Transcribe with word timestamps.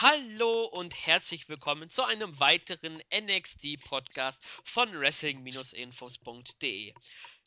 Hallo 0.00 0.64
und 0.64 1.06
herzlich 1.06 1.48
willkommen 1.48 1.88
zu 1.88 2.02
einem 2.02 2.40
weiteren 2.40 3.00
NXT-Podcast 3.14 4.42
von 4.64 4.92
Wrestling-Infos.de. 4.92 6.92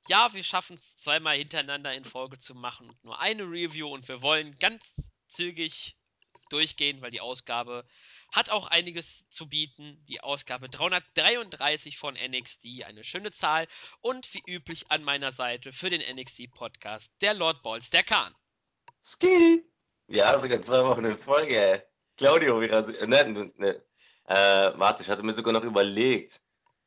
Ja, 0.08 0.34
wir 0.34 0.44
schaffen 0.46 0.78
es 0.78 0.98
zweimal 0.98 1.38
hintereinander 1.38 1.94
in 1.94 2.06
Folge 2.06 2.40
zu 2.40 2.56
machen 2.56 2.88
und 2.88 3.04
nur 3.04 3.20
eine 3.20 3.44
Review 3.44 3.94
und 3.94 4.08
wir 4.08 4.22
wollen 4.22 4.58
ganz 4.60 4.94
zügig 5.28 5.98
durchgehen, 6.48 7.02
weil 7.02 7.12
die 7.12 7.20
Ausgabe 7.20 7.86
hat 8.32 8.50
auch 8.50 8.68
einiges 8.68 9.28
zu 9.30 9.50
bieten. 9.50 10.02
Die 10.08 10.22
Ausgabe 10.22 10.70
333 10.70 11.98
von 11.98 12.16
NXT, 12.16 12.86
eine 12.86 13.04
schöne 13.04 13.34
Zahl 13.34 13.68
und 14.00 14.34
wie 14.34 14.44
üblich 14.48 14.90
an 14.90 15.04
meiner 15.04 15.34
Seite 15.34 15.74
für 15.74 15.90
den 15.90 16.02
NXT-Podcast 16.16 17.12
der 17.20 17.34
Lord 17.34 17.62
Balls, 17.62 17.90
der 17.90 18.04
Khan. 18.04 18.34
Ski! 19.04 19.66
Ja, 20.08 20.40
sogar 20.40 20.62
zwei 20.62 20.86
Wochen 20.86 21.04
in 21.04 21.18
Folge, 21.18 21.60
ey. 21.60 21.87
Claudio, 22.18 22.60
wie 22.60 22.66
rasiert. 22.66 23.08
Ne, 23.08 23.52
ne. 23.58 23.82
Äh, 24.26 24.72
warte, 24.76 25.04
ich 25.04 25.10
hatte 25.10 25.24
mir 25.24 25.34
sogar 25.34 25.54
noch 25.54 25.64
überlegt. 25.64 26.42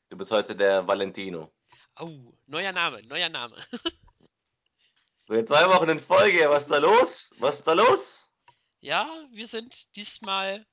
Du 0.08 0.16
bist 0.16 0.32
heute 0.32 0.56
der 0.56 0.86
Valentino. 0.86 1.52
Oh, 1.98 2.34
neuer 2.46 2.72
Name, 2.72 3.02
neuer 3.04 3.28
Name. 3.28 3.56
so, 5.28 5.34
jetzt 5.34 5.48
zwei 5.48 5.66
Wochen 5.68 5.88
in 5.88 6.00
Folge, 6.00 6.50
was 6.50 6.64
ist 6.64 6.72
da 6.72 6.78
los? 6.78 7.30
Was 7.38 7.60
ist 7.60 7.66
da 7.66 7.74
los? 7.74 8.28
Ja, 8.80 9.08
wir 9.30 9.46
sind 9.46 9.94
diesmal 9.94 10.66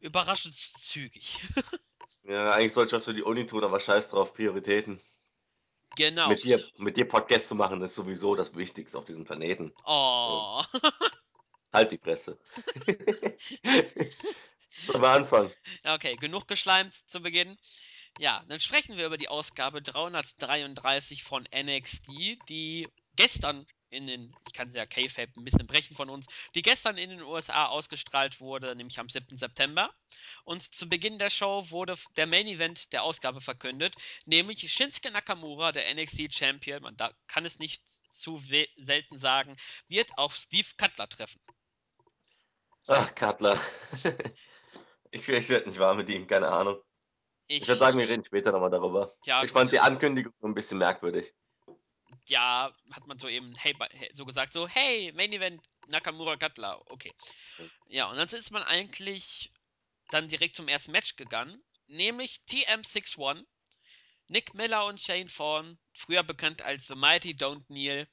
überraschend 0.00 0.56
zügig. 0.56 1.40
ja, 2.22 2.52
eigentlich 2.52 2.72
sollte 2.72 2.90
ich 2.90 2.92
was 2.94 3.04
für 3.04 3.14
die 3.14 3.22
Uni 3.22 3.44
tun, 3.44 3.64
aber 3.64 3.80
scheiß 3.80 4.10
drauf, 4.10 4.32
Prioritäten. 4.32 5.00
Genau. 5.96 6.28
Mit 6.28 6.44
dir, 6.44 6.64
mit 6.78 6.96
dir 6.96 7.06
Podcast 7.06 7.48
zu 7.48 7.54
machen, 7.54 7.82
ist 7.82 7.96
sowieso 7.96 8.34
das 8.34 8.56
Wichtigste 8.56 8.96
auf 8.96 9.04
diesem 9.04 9.24
Planeten. 9.24 9.74
Oh. 9.84 10.62
So. 10.72 10.80
Halt 11.72 11.92
die 11.92 11.98
Fresse. 11.98 12.38
Sollen 14.86 15.02
wir 15.02 15.08
anfangen? 15.08 15.52
Okay, 15.84 16.16
genug 16.16 16.48
geschleimt 16.48 16.94
zu 16.94 17.20
Beginn. 17.20 17.58
Ja, 18.18 18.44
dann 18.48 18.60
sprechen 18.60 18.96
wir 18.96 19.06
über 19.06 19.18
die 19.18 19.28
Ausgabe 19.28 19.82
333 19.82 21.22
von 21.22 21.48
NXT, 21.54 22.08
die 22.48 22.88
gestern 23.14 23.66
in 23.90 24.06
den, 24.06 24.34
ich 24.46 24.52
kann 24.52 24.72
ja 24.72 24.86
K-Fape 24.86 25.32
ein 25.36 25.44
bisschen 25.44 25.66
brechen 25.66 25.96
von 25.96 26.08
uns, 26.10 26.26
die 26.54 26.62
gestern 26.62 26.96
in 26.96 27.10
den 27.10 27.22
USA 27.22 27.66
ausgestrahlt 27.66 28.40
wurde, 28.40 28.74
nämlich 28.76 28.98
am 28.98 29.08
7. 29.08 29.36
September. 29.36 29.92
Und 30.44 30.62
zu 30.62 30.88
Beginn 30.88 31.18
der 31.18 31.30
Show 31.30 31.70
wurde 31.70 31.94
der 32.16 32.26
Main 32.26 32.46
Event 32.46 32.92
der 32.92 33.02
Ausgabe 33.02 33.40
verkündet, 33.40 33.94
nämlich 34.26 34.72
Shinsuke 34.72 35.10
Nakamura, 35.10 35.72
der 35.72 35.92
NXT 35.94 36.34
Champion, 36.34 36.82
man 36.82 36.96
da 36.96 37.12
kann 37.26 37.44
es 37.44 37.58
nicht 37.58 37.82
zu 38.12 38.42
selten 38.76 39.18
sagen, 39.18 39.56
wird 39.88 40.16
auf 40.18 40.36
Steve 40.36 40.68
Cutler 40.76 41.08
treffen. 41.08 41.40
Ach, 42.86 43.14
Cutler. 43.14 43.58
ich, 45.10 45.28
ich 45.28 45.48
werde 45.48 45.68
nicht 45.68 45.78
warm 45.78 45.98
mit 45.98 46.08
ihm, 46.08 46.26
keine 46.26 46.48
Ahnung. 46.48 46.80
Ich, 47.46 47.62
ich 47.62 47.68
würde 47.68 47.80
sagen, 47.80 47.98
wir 47.98 48.08
reden 48.08 48.24
später 48.24 48.52
nochmal 48.52 48.70
darüber. 48.70 49.16
Ja, 49.24 49.42
ich 49.42 49.50
fand 49.50 49.72
die 49.72 49.80
Ankündigung 49.80 50.32
ein 50.42 50.54
bisschen 50.54 50.78
merkwürdig. 50.78 51.34
Ja, 52.26 52.72
hat 52.92 53.06
man 53.06 53.18
so 53.18 53.28
eben 53.28 53.54
hey, 53.56 53.74
so 54.12 54.24
gesagt, 54.24 54.52
so, 54.52 54.68
hey, 54.68 55.12
Main 55.14 55.32
Event 55.32 55.60
Nakamura 55.88 56.36
Cutler, 56.36 56.80
okay. 56.86 57.12
Ja, 57.88 58.08
und 58.08 58.16
dann 58.16 58.28
ist 58.28 58.52
man 58.52 58.62
eigentlich 58.62 59.50
dann 60.10 60.28
direkt 60.28 60.54
zum 60.54 60.68
ersten 60.68 60.92
Match 60.92 61.16
gegangen, 61.16 61.60
nämlich 61.88 62.40
TM61. 62.48 63.44
Nick 64.28 64.54
Miller 64.54 64.86
und 64.86 65.02
Shane 65.02 65.26
Thorne, 65.26 65.76
früher 65.92 66.22
bekannt 66.22 66.62
als 66.62 66.86
The 66.86 66.94
Mighty 66.94 67.30
Don't 67.30 67.66
Kneel, 67.66 68.06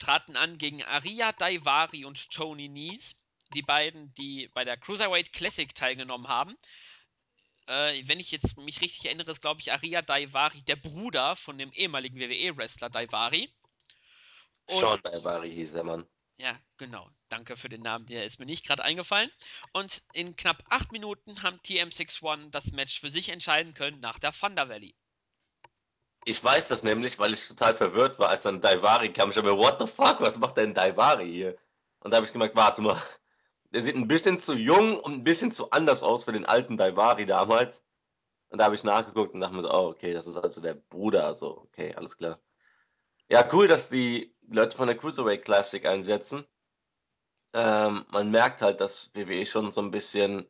traten 0.00 0.36
an 0.36 0.58
gegen 0.58 0.82
Aria 0.82 1.30
Daivari 1.30 2.04
und 2.04 2.28
Tony 2.30 2.68
Nies 2.68 3.14
die 3.54 3.62
beiden, 3.62 4.14
die 4.14 4.48
bei 4.54 4.64
der 4.64 4.76
Cruiserweight 4.76 5.32
Classic 5.32 5.74
teilgenommen 5.74 6.28
haben. 6.28 6.56
Äh, 7.66 8.02
wenn 8.06 8.20
ich 8.20 8.30
jetzt 8.30 8.56
mich 8.56 8.80
richtig 8.80 9.06
erinnere, 9.06 9.30
ist, 9.30 9.40
glaube 9.40 9.60
ich, 9.60 9.72
Aria 9.72 10.02
Daivari 10.02 10.62
der 10.62 10.76
Bruder 10.76 11.36
von 11.36 11.58
dem 11.58 11.72
ehemaligen 11.72 12.18
WWE-Wrestler 12.18 12.90
Daivari. 12.90 13.52
Und, 14.66 14.78
Sean 14.78 15.00
Daivari 15.02 15.52
hieß 15.52 15.72
der 15.72 15.84
Mann. 15.84 16.06
Ja, 16.38 16.58
genau. 16.78 17.08
Danke 17.28 17.56
für 17.56 17.68
den 17.68 17.82
Namen, 17.82 18.06
der 18.06 18.24
ist 18.24 18.38
mir 18.38 18.46
nicht 18.46 18.66
gerade 18.66 18.82
eingefallen. 18.82 19.30
Und 19.72 20.02
in 20.14 20.36
knapp 20.36 20.64
acht 20.70 20.90
Minuten 20.90 21.42
haben 21.42 21.58
TM61 21.58 22.50
das 22.50 22.72
Match 22.72 22.98
für 22.98 23.10
sich 23.10 23.28
entscheiden 23.28 23.74
können 23.74 24.00
nach 24.00 24.18
der 24.18 24.32
Thunder 24.32 24.68
Valley. 24.68 24.94
Ich 26.24 26.42
weiß 26.42 26.68
das 26.68 26.82
nämlich, 26.82 27.18
weil 27.18 27.34
ich 27.34 27.46
total 27.46 27.74
verwirrt 27.74 28.18
war, 28.18 28.30
als 28.30 28.42
dann 28.42 28.60
Daivari 28.60 29.12
kam. 29.12 29.30
Ich 29.30 29.36
habe 29.36 29.52
mir, 29.52 29.58
what 29.58 29.80
the 29.80 29.86
fuck, 29.86 30.20
was 30.20 30.38
macht 30.38 30.56
denn 30.56 30.74
Daivari 30.74 31.30
hier? 31.30 31.58
Und 32.00 32.10
da 32.10 32.16
habe 32.16 32.26
ich 32.26 32.32
gemerkt, 32.32 32.56
warte 32.56 32.82
mal, 32.82 33.00
der 33.72 33.82
sieht 33.82 33.96
ein 33.96 34.08
bisschen 34.08 34.38
zu 34.38 34.54
jung 34.54 34.98
und 34.98 35.12
ein 35.14 35.24
bisschen 35.24 35.52
zu 35.52 35.70
anders 35.70 36.02
aus 36.02 36.24
für 36.24 36.32
den 36.32 36.46
alten 36.46 36.76
Daivari 36.76 37.26
damals. 37.26 37.84
Und 38.48 38.58
da 38.58 38.64
habe 38.64 38.74
ich 38.74 38.84
nachgeguckt 38.84 39.34
und 39.34 39.40
dachte 39.40 39.54
mir 39.54 39.62
so, 39.62 39.70
oh, 39.70 39.88
okay, 39.90 40.12
das 40.12 40.26
ist 40.26 40.36
also 40.36 40.60
der 40.60 40.74
Bruder. 40.74 41.34
So, 41.34 41.58
okay, 41.58 41.94
alles 41.94 42.16
klar. 42.16 42.40
Ja, 43.28 43.48
cool, 43.52 43.68
dass 43.68 43.90
die 43.90 44.34
Leute 44.48 44.76
von 44.76 44.88
der 44.88 44.96
Cruiserweight 44.96 45.44
Classic 45.44 45.84
einsetzen. 45.86 46.44
Ähm, 47.54 48.04
man 48.10 48.30
merkt 48.30 48.62
halt, 48.62 48.80
dass 48.80 49.12
WWE 49.14 49.46
schon 49.46 49.70
so 49.70 49.80
ein 49.80 49.92
bisschen 49.92 50.48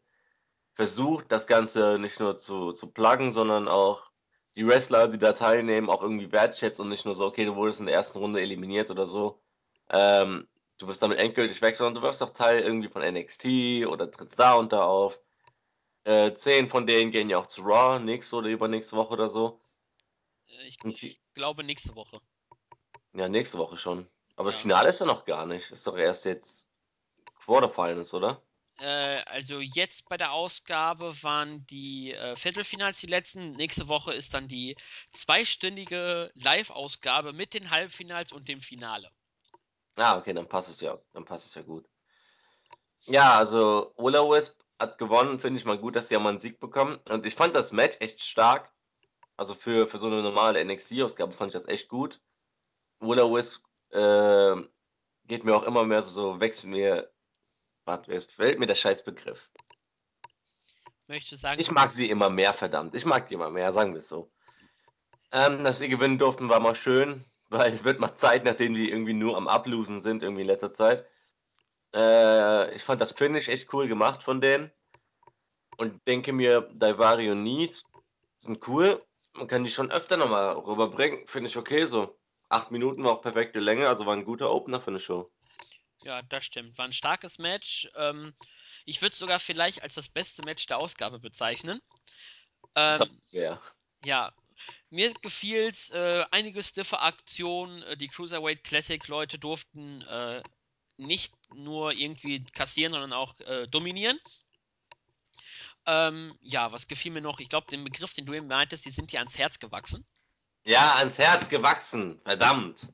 versucht, 0.75 1.31
das 1.31 1.47
Ganze 1.47 1.99
nicht 1.99 2.21
nur 2.21 2.37
zu, 2.37 2.73
zu 2.73 2.93
pluggen, 2.93 3.33
sondern 3.33 3.69
auch 3.69 4.11
die 4.57 4.67
Wrestler, 4.67 5.09
die 5.09 5.19
da 5.19 5.33
teilnehmen, 5.33 5.91
auch 5.91 6.03
irgendwie 6.03 6.33
wertschätzt 6.33 6.81
und 6.81 6.89
nicht 6.89 7.05
nur 7.05 7.15
so, 7.15 7.27
okay, 7.27 7.45
du 7.45 7.57
wurdest 7.57 7.81
in 7.81 7.87
der 7.87 7.95
ersten 7.95 8.19
Runde 8.19 8.41
eliminiert 8.41 8.91
oder 8.91 9.07
so. 9.07 9.43
Ähm, 9.91 10.49
du 10.81 10.87
bist 10.87 11.03
damit 11.03 11.19
endgültig 11.19 11.61
weg, 11.61 11.77
sondern 11.77 12.03
du 12.03 12.03
wirst 12.03 12.23
auch 12.23 12.31
Teil 12.31 12.63
irgendwie 12.63 12.89
von 12.89 13.03
NXT 13.03 13.87
oder 13.87 14.11
trittst 14.11 14.41
da 14.41 14.55
und 14.55 14.73
da 14.73 14.85
auf. 14.85 15.21
Äh, 16.05 16.33
zehn 16.33 16.69
von 16.69 16.87
denen 16.87 17.13
gehen 17.13 17.29
ja 17.29 17.39
auch 17.39 17.47
zu 17.47 17.63
Raw, 17.63 18.03
nächste 18.03 18.37
oder 18.37 18.49
übernächste 18.49 18.97
Woche 18.97 19.13
oder 19.13 19.29
so. 19.29 19.61
Äh, 20.49 20.69
ich 20.69 20.79
die, 20.79 21.21
glaube 21.35 21.63
nächste 21.63 21.95
Woche. 21.95 22.21
Ja, 23.13 23.29
nächste 23.29 23.59
Woche 23.59 23.77
schon. 23.77 24.09
Aber 24.37 24.49
ja. 24.49 24.53
das 24.53 24.63
Finale 24.63 24.91
ist 24.91 25.01
ja 25.01 25.07
noch 25.07 25.27
gar 25.27 25.45
nicht. 25.45 25.71
Ist 25.71 25.87
doch 25.87 25.99
erst 25.99 26.25
jetzt 26.25 26.73
Quarterfinals, 27.45 28.15
oder? 28.15 28.43
Äh, 28.79 29.21
also 29.27 29.61
jetzt 29.61 30.09
bei 30.09 30.17
der 30.17 30.33
Ausgabe 30.33 31.23
waren 31.23 31.67
die 31.67 32.15
äh, 32.15 32.35
Viertelfinals 32.37 33.01
die 33.01 33.07
letzten. 33.07 33.53
Nächste 33.53 33.89
Woche 33.89 34.15
ist 34.15 34.33
dann 34.33 34.49
die 34.49 34.77
zweistündige 35.13 36.31
Live-Ausgabe 36.35 37.35
mit 37.35 37.53
den 37.53 37.71
Halbfinals 37.71 38.33
und 38.33 38.49
dem 38.49 38.63
Finale. 38.63 39.11
Ah, 39.97 40.19
okay, 40.19 40.33
dann 40.33 40.49
passt 40.49 40.71
es 40.71 40.81
ja. 40.81 40.99
Dann 41.13 41.25
passt 41.25 41.47
es 41.47 41.55
ja 41.55 41.63
gut. 41.63 41.89
Ja, 43.01 43.39
also 43.39 43.93
Ola 43.97 44.21
Wisp 44.21 44.61
hat 44.79 44.99
gewonnen, 44.99 45.39
finde 45.39 45.59
ich 45.59 45.67
mal 45.67 45.79
gut, 45.79 45.97
dass 45.97 46.09
sie 46.09 46.15
ja 46.15 46.21
mal 46.21 46.31
einen 46.31 46.39
Sieg 46.39 46.61
bekommen. 46.61 46.99
Und 47.09 47.27
ich 47.27 47.35
fand 47.35 47.55
das 47.55 47.73
Match 47.73 47.97
echt 48.01 48.23
stark. 48.23 48.73
Also 49.37 49.55
für, 49.55 49.89
für 49.89 49.99
so 49.99 50.07
eine 50.07 50.23
normale 50.23 50.63
NXT-Ausgabe 50.65 51.33
fand 51.33 51.49
ich 51.49 51.55
das 51.55 51.69
echt 51.69 51.89
gut. 51.89 52.21
Ola 53.01 53.23
Wisp 53.25 53.65
äh, 53.91 54.57
geht 55.27 55.45
mir 55.45 55.57
auch 55.57 55.65
immer 55.65 55.85
mehr 55.85 56.03
so, 56.03 56.11
so 56.11 56.41
wechselt 56.41 56.71
mir. 56.71 57.11
Warte, 57.85 58.13
es 58.13 58.27
fällt 58.27 58.59
mir 58.59 58.67
der 58.67 58.75
Scheißbegriff. 58.75 59.51
Möchte 61.07 61.37
sagen. 61.37 61.61
Ich 61.61 61.71
mag 61.71 61.93
sie 61.93 62.09
immer 62.09 62.31
mehr, 62.31 62.53
verdammt. 62.53 62.95
Ich 62.95 63.05
mag 63.05 63.27
die 63.27 63.35
immer 63.35 63.51
mehr, 63.51 63.73
sagen 63.73 63.93
wir 63.95 63.99
es 63.99 64.09
so. 64.09 64.31
Ähm, 65.33 65.65
dass 65.65 65.79
sie 65.79 65.89
gewinnen 65.89 66.19
durften, 66.19 66.49
war 66.49 66.61
mal 66.61 66.75
schön 66.75 67.25
weil 67.51 67.73
es 67.73 67.85
wird 67.85 68.01
mal 68.01 68.15
Zeit, 68.15 68.45
nachdem 68.45 68.75
die 68.75 68.91
irgendwie 68.91 69.13
nur 69.13 69.37
am 69.37 69.49
Ablosen 69.49 70.01
sind, 70.01 70.23
irgendwie 70.23 70.43
in 70.43 70.47
letzter 70.47 70.73
Zeit. 70.73 71.05
Äh, 71.95 72.75
ich 72.75 72.83
fand 72.83 73.01
das 73.01 73.13
Finish 73.13 73.49
echt 73.49 73.73
cool 73.75 73.89
gemacht 73.89 74.23
von 74.23 74.41
denen. 74.41 74.71
Und 75.77 76.07
denke 76.07 76.33
mir, 76.33 76.69
Daivari 76.75 77.31
und 77.31 77.43
Nies 77.43 77.85
sind 78.39 78.67
cool. 78.69 79.05
Man 79.35 79.49
kann 79.49 79.65
die 79.65 79.71
schon 79.71 79.91
öfter 79.91 80.17
nochmal 80.17 80.55
rüberbringen. 80.55 81.27
Finde 81.27 81.49
ich 81.49 81.57
okay 81.57 81.85
so. 81.87 82.19
Acht 82.49 82.71
Minuten 82.71 83.05
war 83.05 83.13
auch 83.13 83.23
perfekte 83.23 83.61
Länge, 83.61 83.89
also 83.89 84.07
war 84.07 84.15
ein 84.15 84.25
guter 84.25 84.51
Opener 84.51 84.81
für 84.81 84.91
eine 84.91 84.99
Show. 84.99 85.31
Ja, 86.03 86.23
das 86.23 86.45
stimmt. 86.45 86.77
War 86.79 86.85
ein 86.85 86.93
starkes 86.93 87.39
Match. 87.39 87.89
Ähm, 87.95 88.35
ich 88.85 89.03
würde 89.03 89.13
es 89.13 89.19
sogar 89.19 89.39
vielleicht 89.39 89.83
als 89.83 89.95
das 89.95 90.09
beste 90.09 90.43
Match 90.43 90.67
der 90.67 90.79
Ausgabe 90.79 91.19
bezeichnen. 91.19 91.81
Ähm, 92.75 93.21
ja. 93.29 93.61
ja, 94.05 94.33
mir 94.91 95.13
gefiel 95.15 95.69
es, 95.69 95.91
äh, 95.91 96.25
einige 96.31 96.63
stiffe 96.63 97.01
Aktionen. 97.01 97.83
Äh, 97.83 97.97
die 97.97 98.09
Cruiserweight 98.09 98.65
Classic 98.65 99.07
Leute 99.09 99.39
durften 99.39 100.03
äh, 100.03 100.43
nicht 100.97 101.35
nur 101.55 101.93
irgendwie 101.93 102.45
kassieren, 102.45 102.93
sondern 102.93 103.13
auch 103.13 103.39
äh, 103.41 103.67
dominieren. 103.69 104.19
Ähm, 105.87 106.37
ja, 106.41 106.73
was 106.73 106.89
gefiel 106.89 107.13
mir 107.13 107.23
noch? 107.23 107.41
Ich 107.41 107.49
glaube, 107.49 107.67
den 107.71 107.85
Begriff, 107.85 108.15
den 108.15 108.27
du 108.27 108.35
eben 108.35 108.47
meintest, 108.47 108.85
die 108.85 108.91
sind 108.91 109.13
dir 109.13 109.21
ans 109.21 109.39
Herz 109.39 109.59
gewachsen. 109.59 110.07
Ja, 110.65 110.97
ans 110.97 111.19
Herz 111.19 111.49
gewachsen. 111.49 112.21
Verdammt. 112.25 112.93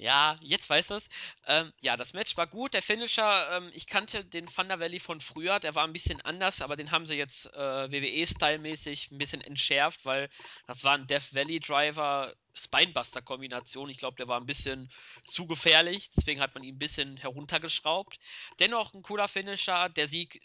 Ja, 0.00 0.36
jetzt 0.40 0.70
weißt 0.70 0.90
du 0.90 0.94
es. 0.94 1.08
Ähm, 1.46 1.74
ja, 1.82 1.94
das 1.94 2.14
Match 2.14 2.34
war 2.38 2.46
gut. 2.46 2.72
Der 2.72 2.80
Finisher, 2.80 3.50
ähm, 3.54 3.70
ich 3.74 3.86
kannte 3.86 4.24
den 4.24 4.46
Thunder 4.46 4.80
Valley 4.80 4.98
von 4.98 5.20
früher, 5.20 5.60
der 5.60 5.74
war 5.74 5.84
ein 5.86 5.92
bisschen 5.92 6.22
anders, 6.22 6.62
aber 6.62 6.74
den 6.76 6.90
haben 6.90 7.04
sie 7.04 7.16
jetzt 7.16 7.44
äh, 7.52 7.90
WWE-Style-mäßig 7.92 9.10
ein 9.10 9.18
bisschen 9.18 9.42
entschärft, 9.42 10.06
weil 10.06 10.30
das 10.66 10.84
war 10.84 10.94
ein 10.94 11.06
Death 11.06 11.34
Valley 11.34 11.60
Driver 11.60 12.34
Spinebuster-Kombination. 12.54 13.90
Ich 13.90 13.98
glaube, 13.98 14.16
der 14.16 14.26
war 14.26 14.40
ein 14.40 14.46
bisschen 14.46 14.90
zu 15.26 15.46
gefährlich, 15.46 16.08
deswegen 16.16 16.40
hat 16.40 16.54
man 16.54 16.64
ihn 16.64 16.76
ein 16.76 16.78
bisschen 16.78 17.18
heruntergeschraubt. 17.18 18.18
Dennoch 18.58 18.94
ein 18.94 19.02
cooler 19.02 19.28
Finisher. 19.28 19.90
Der 19.90 20.08
Sieg 20.08 20.40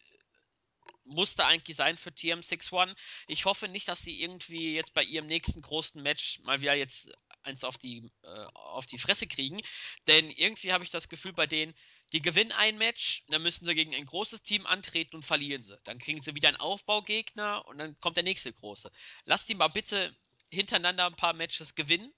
musste 1.05 1.45
eigentlich 1.45 1.77
sein 1.77 1.97
für 1.97 2.09
TM61. 2.09 2.95
Ich 3.27 3.45
hoffe 3.45 3.67
nicht, 3.67 3.87
dass 3.87 4.01
die 4.01 4.21
irgendwie 4.21 4.73
jetzt 4.75 4.93
bei 4.93 5.03
ihrem 5.03 5.27
nächsten 5.27 5.61
großen 5.61 6.01
Match 6.01 6.39
mal 6.39 6.61
wieder 6.61 6.73
jetzt 6.73 7.11
eins 7.43 7.63
auf 7.63 7.77
die, 7.77 8.11
äh, 8.23 8.45
auf 8.53 8.85
die 8.85 8.97
Fresse 8.97 9.27
kriegen. 9.27 9.61
Denn 10.07 10.29
irgendwie 10.31 10.73
habe 10.73 10.83
ich 10.83 10.89
das 10.89 11.09
Gefühl 11.09 11.33
bei 11.33 11.47
denen, 11.47 11.73
die 12.13 12.21
gewinnen 12.21 12.51
ein 12.51 12.77
Match, 12.77 13.23
dann 13.27 13.41
müssen 13.41 13.65
sie 13.65 13.75
gegen 13.75 13.95
ein 13.95 14.05
großes 14.05 14.43
Team 14.43 14.65
antreten 14.65 15.15
und 15.17 15.23
verlieren 15.23 15.63
sie. 15.63 15.77
Dann 15.83 15.99
kriegen 15.99 16.21
sie 16.21 16.35
wieder 16.35 16.49
einen 16.49 16.57
Aufbaugegner 16.57 17.65
und 17.67 17.77
dann 17.77 17.97
kommt 17.99 18.17
der 18.17 18.23
nächste 18.23 18.51
große. 18.53 18.91
Lass 19.25 19.45
die 19.45 19.55
mal 19.55 19.67
bitte 19.67 20.15
hintereinander 20.49 21.05
ein 21.07 21.15
paar 21.15 21.33
Matches 21.33 21.75
gewinnen, 21.75 22.13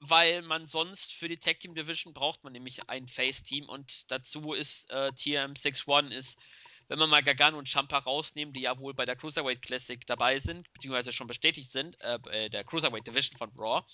weil 0.00 0.42
man 0.42 0.66
sonst 0.66 1.14
für 1.14 1.28
die 1.28 1.38
Tag 1.38 1.60
Team 1.60 1.74
Division 1.74 2.12
braucht 2.12 2.44
man 2.44 2.52
nämlich 2.52 2.88
ein 2.88 3.08
Face 3.08 3.42
Team 3.42 3.68
und 3.68 4.10
dazu 4.10 4.52
ist 4.52 4.90
äh, 4.90 5.10
TM61 5.16 6.10
ist 6.10 6.38
wenn 6.88 6.98
man 6.98 7.10
mal 7.10 7.22
Gargano 7.22 7.58
und 7.58 7.68
Champa 7.68 7.98
rausnehmen, 7.98 8.52
die 8.52 8.62
ja 8.62 8.78
wohl 8.78 8.94
bei 8.94 9.04
der 9.04 9.16
Cruiserweight 9.16 9.62
Classic 9.62 10.04
dabei 10.06 10.38
sind, 10.38 10.72
beziehungsweise 10.72 11.12
schon 11.12 11.26
bestätigt 11.26 11.70
sind, 11.70 12.00
äh, 12.00 12.50
der 12.50 12.64
Cruiserweight 12.64 13.06
Division 13.06 13.36
von 13.38 13.50
Raw, 13.58 13.84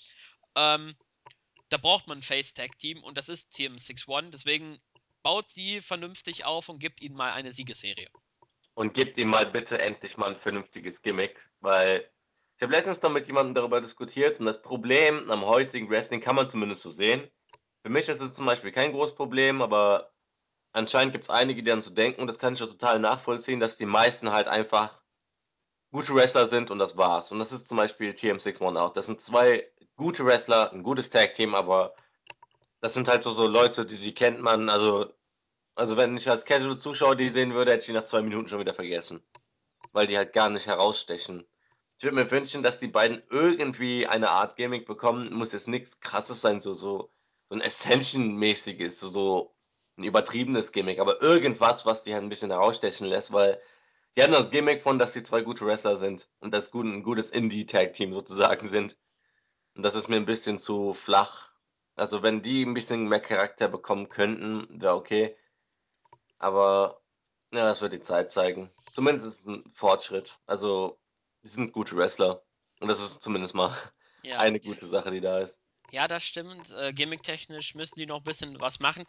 ähm, 0.55 0.95
da 1.69 1.77
braucht 1.77 2.07
man 2.07 2.19
ein 2.19 2.21
Face-Tag-Team 2.21 3.03
und 3.03 3.17
das 3.17 3.29
ist 3.29 3.49
Team 3.51 3.73
6-1. 3.73 4.31
Deswegen 4.31 4.79
baut 5.23 5.49
sie 5.49 5.81
vernünftig 5.81 6.45
auf 6.45 6.69
und 6.69 6.79
gibt 6.79 7.01
ihnen 7.01 7.15
mal 7.15 7.31
eine 7.31 7.51
Siegesserie. 7.51 8.07
Und 8.75 8.93
gibt 8.93 9.17
ihm 9.17 9.29
mal 9.29 9.45
bitte 9.47 9.77
endlich 9.79 10.15
mal 10.17 10.35
ein 10.35 10.41
vernünftiges 10.41 11.01
Gimmick, 11.01 11.35
weil 11.61 12.09
ich 12.57 12.61
habe 12.61 12.71
letztens 12.71 13.01
noch 13.01 13.09
mit 13.09 13.27
jemandem 13.27 13.55
darüber 13.55 13.81
diskutiert 13.81 14.39
und 14.39 14.45
das 14.45 14.61
Problem 14.61 15.29
am 15.29 15.43
heutigen 15.43 15.89
Wrestling 15.89 16.21
kann 16.21 16.35
man 16.35 16.51
zumindest 16.51 16.83
so 16.83 16.91
sehen. 16.93 17.29
Für 17.81 17.89
mich 17.89 18.07
ist 18.07 18.21
es 18.21 18.33
zum 18.33 18.45
Beispiel 18.45 18.71
kein 18.71 18.91
großes 18.91 19.15
Problem, 19.15 19.61
aber 19.61 20.11
anscheinend 20.75 21.13
gibt 21.13 21.25
es 21.25 21.29
einige, 21.29 21.63
die 21.63 21.69
dann 21.69 21.81
so 21.81 21.93
denken, 21.93 22.21
und 22.21 22.27
das 22.27 22.39
kann 22.39 22.53
ich 22.53 22.61
auch 22.61 22.67
total 22.67 22.99
nachvollziehen, 22.99 23.59
dass 23.59 23.77
die 23.77 23.85
meisten 23.85 24.31
halt 24.31 24.47
einfach 24.47 25.01
gute 25.91 26.13
Wrestler 26.13 26.47
sind 26.47 26.69
und 26.71 26.79
das 26.79 26.97
war's. 26.97 27.31
Und 27.31 27.39
das 27.39 27.51
ist 27.51 27.67
zum 27.67 27.77
Beispiel 27.77 28.11
TM61 28.11 28.77
auch. 28.77 28.91
Das 28.91 29.05
sind 29.05 29.21
zwei 29.21 29.71
gute 29.95 30.25
Wrestler, 30.25 30.71
ein 30.73 30.83
gutes 30.83 31.09
Tag-Team, 31.09 31.55
aber 31.55 31.95
das 32.81 32.93
sind 32.93 33.07
halt 33.07 33.23
so, 33.23 33.31
so 33.31 33.47
Leute, 33.47 33.85
die 33.85 33.95
sie 33.95 34.13
kennt 34.13 34.41
man. 34.41 34.69
Also, 34.69 35.13
also 35.75 35.95
wenn 35.95 36.17
ich 36.17 36.29
als 36.29 36.45
Casual-Zuschauer 36.45 37.15
die 37.15 37.29
sehen 37.29 37.53
würde, 37.53 37.71
hätte 37.71 37.81
ich 37.81 37.87
die 37.87 37.93
nach 37.93 38.03
zwei 38.03 38.21
Minuten 38.21 38.49
schon 38.49 38.59
wieder 38.59 38.73
vergessen. 38.73 39.23
Weil 39.93 40.07
die 40.07 40.17
halt 40.17 40.33
gar 40.33 40.49
nicht 40.49 40.67
herausstechen. 40.67 41.47
Ich 41.97 42.03
würde 42.03 42.15
mir 42.15 42.29
wünschen, 42.29 42.63
dass 42.63 42.79
die 42.79 42.89
beiden 42.89 43.23
irgendwie 43.29 44.07
eine 44.07 44.29
Art 44.29 44.57
Gimmick 44.57 44.85
bekommen. 44.85 45.33
Muss 45.33 45.53
jetzt 45.53 45.69
nichts 45.69 46.01
krasses 46.01 46.41
sein, 46.41 46.59
so, 46.59 46.73
so, 46.73 47.13
so 47.47 47.55
ein 47.55 47.61
Ascension-mäßiges, 47.61 48.99
so 48.99 49.54
ein 49.97 50.03
übertriebenes 50.03 50.71
Gimmick, 50.71 50.99
aber 50.99 51.21
irgendwas, 51.21 51.85
was 51.85 52.03
die 52.03 52.13
halt 52.13 52.23
ein 52.23 52.29
bisschen 52.29 52.51
herausstechen 52.51 53.07
lässt, 53.07 53.31
weil 53.31 53.61
die 54.15 54.23
haben 54.23 54.33
das 54.33 54.51
Gimmick 54.51 54.81
von, 54.81 54.99
dass 54.99 55.13
sie 55.13 55.23
zwei 55.23 55.41
gute 55.41 55.65
Wrestler 55.65 55.97
sind 55.97 56.29
und 56.39 56.53
das 56.53 56.71
gut, 56.71 56.85
ein 56.85 57.03
gutes 57.03 57.29
Indie-Tag-Team 57.29 58.13
sozusagen 58.13 58.67
sind. 58.67 58.97
Und 59.75 59.83
das 59.83 59.95
ist 59.95 60.07
mir 60.07 60.15
ein 60.15 60.25
bisschen 60.25 60.57
zu 60.57 60.93
flach. 60.93 61.49
Also 61.95 62.23
wenn 62.23 62.41
die 62.41 62.63
ein 62.63 62.73
bisschen 62.73 63.07
mehr 63.07 63.19
Charakter 63.19 63.67
bekommen 63.67 64.09
könnten, 64.09 64.67
wäre 64.81 64.95
okay. 64.95 65.35
Aber 66.37 67.01
ja, 67.51 67.65
das 67.65 67.81
wird 67.81 67.93
die 67.93 68.01
Zeit 68.01 68.31
zeigen. 68.31 68.71
Zumindest 68.91 69.25
ist 69.25 69.39
es 69.39 69.45
ein 69.45 69.63
Fortschritt. 69.73 70.39
Also, 70.45 70.99
die 71.43 71.49
sind 71.49 71.73
gute 71.73 71.95
Wrestler. 71.95 72.43
Und 72.79 72.87
das 72.87 72.99
ist 72.99 73.21
zumindest 73.21 73.55
mal 73.55 73.75
ja. 74.23 74.39
eine 74.39 74.59
gute 74.59 74.87
Sache, 74.87 75.11
die 75.11 75.21
da 75.21 75.39
ist. 75.39 75.57
Ja, 75.91 76.07
das 76.07 76.25
stimmt. 76.25 76.71
Äh, 76.71 76.93
Gimmick-technisch 76.93 77.75
müssen 77.75 77.99
die 77.99 78.05
noch 78.05 78.17
ein 78.17 78.23
bisschen 78.23 78.59
was 78.59 78.79
machen. 78.79 79.05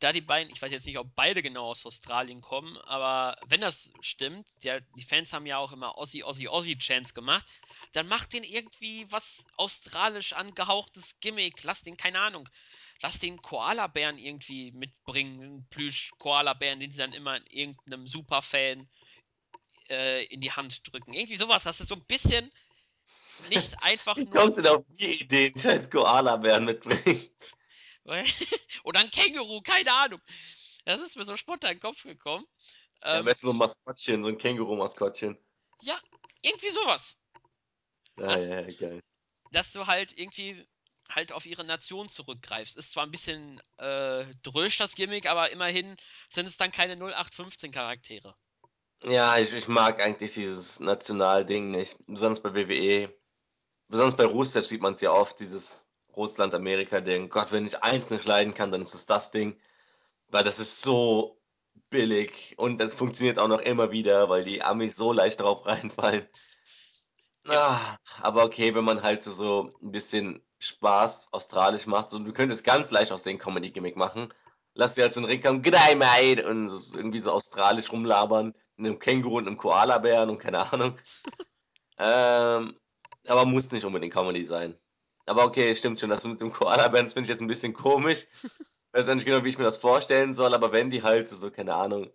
Da 0.00 0.12
die 0.12 0.20
beiden, 0.20 0.50
ich 0.52 0.60
weiß 0.60 0.70
jetzt 0.70 0.86
nicht, 0.86 0.98
ob 0.98 1.14
beide 1.16 1.42
genau 1.42 1.66
aus 1.70 1.86
Australien 1.86 2.42
kommen, 2.42 2.76
aber 2.78 3.36
wenn 3.46 3.62
das 3.62 3.90
stimmt, 4.00 4.46
der, 4.62 4.82
die 4.82 5.02
Fans 5.02 5.32
haben 5.32 5.46
ja 5.46 5.56
auch 5.58 5.72
immer 5.72 5.96
Aussie, 5.96 6.22
Aussie, 6.22 6.48
Aussie-Chants 6.48 7.14
gemacht, 7.14 7.46
dann 7.92 8.06
macht 8.08 8.34
den 8.34 8.44
irgendwie 8.44 9.10
was 9.10 9.46
australisch 9.56 10.34
angehauchtes 10.34 11.18
Gimmick. 11.20 11.62
Lass 11.62 11.82
den, 11.82 11.96
keine 11.96 12.20
Ahnung, 12.20 12.48
lass 13.00 13.18
den 13.18 13.40
Koala-Bären 13.40 14.18
irgendwie 14.18 14.72
mitbringen, 14.72 15.66
Plüsch-Koala-Bären, 15.70 16.80
den 16.80 16.90
sie 16.90 16.98
dann 16.98 17.14
immer 17.14 17.36
in 17.38 17.46
irgendeinem 17.46 18.06
Superfan 18.06 18.86
äh, 19.88 20.24
in 20.26 20.40
die 20.40 20.52
Hand 20.52 20.92
drücken. 20.92 21.12
Irgendwie 21.12 21.36
sowas, 21.36 21.64
dass 21.64 21.80
es 21.80 21.88
so 21.88 21.94
ein 21.94 22.04
bisschen 22.06 22.50
nicht 23.50 23.82
einfach 23.82 24.16
nur. 24.16 24.26
Wie 24.26 24.30
kommst 24.30 24.58
du 24.58 24.62
denn 24.62 24.72
auf 24.72 24.84
die 24.88 25.22
Idee, 25.22 25.46
einen 25.46 25.58
scheiß 25.58 25.90
Koala-Bären 25.90 26.64
mitbringen? 26.64 27.30
Oder 28.84 29.00
ein 29.00 29.10
Känguru, 29.10 29.60
keine 29.62 29.92
Ahnung. 29.92 30.20
Das 30.84 31.00
ist 31.00 31.16
mir 31.16 31.24
so 31.24 31.36
spontan 31.36 31.72
in 31.72 31.76
den 31.78 31.82
Kopf 31.82 32.02
gekommen. 32.04 32.46
Ja, 33.02 33.18
ähm, 33.18 33.34
so 33.34 33.50
ein 33.50 33.56
Maskottchen, 33.56 34.22
so 34.22 34.28
ein 34.28 34.38
Känguru-Maskottchen. 34.38 35.36
Ja, 35.82 35.98
irgendwie 36.42 36.70
sowas. 36.70 37.16
Ah, 38.18 38.26
dass, 38.26 38.48
ja, 38.48 38.62
geil. 38.72 39.00
Dass 39.50 39.72
du 39.72 39.86
halt 39.86 40.16
irgendwie 40.16 40.66
halt 41.10 41.32
auf 41.32 41.46
ihre 41.46 41.64
Nation 41.64 42.08
zurückgreifst. 42.08 42.76
Ist 42.76 42.92
zwar 42.92 43.04
ein 43.04 43.10
bisschen 43.10 43.60
äh, 43.78 44.26
drösch 44.42 44.76
das 44.78 44.94
Gimmick, 44.94 45.26
aber 45.26 45.50
immerhin 45.50 45.96
sind 46.32 46.46
es 46.46 46.56
dann 46.56 46.72
keine 46.72 46.94
0815 46.94 47.70
Charaktere. 47.70 48.34
Ja, 49.08 49.38
ich, 49.38 49.52
ich 49.54 49.68
mag 49.68 50.02
eigentlich 50.02 50.34
dieses 50.34 50.80
Nationalding 50.80 51.70
nicht. 51.70 51.96
Besonders 52.08 52.40
bei 52.40 52.54
WWE. 52.54 53.08
Besonders 53.88 54.16
bei 54.16 54.24
Rusev 54.26 54.66
sieht 54.66 54.82
man 54.82 54.94
es 54.94 55.00
ja 55.00 55.12
oft, 55.12 55.38
dieses 55.38 55.92
Russland-Amerika-Ding. 56.16 57.28
Gott, 57.28 57.52
wenn 57.52 57.66
ich 57.66 57.82
eins 57.84 58.10
nicht 58.10 58.24
leiden 58.24 58.54
kann, 58.54 58.72
dann 58.72 58.82
ist 58.82 58.94
es 58.94 59.06
das 59.06 59.30
Ding. 59.30 59.60
Weil 60.28 60.42
das 60.42 60.58
ist 60.58 60.82
so 60.82 61.40
billig 61.90 62.54
und 62.58 62.80
es 62.80 62.96
funktioniert 62.96 63.38
auch 63.38 63.46
noch 63.46 63.60
immer 63.60 63.92
wieder, 63.92 64.28
weil 64.28 64.42
die 64.44 64.62
Amis 64.62 64.96
so 64.96 65.12
leicht 65.12 65.40
drauf 65.40 65.64
reinfallen. 65.66 66.26
Ja. 67.46 67.98
Ah, 67.98 67.98
aber 68.22 68.44
okay, 68.44 68.74
wenn 68.74 68.84
man 68.84 69.02
halt 69.02 69.22
so, 69.22 69.30
so 69.30 69.72
ein 69.82 69.92
bisschen 69.92 70.42
Spaß 70.58 71.32
australisch 71.32 71.86
macht, 71.86 72.10
so, 72.10 72.18
du 72.18 72.32
könntest 72.32 72.64
ganz 72.64 72.90
leicht 72.90 73.12
aus 73.12 73.22
den 73.22 73.38
Comedy-Gimmick 73.38 73.94
machen. 73.96 74.34
Lass 74.74 74.96
sie 74.96 75.02
halt 75.02 75.12
so 75.12 75.20
einen 75.20 75.28
Ring 75.30 75.42
kommen, 75.42 75.62
G'day, 75.62 75.94
mate! 75.94 76.48
Und 76.48 76.66
irgendwie 76.94 77.20
so 77.20 77.30
australisch 77.30 77.92
rumlabern, 77.92 78.52
einem 78.78 78.98
Känguru 78.98 79.38
und 79.38 79.46
einem 79.46 79.56
Koala-Bären 79.56 80.30
und 80.30 80.38
keine 80.38 80.72
Ahnung. 80.72 80.98
ähm, 81.98 82.76
aber 83.26 83.44
muss 83.46 83.70
nicht 83.72 83.84
unbedingt 83.84 84.12
Comedy 84.12 84.44
sein. 84.44 84.78
Aber 85.26 85.44
okay, 85.44 85.74
stimmt 85.74 85.98
schon, 85.98 86.10
das 86.10 86.24
mit 86.24 86.40
dem 86.40 86.52
Koala-Bären 86.52 87.08
finde 87.08 87.22
ich 87.22 87.28
jetzt 87.30 87.40
ein 87.40 87.48
bisschen 87.48 87.74
komisch. 87.74 88.26
Ich 88.42 88.92
weiß 88.92 89.08
auch 89.08 89.14
nicht 89.14 89.26
genau, 89.26 89.44
wie 89.44 89.48
ich 89.48 89.58
mir 89.58 89.64
das 89.64 89.78
vorstellen 89.78 90.32
soll, 90.32 90.54
aber 90.54 90.72
wenn 90.72 90.90
die 90.90 91.02
halt 91.02 91.28
so, 91.28 91.36
so 91.36 91.50
keine 91.50 91.74
Ahnung, 91.74 92.10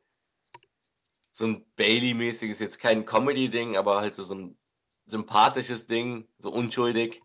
so 1.31 1.45
ein 1.45 1.65
Bailey-mäßiges, 1.75 2.59
jetzt 2.59 2.79
kein 2.79 3.05
Comedy-Ding, 3.05 3.77
aber 3.77 4.01
halt 4.01 4.15
so, 4.15 4.23
so 4.23 4.35
ein 4.35 4.57
sympathisches 5.05 5.87
Ding, 5.87 6.27
so 6.37 6.51
unschuldig. 6.51 7.21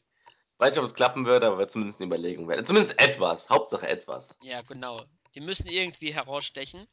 Weiß 0.58 0.74
nicht, 0.74 0.78
ob 0.78 0.84
es 0.84 0.94
klappen 0.94 1.26
würde, 1.26 1.48
aber 1.48 1.68
zumindest 1.68 2.00
eine 2.00 2.06
Überlegung 2.06 2.48
wäre. 2.48 2.64
Zumindest 2.64 3.00
etwas, 3.00 3.50
Hauptsache 3.50 3.86
etwas. 3.88 4.38
Ja, 4.42 4.62
genau. 4.62 5.04
Die 5.34 5.40
müssen 5.40 5.68
irgendwie 5.68 6.14
herausstechen. 6.14 6.86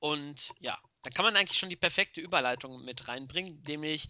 Und 0.00 0.52
ja, 0.60 0.78
da 1.04 1.10
kann 1.10 1.24
man 1.24 1.36
eigentlich 1.36 1.58
schon 1.58 1.70
die 1.70 1.76
perfekte 1.76 2.20
Überleitung 2.20 2.84
mit 2.84 3.06
reinbringen, 3.08 3.62
nämlich 3.66 4.08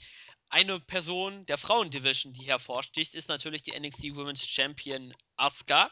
eine 0.48 0.78
Person 0.78 1.44
der 1.46 1.58
Frauendivision, 1.58 2.32
die 2.32 2.46
hervorsticht, 2.46 3.14
ist 3.14 3.28
natürlich 3.28 3.62
die 3.62 3.78
NXT 3.78 4.14
Women's 4.14 4.46
Champion 4.46 5.12
Asuka. 5.36 5.90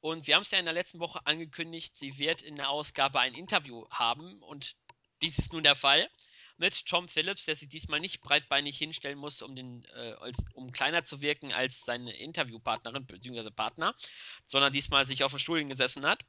Und 0.00 0.26
wir 0.26 0.34
haben 0.34 0.42
es 0.42 0.50
ja 0.50 0.58
in 0.58 0.64
der 0.64 0.74
letzten 0.74 0.98
Woche 0.98 1.24
angekündigt, 1.26 1.96
sie 1.96 2.18
wird 2.18 2.42
in 2.42 2.56
der 2.56 2.70
Ausgabe 2.70 3.20
ein 3.20 3.34
Interview 3.34 3.86
haben 3.90 4.42
und 4.42 4.74
dies 5.20 5.38
ist 5.38 5.52
nun 5.52 5.62
der 5.62 5.76
Fall 5.76 6.08
mit 6.56 6.86
Tom 6.86 7.08
Phillips, 7.08 7.44
der 7.44 7.56
sich 7.56 7.68
diesmal 7.68 8.00
nicht 8.00 8.20
breitbeinig 8.20 8.78
hinstellen 8.78 9.18
muss, 9.18 9.42
um, 9.42 9.54
den, 9.54 9.84
äh, 9.94 10.14
als, 10.20 10.38
um 10.54 10.72
kleiner 10.72 11.04
zu 11.04 11.20
wirken 11.20 11.52
als 11.52 11.82
seine 11.84 12.16
Interviewpartnerin 12.16 13.06
bzw. 13.06 13.50
Partner, 13.50 13.94
sondern 14.46 14.72
diesmal 14.72 15.06
sich 15.06 15.24
auf 15.24 15.32
den 15.32 15.38
Stuhl 15.38 15.64
gesessen 15.64 16.06
hat. 16.06 16.24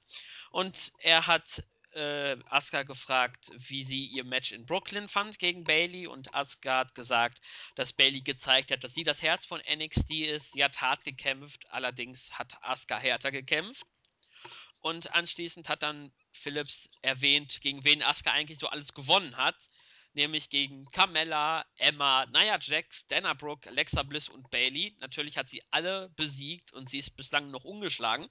Und 0.52 0.92
er 1.00 1.28
hat 1.28 1.64
äh, 1.96 2.38
Asuka 2.50 2.84
gefragt, 2.84 3.52
wie 3.56 3.84
sie 3.84 4.06
ihr 4.06 4.24
Match 4.24 4.52
in 4.52 4.66
Brooklyn 4.66 5.08
fand 5.08 5.40
gegen 5.40 5.64
Bailey 5.64 6.08
und 6.08 6.34
Asuka 6.34 6.80
hat 6.80 6.96
gesagt, 6.96 7.42
dass 7.76 7.94
Bailey 7.94 8.22
gezeigt 8.22 8.72
hat, 8.72 8.84
dass 8.84 8.94
sie 8.94 9.04
das 9.04 9.22
Herz 9.22 9.46
von 9.46 9.62
NXT 9.62 10.12
ist. 10.12 10.54
Sie 10.54 10.64
hat 10.64 10.82
hart 10.82 11.04
gekämpft, 11.04 11.70
allerdings 11.72 12.32
hat 12.32 12.58
Asuka 12.62 12.98
härter 12.98 13.32
gekämpft. 13.32 13.86
Und 14.80 15.14
anschließend 15.16 15.70
hat 15.70 15.84
dann 15.84 16.12
Phillips 16.34 16.90
erwähnt, 17.02 17.62
gegen 17.62 17.86
wen 17.86 18.04
Asuka 18.04 18.32
eigentlich 18.32 18.60
so 18.60 18.68
alles 18.68 18.94
gewonnen 18.94 19.38
hat 19.38 19.56
nämlich 20.14 20.50
gegen 20.50 20.86
Carmella, 20.92 21.66
Emma, 21.78 22.26
Nia 22.28 22.58
Jax, 22.60 23.08
Dana 23.08 23.34
Brooke, 23.34 23.68
Alexa 23.70 24.04
Bliss 24.04 24.30
und 24.30 24.50
Bailey. 24.52 24.96
Natürlich 25.00 25.38
hat 25.38 25.50
sie 25.50 25.62
alle 25.72 26.10
besiegt 26.16 26.72
und 26.74 26.90
sie 26.90 27.00
ist 27.00 27.16
bislang 27.16 27.52
noch 27.52 27.64
ungeschlagen. 27.64 28.30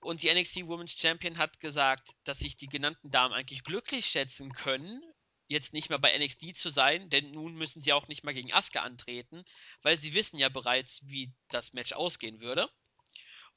Und 0.00 0.22
die 0.22 0.32
NXT 0.32 0.66
Women's 0.66 0.98
Champion 0.98 1.38
hat 1.38 1.60
gesagt, 1.60 2.14
dass 2.24 2.38
sich 2.38 2.56
die 2.56 2.68
genannten 2.68 3.10
Damen 3.10 3.34
eigentlich 3.34 3.64
glücklich 3.64 4.06
schätzen 4.06 4.52
können, 4.52 5.02
jetzt 5.46 5.72
nicht 5.74 5.90
mehr 5.90 5.98
bei 5.98 6.16
NXT 6.16 6.56
zu 6.56 6.70
sein, 6.70 7.10
denn 7.10 7.32
nun 7.32 7.54
müssen 7.54 7.80
sie 7.80 7.92
auch 7.92 8.08
nicht 8.08 8.24
mehr 8.24 8.34
gegen 8.34 8.52
Asuka 8.52 8.82
antreten, 8.82 9.44
weil 9.82 9.98
sie 9.98 10.14
wissen 10.14 10.38
ja 10.38 10.48
bereits, 10.48 11.00
wie 11.04 11.32
das 11.48 11.72
Match 11.72 11.92
ausgehen 11.92 12.40
würde. 12.40 12.70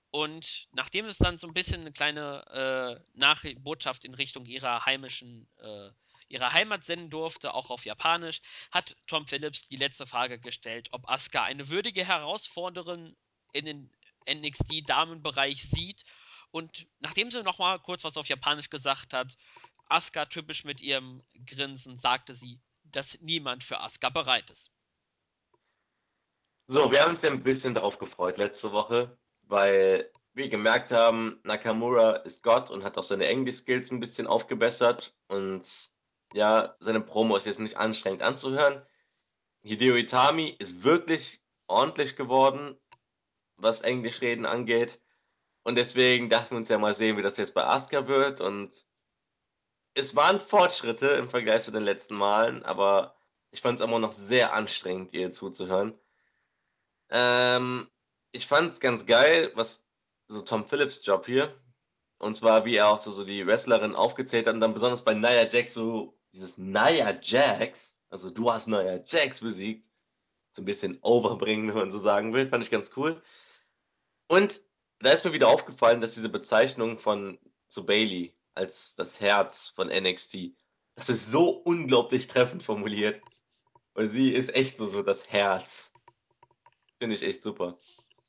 Und 0.10 0.68
nachdem 0.72 1.06
es 1.06 1.18
dann 1.18 1.38
so 1.38 1.48
ein 1.48 1.54
bisschen 1.54 1.82
eine 1.82 1.92
kleine 1.92 3.02
äh, 3.04 3.18
Nachbotschaft 3.18 4.06
in 4.06 4.14
Richtung 4.14 4.46
ihrer 4.46 4.86
heimischen 4.86 5.48
äh, 5.58 5.90
ihrer 6.30 6.54
Heimat 6.54 6.84
senden 6.84 7.10
durfte, 7.10 7.54
auch 7.54 7.70
auf 7.70 7.86
Japanisch, 7.86 8.42
hat 8.72 8.96
Tom 9.08 9.28
Phillips 9.28 9.68
die 9.68 9.76
letzte 9.76 10.08
Frage 10.08 10.40
gestellt, 10.40 10.90
ob 10.92 11.08
Asuka 11.10 11.44
eine 11.44 11.70
würdige 11.70 12.06
Herausforderin 12.06 13.16
in 13.54 13.66
den 13.66 13.92
NXT-Damenbereich 14.28 15.64
sieht. 15.64 16.04
Und 16.54 16.86
nachdem 17.00 17.32
sie 17.32 17.42
nochmal 17.42 17.80
kurz 17.80 18.04
was 18.04 18.16
auf 18.16 18.28
Japanisch 18.28 18.70
gesagt 18.70 19.14
hat, 19.14 19.36
Asuka 19.90 20.26
typisch 20.26 20.64
mit 20.64 20.82
ihrem 20.82 21.24
Grinsen, 21.48 21.98
sagte 21.98 22.36
sie, 22.36 22.62
dass 22.84 23.20
niemand 23.22 23.64
für 23.64 23.80
Asuka 23.80 24.10
bereit 24.10 24.52
ist. 24.52 24.72
So, 26.68 26.92
wir 26.92 27.02
haben 27.02 27.16
uns 27.16 27.24
ja 27.24 27.32
ein 27.32 27.44
bisschen 27.44 27.74
darauf 27.74 27.98
gefreut 27.98 28.38
letzte 28.38 28.72
Woche, 28.72 29.18
weil 29.42 30.12
wir 30.34 30.50
gemerkt 30.50 30.92
haben, 30.92 31.40
Nakamura 31.44 32.18
ist 32.18 32.44
Gott 32.44 32.70
und 32.70 32.84
hat 32.84 33.00
auch 33.00 33.04
seine 33.04 33.26
Englisch-Skills 33.26 33.90
ein 33.90 34.00
bisschen 34.00 34.28
aufgebessert 34.28 35.16
und 35.28 35.66
ja, 36.34 36.76
seine 36.80 37.02
Promo 37.02 37.36
ist 37.36 37.48
jetzt 37.48 37.60
nicht 37.60 37.78
anstrengend 37.78 38.22
anzuhören. 38.22 38.86
Hideo 39.64 39.96
Itami 39.96 40.56
ist 40.60 40.84
wirklich 40.84 41.42
ordentlich 41.66 42.16
geworden, 42.16 42.80
was 43.58 43.82
Englischreden 43.82 44.46
angeht. 44.46 45.00
Und 45.64 45.76
deswegen 45.76 46.30
dachten 46.30 46.52
wir 46.52 46.58
uns 46.58 46.70
ja 46.70 46.78
mal 46.78 46.94
sehen, 46.94 47.18
wie 47.18 47.22
das 47.22 47.38
jetzt 47.38 47.54
bei 47.54 47.64
Asuka 47.66 48.08
wird. 48.08 48.42
Und 48.42 48.86
es 49.96 50.16
waren 50.16 50.40
Fortschritte 50.40 51.08
im 51.08 51.30
Vergleich 51.30 51.64
zu 51.64 51.72
den 51.72 51.84
letzten 51.84 52.16
Malen, 52.16 52.64
aber 52.64 53.16
ich 53.52 53.62
fand 53.62 53.80
es 53.80 53.86
immer 53.86 54.00
noch 54.00 54.12
sehr 54.12 54.54
anstrengend, 54.54 55.14
ihr 55.14 55.32
zuzuhören. 55.32 55.98
Ähm, 57.10 57.88
ich 58.32 58.48
fand 58.48 58.70
es 58.72 58.80
ganz 58.80 59.06
geil, 59.06 59.52
was 59.56 59.88
so 60.28 60.42
Tom 60.42 60.66
Phillips 60.66 61.06
Job 61.06 61.26
hier. 61.26 61.56
Und 62.18 62.36
zwar, 62.36 62.66
wie 62.66 62.76
er 62.76 62.90
auch 62.90 62.98
so, 62.98 63.12
so 63.12 63.24
die 63.24 63.46
Wrestlerin 63.46 63.96
aufgezählt 63.96 64.48
hat 64.48 64.56
und 64.56 64.62
dann 64.62 64.74
besonders 64.74 65.04
bei 65.04 65.14
Nia 65.14 65.48
Jax 65.48 65.74
so 65.74 66.18
dieses 66.34 66.58
Nia 66.58 67.18
Jax, 67.22 67.98
also 68.10 68.30
du 68.30 68.52
hast 68.52 68.68
Nia 68.68 69.04
Jax 69.06 69.42
besiegt, 69.42 69.90
so 70.52 70.62
ein 70.62 70.66
bisschen 70.66 70.98
overbringen, 71.02 71.70
wenn 71.70 71.76
man 71.76 71.92
so 71.92 72.00
sagen 72.00 72.34
will, 72.34 72.50
fand 72.50 72.64
ich 72.64 72.72
ganz 72.72 72.92
cool. 72.96 73.22
Und 74.28 74.62
da 75.04 75.12
ist 75.12 75.26
mir 75.26 75.34
wieder 75.34 75.50
aufgefallen, 75.50 76.02
dass 76.02 76.14
diese 76.14 76.30
Bezeichnung 76.30 76.98
von 76.98 77.38
zu 77.68 77.86
Bailey 77.86 78.34
als 78.56 78.96
das 78.96 79.20
Herz 79.20 79.70
von 79.76 79.88
NXT, 79.88 80.54
das 80.96 81.10
ist 81.10 81.30
so 81.30 81.50
unglaublich 81.50 82.28
treffend 82.28 82.64
formuliert. 82.64 83.22
Weil 83.96 84.08
sie 84.08 84.34
ist 84.34 84.56
echt 84.56 84.78
so, 84.78 84.88
so 84.88 85.04
das 85.04 85.32
Herz. 85.32 85.94
Finde 87.00 87.16
ich 87.16 87.24
echt 87.24 87.44
super. 87.44 87.78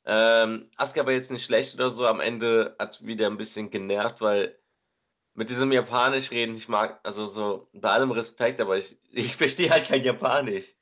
Ähm, 0.05 0.69
Asuka 0.77 1.05
war 1.05 1.13
jetzt 1.13 1.31
nicht 1.31 1.45
schlecht 1.45 1.73
oder 1.73 1.89
so. 1.89 2.05
Am 2.05 2.19
Ende 2.19 2.75
hat 2.77 3.03
wieder 3.03 3.27
ein 3.27 3.37
bisschen 3.37 3.71
genervt, 3.71 4.21
weil 4.21 4.59
mit 5.33 5.49
diesem 5.49 5.71
Japanisch 5.71 6.31
reden, 6.31 6.55
ich 6.55 6.69
mag, 6.69 6.99
also 7.03 7.25
so, 7.25 7.67
bei 7.73 7.89
allem 7.89 8.11
Respekt, 8.11 8.59
aber 8.59 8.77
ich, 8.77 8.97
ich 9.11 9.35
verstehe 9.35 9.71
halt 9.71 9.87
kein 9.87 10.03
Japanisch. 10.03 10.75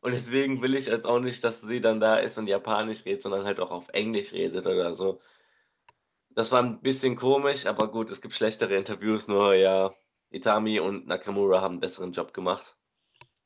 Und 0.00 0.12
deswegen 0.12 0.60
will 0.60 0.74
ich 0.74 0.86
jetzt 0.86 1.06
auch 1.06 1.20
nicht, 1.20 1.42
dass 1.44 1.62
sie 1.62 1.80
dann 1.80 2.00
da 2.00 2.16
ist 2.16 2.36
und 2.36 2.46
Japanisch 2.46 3.06
redet, 3.06 3.22
sondern 3.22 3.44
halt 3.44 3.60
auch 3.60 3.70
auf 3.70 3.88
Englisch 3.90 4.32
redet 4.32 4.66
oder 4.66 4.92
so. 4.94 5.20
Das 6.34 6.50
war 6.50 6.62
ein 6.62 6.80
bisschen 6.80 7.16
komisch, 7.16 7.66
aber 7.66 7.90
gut, 7.90 8.10
es 8.10 8.20
gibt 8.20 8.34
schlechtere 8.34 8.74
Interviews, 8.74 9.28
nur 9.28 9.54
ja, 9.54 9.94
Itami 10.30 10.80
und 10.80 11.06
Nakamura 11.06 11.60
haben 11.60 11.74
einen 11.74 11.80
besseren 11.80 12.12
Job 12.12 12.34
gemacht. 12.34 12.76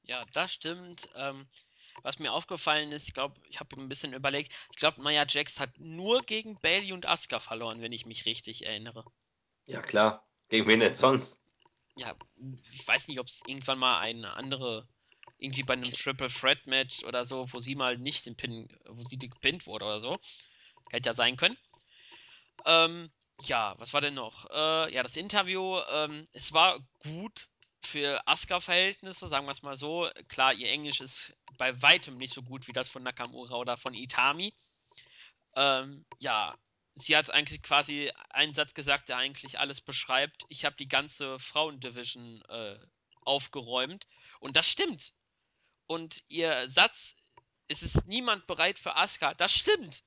Ja, 0.02 0.24
das 0.32 0.52
stimmt. 0.52 1.08
Ähm, 1.14 1.46
was 2.02 2.18
mir 2.18 2.32
aufgefallen 2.32 2.92
ist, 2.92 3.08
ich 3.08 3.14
glaube, 3.14 3.40
ich 3.48 3.60
habe 3.60 3.76
ein 3.76 3.88
bisschen 3.88 4.14
überlegt, 4.14 4.52
ich 4.70 4.76
glaube, 4.76 5.02
Maya 5.02 5.26
Jax 5.28 5.60
hat 5.60 5.78
nur 5.78 6.22
gegen 6.22 6.58
Bailey 6.60 6.92
und 6.92 7.06
Asuka 7.06 7.40
verloren, 7.40 7.82
wenn 7.82 7.92
ich 7.92 8.06
mich 8.06 8.24
richtig 8.24 8.64
erinnere. 8.64 9.04
Ja, 9.66 9.82
klar. 9.82 10.26
Gegen 10.48 10.66
wen 10.66 10.80
denn 10.80 10.94
sonst? 10.94 11.42
Ja, 11.96 12.16
ich 12.72 12.86
weiß 12.86 13.08
nicht, 13.08 13.18
ob 13.20 13.26
es 13.26 13.42
irgendwann 13.46 13.78
mal 13.78 13.98
eine 13.98 14.34
andere, 14.34 14.88
irgendwie 15.38 15.62
bei 15.62 15.74
einem 15.74 15.92
Triple 15.92 16.28
Threat 16.28 16.66
Match 16.66 17.04
oder 17.04 17.26
so, 17.26 17.52
wo 17.52 17.58
sie 17.58 17.74
mal 17.74 17.98
nicht 17.98 18.24
den 18.24 18.36
Pin, 18.36 18.68
wo 18.86 19.02
sie 19.02 19.18
gepinnt 19.18 19.66
wurde 19.66 19.84
oder 19.84 20.00
so. 20.00 20.18
Hätte 20.90 21.10
ja 21.10 21.14
sein 21.14 21.36
können. 21.36 21.58
Ähm, 22.64 23.10
ja, 23.42 23.74
was 23.78 23.92
war 23.92 24.00
denn 24.00 24.14
noch? 24.14 24.50
Äh, 24.50 24.92
ja, 24.92 25.02
das 25.02 25.16
Interview, 25.16 25.78
ähm, 25.90 26.26
es 26.32 26.52
war 26.52 26.78
gut 27.00 27.48
für 27.82 28.26
Asuka-Verhältnisse, 28.26 29.28
sagen 29.28 29.46
wir 29.46 29.52
es 29.52 29.62
mal 29.62 29.76
so. 29.76 30.10
Klar, 30.28 30.54
ihr 30.54 30.70
Englisch 30.70 31.00
ist 31.00 31.34
bei 31.56 31.80
weitem 31.80 32.16
nicht 32.16 32.34
so 32.34 32.42
gut 32.42 32.66
wie 32.68 32.72
das 32.72 32.88
von 32.88 33.02
Nakamura 33.02 33.56
oder 33.56 33.76
von 33.76 33.94
Itami. 33.94 34.52
Ähm, 35.54 36.04
ja, 36.18 36.56
sie 36.94 37.16
hat 37.16 37.30
eigentlich 37.30 37.62
quasi 37.62 38.12
einen 38.30 38.54
Satz 38.54 38.74
gesagt, 38.74 39.08
der 39.08 39.16
eigentlich 39.16 39.58
alles 39.58 39.80
beschreibt. 39.80 40.44
Ich 40.48 40.64
habe 40.64 40.76
die 40.76 40.88
ganze 40.88 41.38
Frauendivision 41.38 42.42
äh, 42.48 42.78
aufgeräumt. 43.22 44.06
Und 44.40 44.56
das 44.56 44.68
stimmt. 44.68 45.12
Und 45.86 46.22
ihr 46.28 46.68
Satz, 46.68 47.14
es 47.68 47.82
ist 47.82 48.06
niemand 48.06 48.46
bereit 48.46 48.78
für 48.78 48.96
Asuka, 48.96 49.34
das 49.34 49.54
stimmt. 49.54 50.02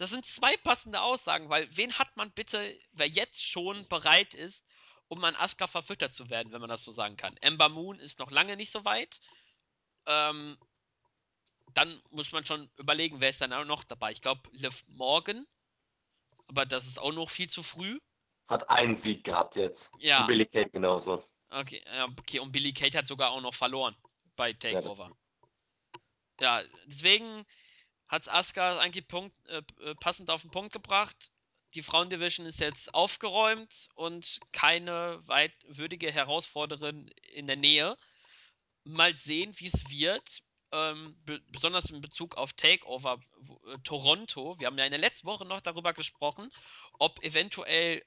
Das 0.00 0.08
sind 0.08 0.24
zwei 0.24 0.56
passende 0.56 1.02
Aussagen, 1.02 1.50
weil 1.50 1.68
wen 1.76 1.98
hat 1.98 2.16
man 2.16 2.32
bitte, 2.32 2.74
wer 2.92 3.06
jetzt 3.06 3.46
schon 3.46 3.86
bereit 3.88 4.32
ist, 4.32 4.66
um 5.08 5.22
an 5.24 5.36
Asuka 5.36 5.66
verfüttert 5.66 6.14
zu 6.14 6.30
werden, 6.30 6.52
wenn 6.52 6.62
man 6.62 6.70
das 6.70 6.84
so 6.84 6.90
sagen 6.90 7.18
kann. 7.18 7.36
Ember 7.42 7.68
Moon 7.68 8.00
ist 8.00 8.18
noch 8.18 8.30
lange 8.30 8.56
nicht 8.56 8.70
so 8.72 8.86
weit. 8.86 9.20
Ähm, 10.06 10.56
dann 11.74 12.02
muss 12.08 12.32
man 12.32 12.46
schon 12.46 12.70
überlegen, 12.78 13.20
wer 13.20 13.28
ist 13.28 13.42
dann 13.42 13.52
auch 13.52 13.66
noch 13.66 13.84
dabei. 13.84 14.10
Ich 14.12 14.22
glaube, 14.22 14.40
Liv 14.52 14.84
Morgan, 14.86 15.46
aber 16.46 16.64
das 16.64 16.86
ist 16.86 16.98
auch 16.98 17.12
noch 17.12 17.28
viel 17.28 17.50
zu 17.50 17.62
früh. 17.62 18.00
Hat 18.48 18.70
einen 18.70 18.96
Sieg 18.96 19.22
gehabt 19.22 19.56
jetzt. 19.56 19.92
Ja. 19.98 20.22
Und 20.22 20.28
Billy 20.28 20.46
Kate 20.46 20.70
genauso. 20.70 21.22
Okay, 21.50 21.84
okay, 22.18 22.38
und 22.38 22.52
Billy 22.52 22.72
Kate 22.72 22.96
hat 22.96 23.06
sogar 23.06 23.32
auch 23.32 23.42
noch 23.42 23.54
verloren 23.54 23.94
bei 24.34 24.54
Takeover. 24.54 25.14
Ja, 26.40 26.60
ja 26.62 26.68
deswegen 26.86 27.44
hat 28.10 28.28
Asuka 28.28 28.78
eigentlich 28.78 29.06
Punkt, 29.06 29.34
äh, 29.48 29.62
äh, 29.82 29.94
passend 29.94 30.30
auf 30.30 30.42
den 30.42 30.50
Punkt 30.50 30.72
gebracht. 30.72 31.30
Die 31.74 31.82
Frauendivision 31.82 32.44
ist 32.46 32.58
jetzt 32.58 32.92
aufgeräumt 32.92 33.88
und 33.94 34.40
keine 34.50 35.22
weit 35.28 35.54
würdige 35.68 36.10
Herausforderin 36.10 37.08
in 37.32 37.46
der 37.46 37.54
Nähe. 37.54 37.96
Mal 38.82 39.16
sehen, 39.16 39.54
wie 39.58 39.68
es 39.68 39.88
wird. 39.88 40.42
Ähm, 40.72 41.16
besonders 41.50 41.90
in 41.90 42.00
Bezug 42.00 42.36
auf 42.36 42.52
Takeover 42.54 43.20
äh, 43.66 43.78
Toronto. 43.84 44.58
Wir 44.58 44.66
haben 44.66 44.78
ja 44.78 44.84
in 44.84 44.92
der 44.92 45.00
letzten 45.00 45.28
Woche 45.28 45.44
noch 45.44 45.60
darüber 45.60 45.92
gesprochen, 45.92 46.50
ob 46.98 47.22
eventuell 47.22 48.04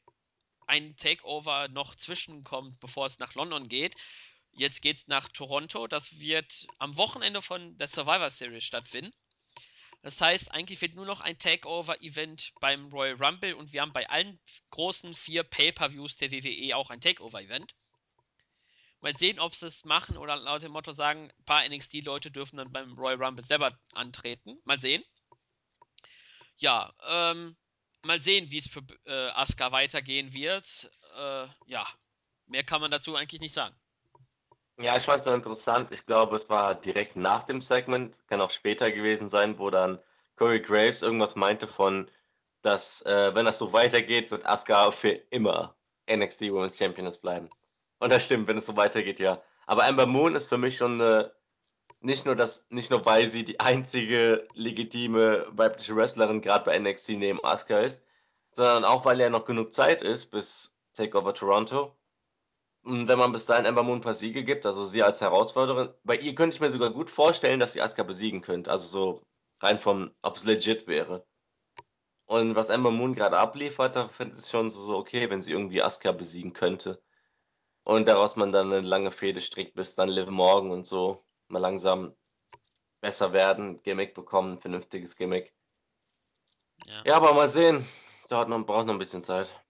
ein 0.68 0.96
Takeover 0.98 1.70
noch 1.70 1.96
zwischenkommt, 1.96 2.80
bevor 2.82 3.06
es 3.06 3.20
nach 3.20 3.36
London 3.36 3.70
geht. 3.70 3.96
Jetzt 4.52 4.82
geht 4.82 4.98
es 4.98 5.08
nach 5.08 5.30
Toronto. 5.30 5.88
Das 5.88 6.20
wird 6.20 6.68
am 6.80 6.98
Wochenende 6.98 7.42
von 7.42 7.78
der 7.78 7.88
Survivor 7.88 8.30
Series 8.30 8.66
stattfinden. 8.66 9.14
Das 10.04 10.20
heißt, 10.20 10.52
eigentlich 10.52 10.80
fehlt 10.80 10.96
nur 10.96 11.06
noch 11.06 11.22
ein 11.22 11.40
Takeover-Event 11.40 12.52
beim 12.60 12.92
Royal 12.92 13.16
Rumble 13.16 13.56
und 13.56 13.72
wir 13.72 13.82
haben 13.82 13.94
bei 13.94 14.08
allen 14.10 14.38
großen 14.70 15.14
vier 15.14 15.44
Pay-Per-Views 15.44 16.18
der 16.18 16.30
WWE 16.30 16.76
auch 16.76 16.90
ein 16.90 17.00
Takeover-Event. 17.00 17.74
Mal 19.00 19.16
sehen, 19.16 19.40
ob 19.40 19.56
sie 19.56 19.66
es 19.66 19.86
machen 19.86 20.18
oder 20.18 20.36
laut 20.36 20.62
dem 20.62 20.74
Motto 20.74 20.92
sagen, 20.92 21.32
ein 21.32 21.46
paar 21.46 21.68
NXT-Leute 21.68 22.32
dürfen 22.32 22.58
dann 22.58 22.72
beim 22.74 22.94
Royal 22.94 23.24
Rumble 23.24 23.46
selber 23.46 23.80
antreten. 23.94 24.60
Mal 24.66 24.80
sehen. 24.80 25.04
Ja, 26.58 26.94
ähm, 27.08 27.56
mal 28.02 28.22
sehen, 28.22 28.52
wie 28.52 28.58
es 28.58 28.68
für 28.68 28.84
äh, 29.06 29.30
Asuka 29.30 29.72
weitergehen 29.72 30.34
wird. 30.34 30.92
Äh, 31.16 31.48
ja, 31.68 31.88
mehr 32.48 32.66
kann 32.66 32.82
man 32.82 32.92
dazu 32.92 33.16
eigentlich 33.16 33.42
nicht 33.42 33.54
sagen. 33.54 33.76
Ja, 34.78 34.98
ich 34.98 35.06
fand 35.06 35.26
es 35.26 35.34
interessant. 35.34 35.92
Ich 35.92 36.06
glaube, 36.06 36.38
es 36.38 36.50
war 36.50 36.76
direkt 36.76 37.16
nach 37.16 37.46
dem 37.46 37.62
Segment, 37.62 38.16
kann 38.28 38.42
auch 38.42 38.52
später 38.52 38.92
gewesen 38.92 39.30
sein, 39.30 39.60
wo 39.60 39.70
dann 39.70 40.00
Corey 40.36 40.62
Graves 40.62 41.02
irgendwas 41.02 41.36
meinte 41.36 41.68
von, 41.68 42.10
dass 42.64 43.02
äh, 43.06 43.36
wenn 43.36 43.46
das 43.46 43.60
so 43.60 43.72
weitergeht, 43.72 44.32
wird 44.32 44.46
Asuka 44.46 44.92
für 44.92 45.12
immer 45.30 45.76
NXT 46.12 46.52
Women's 46.52 46.78
Championess 46.78 47.20
bleiben. 47.20 47.50
Und 48.00 48.12
das 48.12 48.26
stimmt, 48.26 48.48
wenn 48.48 48.58
es 48.58 48.66
so 48.66 48.76
weitergeht, 48.76 49.20
ja. 49.20 49.42
Aber 49.68 49.86
Amber 49.86 50.08
Moon 50.08 50.36
ist 50.36 50.50
für 50.50 50.58
mich 50.58 50.78
schon 50.78 51.00
eine, 51.00 51.32
nicht 52.02 52.26
nur 52.26 52.36
das, 52.36 52.68
nicht 52.72 52.90
nur 52.90 53.06
weil 53.06 53.28
sie 53.28 53.44
die 53.46 53.60
einzige 53.60 54.48
legitime 54.56 55.46
weibliche 55.52 55.96
Wrestlerin 55.96 56.42
gerade 56.42 56.66
bei 56.66 56.78
NXT 56.80 57.10
neben 57.12 57.44
Asuka 57.44 57.80
ist, 57.80 58.08
sondern 58.52 58.86
auch 58.86 59.06
weil 59.06 59.20
ja 59.20 59.30
noch 59.30 59.46
genug 59.46 59.72
Zeit 59.72 60.02
ist 60.02 60.32
bis 60.32 60.78
Takeover 60.94 61.34
Toronto 61.34 61.96
wenn 62.84 63.18
man 63.18 63.32
bis 63.32 63.46
dahin 63.46 63.66
Ember 63.66 63.84
Moon 63.84 64.00
ein 64.00 64.02
paar 64.02 64.14
Siege 64.14 64.44
gibt, 64.44 64.66
also 64.66 64.86
sie 64.86 65.04
als 65.04 65.22
Herausforderin, 65.22 65.94
bei 66.04 66.18
ihr 66.18 66.36
könnte 66.36 66.56
ich 66.56 66.62
mir 66.62 66.70
sogar 66.70 66.92
gut 66.92 67.10
vorstellen, 67.10 67.60
dass 67.60 67.74
sie 67.74 67.82
Asuka 67.82 68.04
besiegen 68.04 68.42
könnte. 68.42 68.70
Also 68.72 68.88
so 68.88 69.22
rein 69.62 69.80
vom, 69.80 70.12
ob 70.22 70.36
es 70.36 70.46
legit 70.46 70.88
wäre. 70.88 71.26
Und 72.26 72.56
was 72.56 72.70
Ember 72.70 72.92
Moon 72.92 73.16
gerade 73.16 73.38
abliefert, 73.38 73.96
da 73.96 74.08
finde 74.10 74.34
ich 74.34 74.40
es 74.40 74.52
schon 74.52 74.70
so, 74.70 74.98
okay, 74.98 75.30
wenn 75.30 75.42
sie 75.42 75.52
irgendwie 75.52 75.82
Asuka 75.82 76.12
besiegen 76.12 76.54
könnte. 76.54 77.02
Und 77.84 78.08
daraus 78.08 78.36
man 78.36 78.52
dann 78.52 78.72
eine 78.72 78.82
lange 78.82 79.12
Fehde 79.12 79.42
strickt, 79.42 79.76
bis 79.76 79.96
dann 79.96 80.10
Liv 80.10 80.30
Morgan 80.30 80.72
und 80.72 80.86
so 80.86 81.26
mal 81.48 81.60
langsam 81.60 82.16
besser 83.02 83.34
werden, 83.34 83.82
Gimmick 83.84 84.14
bekommen, 84.14 84.60
vernünftiges 84.60 85.18
Gimmick. 85.18 85.54
Ja. 86.86 87.02
ja, 87.06 87.16
aber 87.16 87.34
mal 87.34 87.50
sehen. 87.50 87.86
Dauert 88.30 88.50
noch, 88.50 88.66
braucht 88.66 88.88
noch 88.88 88.94
ein 88.94 89.00
bisschen 89.00 89.24
Zeit. 89.24 89.63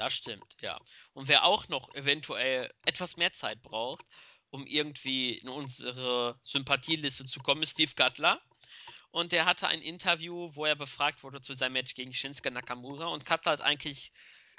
Das 0.00 0.14
stimmt, 0.14 0.56
ja. 0.62 0.80
Und 1.12 1.28
wer 1.28 1.44
auch 1.44 1.68
noch 1.68 1.94
eventuell 1.94 2.72
etwas 2.86 3.18
mehr 3.18 3.34
Zeit 3.34 3.60
braucht, 3.60 4.06
um 4.48 4.66
irgendwie 4.66 5.34
in 5.34 5.50
unsere 5.50 6.40
Sympathieliste 6.42 7.26
zu 7.26 7.40
kommen, 7.40 7.62
ist 7.62 7.72
Steve 7.72 7.92
Cutler. 7.94 8.40
Und 9.10 9.32
der 9.32 9.44
hatte 9.44 9.68
ein 9.68 9.82
Interview, 9.82 10.48
wo 10.54 10.64
er 10.64 10.74
befragt 10.74 11.22
wurde 11.22 11.42
zu 11.42 11.52
seinem 11.52 11.74
Match 11.74 11.92
gegen 11.92 12.14
Shinsuke 12.14 12.50
Nakamura. 12.50 13.08
Und 13.08 13.26
Cutler 13.26 13.52
ist 13.52 13.60
eigentlich 13.60 14.10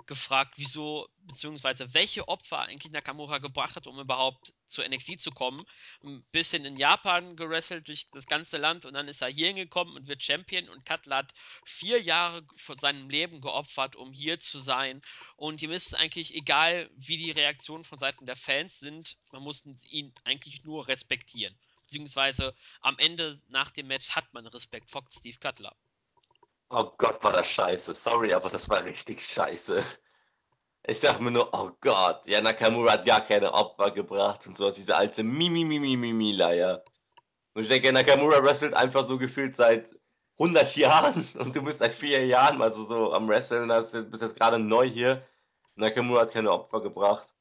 gefragt, 0.07 0.53
wieso, 0.57 1.07
beziehungsweise 1.27 1.93
welche 1.93 2.27
Opfer 2.27 2.59
eigentlich 2.59 2.91
Nakamura 2.91 3.37
gebracht 3.37 3.75
hat, 3.75 3.87
um 3.87 3.99
überhaupt 3.99 4.53
zu 4.65 4.81
NXT 4.81 5.19
zu 5.19 5.31
kommen. 5.31 5.65
Ein 6.03 6.23
bisschen 6.31 6.65
in 6.65 6.77
Japan 6.77 7.35
gerestelt 7.35 7.87
durch 7.87 8.07
das 8.11 8.25
ganze 8.25 8.57
Land 8.57 8.85
und 8.85 8.93
dann 8.93 9.07
ist 9.07 9.21
er 9.21 9.29
hier 9.29 9.47
hingekommen 9.47 9.95
und 9.95 10.07
wird 10.07 10.23
Champion 10.23 10.69
und 10.69 10.85
Cutler 10.85 11.17
hat 11.17 11.33
vier 11.65 12.01
Jahre 12.01 12.45
von 12.55 12.77
seinem 12.77 13.09
Leben 13.09 13.41
geopfert, 13.41 13.95
um 13.95 14.13
hier 14.13 14.39
zu 14.39 14.59
sein. 14.59 15.01
Und 15.35 15.61
ihr 15.61 15.69
wisst 15.69 15.95
eigentlich, 15.95 16.35
egal 16.35 16.89
wie 16.95 17.17
die 17.17 17.31
Reaktionen 17.31 17.83
von 17.83 17.97
Seiten 17.97 18.25
der 18.25 18.35
Fans 18.35 18.79
sind, 18.79 19.17
man 19.31 19.43
muss 19.43 19.63
ihn 19.89 20.13
eigentlich 20.23 20.63
nur 20.63 20.87
respektieren. 20.87 21.57
Beziehungsweise 21.83 22.55
am 22.79 22.97
Ende 22.99 23.39
nach 23.49 23.71
dem 23.71 23.87
Match 23.87 24.11
hat 24.11 24.33
man 24.33 24.47
Respekt 24.47 24.89
vor 24.89 25.03
Steve 25.11 25.37
Cutler. 25.39 25.75
Oh 26.73 26.89
Gott, 26.97 27.21
war 27.21 27.33
das 27.33 27.47
scheiße. 27.47 27.93
Sorry, 27.93 28.33
aber 28.33 28.49
das 28.49 28.69
war 28.69 28.83
richtig 28.85 29.21
scheiße. 29.21 29.83
Ich 30.87 31.01
dachte 31.01 31.21
mir 31.21 31.31
nur, 31.31 31.53
oh 31.53 31.71
Gott, 31.81 32.25
ja, 32.27 32.39
Nakamura 32.39 32.93
hat 32.93 33.05
gar 33.05 33.19
keine 33.21 33.53
Opfer 33.53 33.91
gebracht 33.91 34.47
und 34.47 34.55
sowas, 34.55 34.75
diese 34.75 34.95
alte 34.95 35.21
Mimi, 35.21 35.65
Mimi, 35.65 35.97
Mimi, 35.97 36.31
Leier. 36.31 36.83
Und 37.53 37.63
ich 37.63 37.67
denke, 37.67 37.91
Nakamura 37.91 38.41
wrestelt 38.41 38.73
einfach 38.73 39.03
so 39.03 39.17
gefühlt 39.17 39.53
seit 39.53 39.93
100 40.39 40.77
Jahren 40.77 41.27
und 41.39 41.55
du 41.55 41.61
bist 41.61 41.79
seit 41.79 41.93
vier 41.93 42.25
Jahren 42.25 42.61
also 42.61 42.83
so 42.83 43.11
am 43.11 43.27
Wrestlen, 43.27 43.67
das 43.67 43.91
bist 44.09 44.23
jetzt 44.23 44.39
gerade 44.39 44.57
neu 44.57 44.87
hier. 44.89 45.21
Nakamura 45.75 46.21
hat 46.21 46.31
keine 46.31 46.51
Opfer 46.51 46.79
gebracht. 46.81 47.33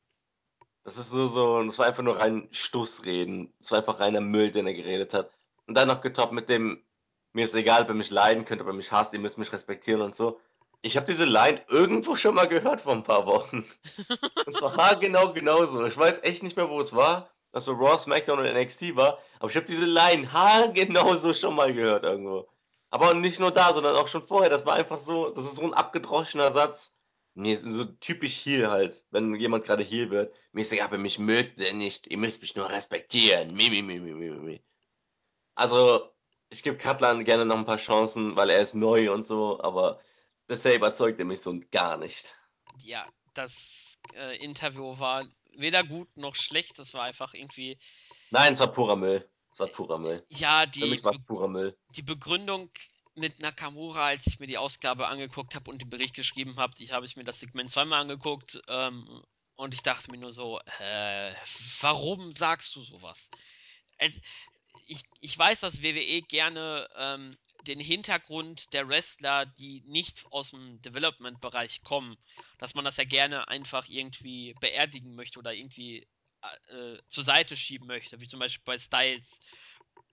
Das 0.82 0.96
ist 0.96 1.10
so, 1.10 1.28
so, 1.28 1.62
das 1.62 1.78
war 1.78 1.86
einfach 1.86 2.02
nur 2.02 2.18
rein 2.18 2.48
Stussreden. 2.50 3.54
Das 3.58 3.70
war 3.70 3.78
einfach 3.78 4.00
reiner 4.00 4.20
Müll, 4.20 4.50
den 4.50 4.66
er 4.66 4.74
geredet 4.74 5.14
hat. 5.14 5.30
Und 5.66 5.74
dann 5.74 5.86
noch 5.88 6.00
getoppt 6.00 6.32
mit 6.32 6.48
dem, 6.48 6.82
mir 7.32 7.44
ist 7.44 7.54
egal, 7.54 7.82
ob 7.82 7.88
ihr 7.88 7.94
mich 7.94 8.10
leiden 8.10 8.44
könnt, 8.44 8.60
ob 8.60 8.68
ihr 8.68 8.72
mich 8.72 8.92
hasst, 8.92 9.12
ihr 9.14 9.20
müsst 9.20 9.38
mich 9.38 9.52
respektieren 9.52 10.00
und 10.00 10.14
so. 10.14 10.40
Ich 10.82 10.96
habe 10.96 11.06
diese 11.06 11.24
Line 11.24 11.60
irgendwo 11.68 12.16
schon 12.16 12.34
mal 12.34 12.48
gehört 12.48 12.80
vor 12.80 12.92
ein 12.92 13.04
paar 13.04 13.26
Wochen. 13.26 13.64
und 14.46 14.56
zwar 14.56 14.96
genau 14.96 15.32
genauso. 15.32 15.84
Ich 15.84 15.96
weiß 15.96 16.20
echt 16.22 16.42
nicht 16.42 16.56
mehr, 16.56 16.70
wo 16.70 16.80
es 16.80 16.94
war. 16.94 17.30
dass 17.52 17.64
so 17.64 17.72
Raw, 17.72 17.98
SmackDown 17.98 18.38
und 18.38 18.52
NXT 18.52 18.96
war. 18.96 19.18
Aber 19.38 19.50
ich 19.50 19.56
habe 19.56 19.66
diese 19.66 19.86
Line 19.86 20.28
genauso 20.72 21.34
schon 21.34 21.54
mal 21.54 21.74
gehört 21.74 22.04
irgendwo. 22.04 22.48
Aber 22.90 23.14
nicht 23.14 23.38
nur 23.38 23.52
da, 23.52 23.72
sondern 23.72 23.94
auch 23.94 24.08
schon 24.08 24.26
vorher. 24.26 24.50
Das 24.50 24.66
war 24.66 24.74
einfach 24.74 24.98
so, 24.98 25.30
das 25.30 25.44
ist 25.44 25.56
so 25.56 25.62
ein 25.62 25.74
abgedroschener 25.74 26.50
Satz. 26.50 26.98
Nee, 27.34 27.54
so 27.54 27.84
typisch 27.84 28.34
hier 28.34 28.70
halt, 28.70 29.04
wenn 29.10 29.34
jemand 29.36 29.64
gerade 29.64 29.84
hier 29.84 30.10
wird. 30.10 30.34
Mir 30.52 30.62
ist 30.62 30.72
egal, 30.72 30.88
ihr 30.92 30.98
mich 30.98 31.18
mögt 31.18 31.60
oder 31.60 31.72
nicht. 31.72 32.08
Ihr 32.08 32.18
müsst 32.18 32.42
mich 32.42 32.56
nur 32.56 32.68
respektieren. 32.68 33.54
Mi, 33.54 33.70
mi, 33.70 33.82
mi, 33.82 34.00
mi, 34.00 34.12
mi, 34.14 34.30
mi. 34.30 34.62
Also, 35.54 36.10
ich 36.50 36.62
gebe 36.62 36.76
Katlan 36.76 37.24
gerne 37.24 37.46
noch 37.46 37.56
ein 37.56 37.64
paar 37.64 37.76
Chancen, 37.76 38.36
weil 38.36 38.50
er 38.50 38.60
ist 38.60 38.74
neu 38.74 39.12
und 39.12 39.24
so, 39.24 39.60
aber 39.62 40.00
bisher 40.46 40.74
überzeugt 40.74 41.18
er 41.18 41.24
mich 41.24 41.40
so 41.40 41.58
gar 41.70 41.96
nicht. 41.96 42.36
Ja, 42.82 43.06
das 43.34 43.98
äh, 44.14 44.36
Interview 44.38 44.98
war 44.98 45.24
weder 45.56 45.84
gut 45.84 46.16
noch 46.16 46.36
schlecht, 46.36 46.78
das 46.78 46.92
war 46.92 47.04
einfach 47.04 47.34
irgendwie. 47.34 47.78
Nein, 48.30 48.52
es 48.52 48.60
war 48.60 48.72
purer 48.72 48.96
Müll. 48.96 49.28
Es 49.52 49.60
war 49.60 49.68
purer 49.68 49.98
Müll. 49.98 50.24
Ja, 50.28 50.66
die, 50.66 50.80
Für 50.80 50.86
mich 50.86 51.04
war 51.04 51.18
purer 51.26 51.48
Müll. 51.48 51.76
die 51.90 52.02
Begründung 52.02 52.70
mit 53.14 53.40
Nakamura, 53.40 54.06
als 54.06 54.26
ich 54.26 54.38
mir 54.38 54.46
die 54.46 54.58
Ausgabe 54.58 55.08
angeguckt 55.08 55.54
habe 55.54 55.70
und 55.70 55.82
den 55.82 55.90
Bericht 55.90 56.14
geschrieben 56.14 56.56
habe, 56.56 56.74
ich 56.78 56.92
habe 56.92 57.06
ich 57.06 57.16
mir 57.16 57.24
das 57.24 57.40
Segment 57.40 57.70
zweimal 57.70 58.00
angeguckt 58.00 58.60
ähm, 58.68 59.22
und 59.56 59.74
ich 59.74 59.82
dachte 59.82 60.10
mir 60.10 60.18
nur 60.18 60.32
so, 60.32 60.60
äh, 60.78 61.34
warum 61.80 62.32
sagst 62.32 62.74
du 62.76 62.82
sowas? 62.82 63.30
Ich, 64.86 65.02
ich 65.20 65.38
weiß, 65.38 65.60
dass 65.60 65.82
WWE 65.82 66.22
gerne 66.22 66.88
ähm, 66.96 67.36
den 67.66 67.80
Hintergrund 67.80 68.72
der 68.72 68.88
Wrestler, 68.88 69.46
die 69.46 69.82
nicht 69.86 70.24
aus 70.30 70.50
dem 70.50 70.80
Development-Bereich 70.82 71.82
kommen, 71.82 72.16
dass 72.58 72.74
man 72.74 72.84
das 72.84 72.96
ja 72.96 73.04
gerne 73.04 73.48
einfach 73.48 73.88
irgendwie 73.88 74.54
beerdigen 74.60 75.14
möchte 75.14 75.38
oder 75.38 75.54
irgendwie 75.54 76.06
äh, 76.68 76.98
zur 77.06 77.24
Seite 77.24 77.56
schieben 77.56 77.86
möchte, 77.86 78.20
wie 78.20 78.28
zum 78.28 78.40
Beispiel 78.40 78.64
bei 78.64 78.78
Styles, 78.78 79.40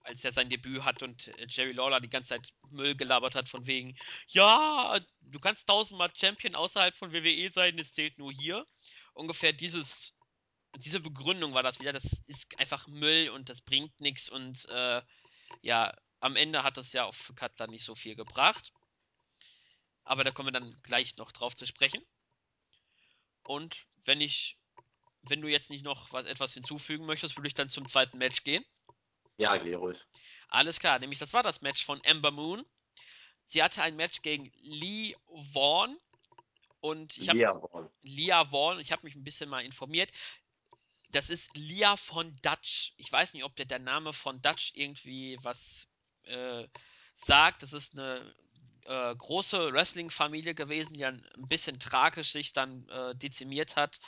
als 0.02 0.24
er 0.24 0.32
sein 0.32 0.50
Debüt 0.50 0.84
hat 0.84 1.02
und 1.02 1.28
äh, 1.28 1.46
Jerry 1.48 1.72
Lawler 1.72 2.00
die 2.00 2.10
ganze 2.10 2.30
Zeit 2.30 2.52
Müll 2.70 2.94
gelabert 2.94 3.34
hat 3.34 3.48
von 3.48 3.66
wegen, 3.66 3.96
ja, 4.28 4.98
du 5.20 5.38
kannst 5.40 5.66
tausendmal 5.66 6.12
Champion 6.14 6.54
außerhalb 6.54 6.94
von 6.96 7.12
WWE 7.12 7.50
sein, 7.50 7.78
es 7.78 7.92
zählt 7.92 8.18
nur 8.18 8.32
hier. 8.32 8.66
Ungefähr 9.14 9.52
dieses 9.52 10.14
diese 10.76 11.00
Begründung 11.00 11.54
war 11.54 11.62
das 11.62 11.80
wieder, 11.80 11.92
das 11.92 12.04
ist 12.26 12.58
einfach 12.58 12.86
Müll 12.86 13.30
und 13.30 13.48
das 13.48 13.60
bringt 13.60 14.00
nichts 14.00 14.28
und 14.28 14.68
äh, 14.68 15.02
ja, 15.62 15.94
am 16.20 16.36
Ende 16.36 16.62
hat 16.62 16.76
das 16.76 16.92
ja 16.92 17.04
auch 17.04 17.14
für 17.14 17.34
Cutler 17.34 17.68
nicht 17.68 17.84
so 17.84 17.94
viel 17.94 18.16
gebracht. 18.16 18.72
Aber 20.04 20.24
da 20.24 20.30
kommen 20.30 20.48
wir 20.48 20.60
dann 20.60 20.74
gleich 20.82 21.16
noch 21.16 21.32
drauf 21.32 21.54
zu 21.54 21.66
sprechen. 21.66 22.02
Und 23.42 23.86
wenn 24.04 24.20
ich, 24.20 24.58
wenn 25.22 25.40
du 25.40 25.48
jetzt 25.48 25.70
nicht 25.70 25.84
noch 25.84 26.12
was, 26.12 26.26
etwas 26.26 26.54
hinzufügen 26.54 27.06
möchtest, 27.06 27.36
würde 27.36 27.48
ich 27.48 27.54
dann 27.54 27.68
zum 27.68 27.86
zweiten 27.86 28.18
Match 28.18 28.42
gehen. 28.42 28.64
Ja, 29.36 29.56
geh 29.56 29.74
ruhig. 29.74 29.98
Alles 30.48 30.80
klar, 30.80 30.98
nämlich 30.98 31.18
das 31.18 31.34
war 31.34 31.42
das 31.42 31.60
Match 31.60 31.84
von 31.84 32.02
Ember 32.04 32.30
Moon. 32.30 32.64
Sie 33.44 33.62
hatte 33.62 33.82
ein 33.82 33.96
Match 33.96 34.22
gegen 34.22 34.50
Lee 34.60 35.14
Vaughn. 35.52 35.98
Und 36.80 37.16
ich 37.18 37.28
habe 37.28 37.38
Lia 37.38 37.58
Vaughn. 37.58 37.90
Lia 38.02 38.44
Vaughn, 38.46 38.80
ich 38.80 38.92
habe 38.92 39.04
mich 39.04 39.14
ein 39.14 39.24
bisschen 39.24 39.48
mal 39.48 39.64
informiert 39.64 40.10
das 41.10 41.30
ist 41.30 41.56
Lia 41.56 41.96
von 41.96 42.36
Dutch. 42.42 42.92
Ich 42.96 43.10
weiß 43.10 43.34
nicht, 43.34 43.44
ob 43.44 43.56
der, 43.56 43.66
der 43.66 43.78
Name 43.78 44.12
von 44.12 44.42
Dutch 44.42 44.72
irgendwie 44.74 45.38
was 45.42 45.86
äh, 46.24 46.66
sagt. 47.14 47.62
Das 47.62 47.72
ist 47.72 47.98
eine 47.98 48.34
äh, 48.84 49.14
große 49.14 49.72
Wrestling-Familie 49.72 50.54
gewesen, 50.54 50.94
die 50.94 51.00
dann 51.00 51.24
ein 51.36 51.48
bisschen 51.48 51.80
tragisch 51.80 52.32
sich 52.32 52.52
dann 52.52 52.86
äh, 52.88 53.14
dezimiert 53.16 53.76
hat. 53.76 54.00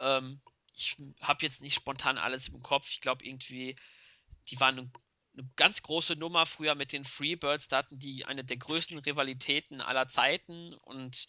Ähm, 0.00 0.40
ich 0.74 0.96
habe 1.20 1.44
jetzt 1.44 1.60
nicht 1.62 1.74
spontan 1.74 2.18
alles 2.18 2.48
im 2.48 2.62
Kopf. 2.62 2.90
Ich 2.90 3.00
glaube 3.00 3.24
irgendwie, 3.24 3.76
die 4.48 4.60
waren 4.60 4.78
eine, 4.78 4.90
eine 5.32 5.48
ganz 5.56 5.82
große 5.82 6.14
Nummer 6.16 6.46
früher 6.46 6.74
mit 6.74 6.92
den 6.92 7.04
Freebirds. 7.04 7.68
Da 7.68 7.78
hatten 7.78 7.98
die 7.98 8.26
eine 8.26 8.44
der 8.44 8.58
größten 8.58 8.98
Rivalitäten 8.98 9.80
aller 9.80 10.08
Zeiten 10.08 10.74
und 10.74 11.26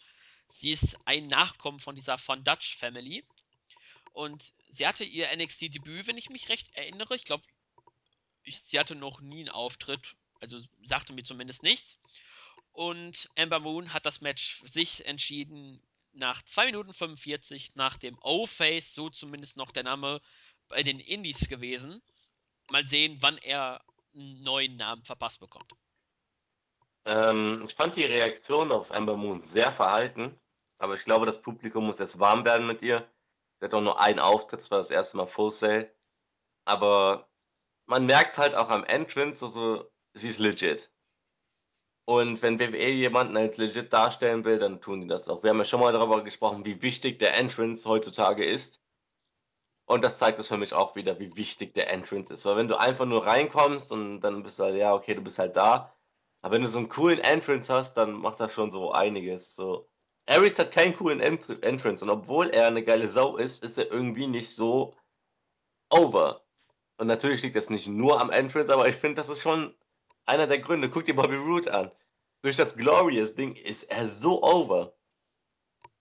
sie 0.50 0.70
ist 0.70 0.98
ein 1.06 1.26
Nachkommen 1.26 1.80
von 1.80 1.94
dieser 1.94 2.18
von 2.18 2.44
Dutch 2.44 2.76
Family. 2.76 3.26
Und 4.12 4.52
sie 4.68 4.86
hatte 4.86 5.04
ihr 5.04 5.28
NXT-Debüt, 5.36 6.06
wenn 6.06 6.18
ich 6.18 6.30
mich 6.30 6.48
recht 6.48 6.74
erinnere. 6.76 7.14
Ich 7.14 7.24
glaube, 7.24 7.44
sie 8.44 8.78
hatte 8.78 8.94
noch 8.94 9.20
nie 9.20 9.40
einen 9.40 9.48
Auftritt. 9.48 10.16
Also 10.40 10.58
sagte 10.82 11.12
mir 11.12 11.22
zumindest 11.22 11.62
nichts. 11.62 12.00
Und 12.72 13.28
Amber 13.36 13.60
Moon 13.60 13.92
hat 13.92 14.06
das 14.06 14.20
Match 14.20 14.62
sich 14.64 15.06
entschieden 15.06 15.82
nach 16.12 16.42
2 16.42 16.66
Minuten 16.66 16.92
45 16.92 17.74
nach 17.74 17.96
dem 17.96 18.18
O-Face, 18.20 18.94
so 18.94 19.10
zumindest 19.10 19.56
noch 19.56 19.70
der 19.70 19.84
Name 19.84 20.20
bei 20.68 20.82
den 20.82 21.00
Indies 21.00 21.48
gewesen. 21.48 22.02
Mal 22.70 22.86
sehen, 22.86 23.18
wann 23.20 23.38
er 23.38 23.82
einen 24.14 24.42
neuen 24.42 24.76
Namen 24.76 25.02
verpasst 25.04 25.40
bekommt. 25.40 25.72
Ähm, 27.04 27.66
ich 27.68 27.74
fand 27.74 27.96
die 27.96 28.04
Reaktion 28.04 28.72
auf 28.72 28.90
Amber 28.90 29.16
Moon 29.16 29.48
sehr 29.52 29.72
verhalten, 29.74 30.38
aber 30.78 30.96
ich 30.96 31.04
glaube, 31.04 31.26
das 31.26 31.40
Publikum 31.42 31.86
muss 31.86 31.98
jetzt 31.98 32.18
warm 32.18 32.44
werden 32.44 32.66
mit 32.66 32.82
ihr. 32.82 33.08
Sie 33.60 33.66
hat 33.66 33.74
auch 33.74 33.82
nur 33.82 34.00
einen 34.00 34.18
Auftritt, 34.18 34.60
das 34.60 34.70
war 34.70 34.78
das 34.78 34.90
erste 34.90 35.16
Mal 35.18 35.26
Full 35.26 35.52
Sail. 35.52 35.94
Aber 36.64 37.28
man 37.86 38.06
merkt 38.06 38.38
halt 38.38 38.54
auch 38.54 38.70
am 38.70 38.84
Entrance, 38.84 39.44
also 39.44 39.90
sie 40.14 40.28
ist 40.28 40.38
legit. 40.38 40.90
Und 42.06 42.42
wenn 42.42 42.58
WWE 42.58 42.88
jemanden 42.90 43.36
als 43.36 43.56
legit 43.58 43.92
darstellen 43.92 44.44
will, 44.44 44.58
dann 44.58 44.80
tun 44.80 45.02
die 45.02 45.06
das 45.06 45.28
auch. 45.28 45.42
Wir 45.42 45.50
haben 45.50 45.58
ja 45.58 45.64
schon 45.64 45.80
mal 45.80 45.92
darüber 45.92 46.24
gesprochen, 46.24 46.64
wie 46.64 46.82
wichtig 46.82 47.18
der 47.18 47.36
Entrance 47.36 47.88
heutzutage 47.88 48.44
ist. 48.44 48.82
Und 49.86 50.02
das 50.02 50.18
zeigt 50.18 50.38
es 50.38 50.48
für 50.48 50.56
mich 50.56 50.72
auch 50.72 50.96
wieder, 50.96 51.18
wie 51.18 51.36
wichtig 51.36 51.74
der 51.74 51.92
Entrance 51.92 52.32
ist. 52.32 52.46
Weil 52.46 52.56
wenn 52.56 52.68
du 52.68 52.78
einfach 52.78 53.06
nur 53.06 53.26
reinkommst 53.26 53.92
und 53.92 54.20
dann 54.20 54.42
bist 54.42 54.58
du 54.58 54.64
halt, 54.64 54.76
ja, 54.76 54.94
okay, 54.94 55.14
du 55.14 55.22
bist 55.22 55.38
halt 55.38 55.56
da. 55.56 55.92
Aber 56.42 56.54
wenn 56.54 56.62
du 56.62 56.68
so 56.68 56.78
einen 56.78 56.88
coolen 56.88 57.18
Entrance 57.18 57.72
hast, 57.72 57.94
dann 57.96 58.12
macht 58.12 58.40
das 58.40 58.52
schon 58.52 58.70
so 58.70 58.92
einiges. 58.92 59.54
So, 59.54 59.89
Ares 60.30 60.58
hat 60.58 60.72
keinen 60.72 60.96
coolen 60.96 61.20
Ent 61.20 61.48
Entrance 61.62 62.04
und 62.04 62.10
obwohl 62.10 62.50
er 62.50 62.68
eine 62.68 62.84
geile 62.84 63.08
Sau 63.08 63.36
ist, 63.36 63.64
ist 63.64 63.78
er 63.78 63.90
irgendwie 63.90 64.28
nicht 64.28 64.54
so 64.54 64.94
over. 65.90 66.44
Und 66.98 67.08
natürlich 67.08 67.42
liegt 67.42 67.56
das 67.56 67.70
nicht 67.70 67.88
nur 67.88 68.20
am 68.20 68.30
Entrance, 68.30 68.72
aber 68.72 68.88
ich 68.88 68.96
finde, 68.96 69.16
das 69.16 69.28
ist 69.28 69.42
schon 69.42 69.74
einer 70.26 70.46
der 70.46 70.60
Gründe. 70.60 70.88
Guck 70.88 71.04
dir 71.04 71.16
Bobby 71.16 71.34
Roode 71.34 71.72
an. 71.72 71.90
Durch 72.42 72.56
das 72.56 72.76
Glorious-Ding 72.76 73.56
ist 73.56 73.84
er 73.84 74.06
so 74.06 74.42
over. 74.42 74.94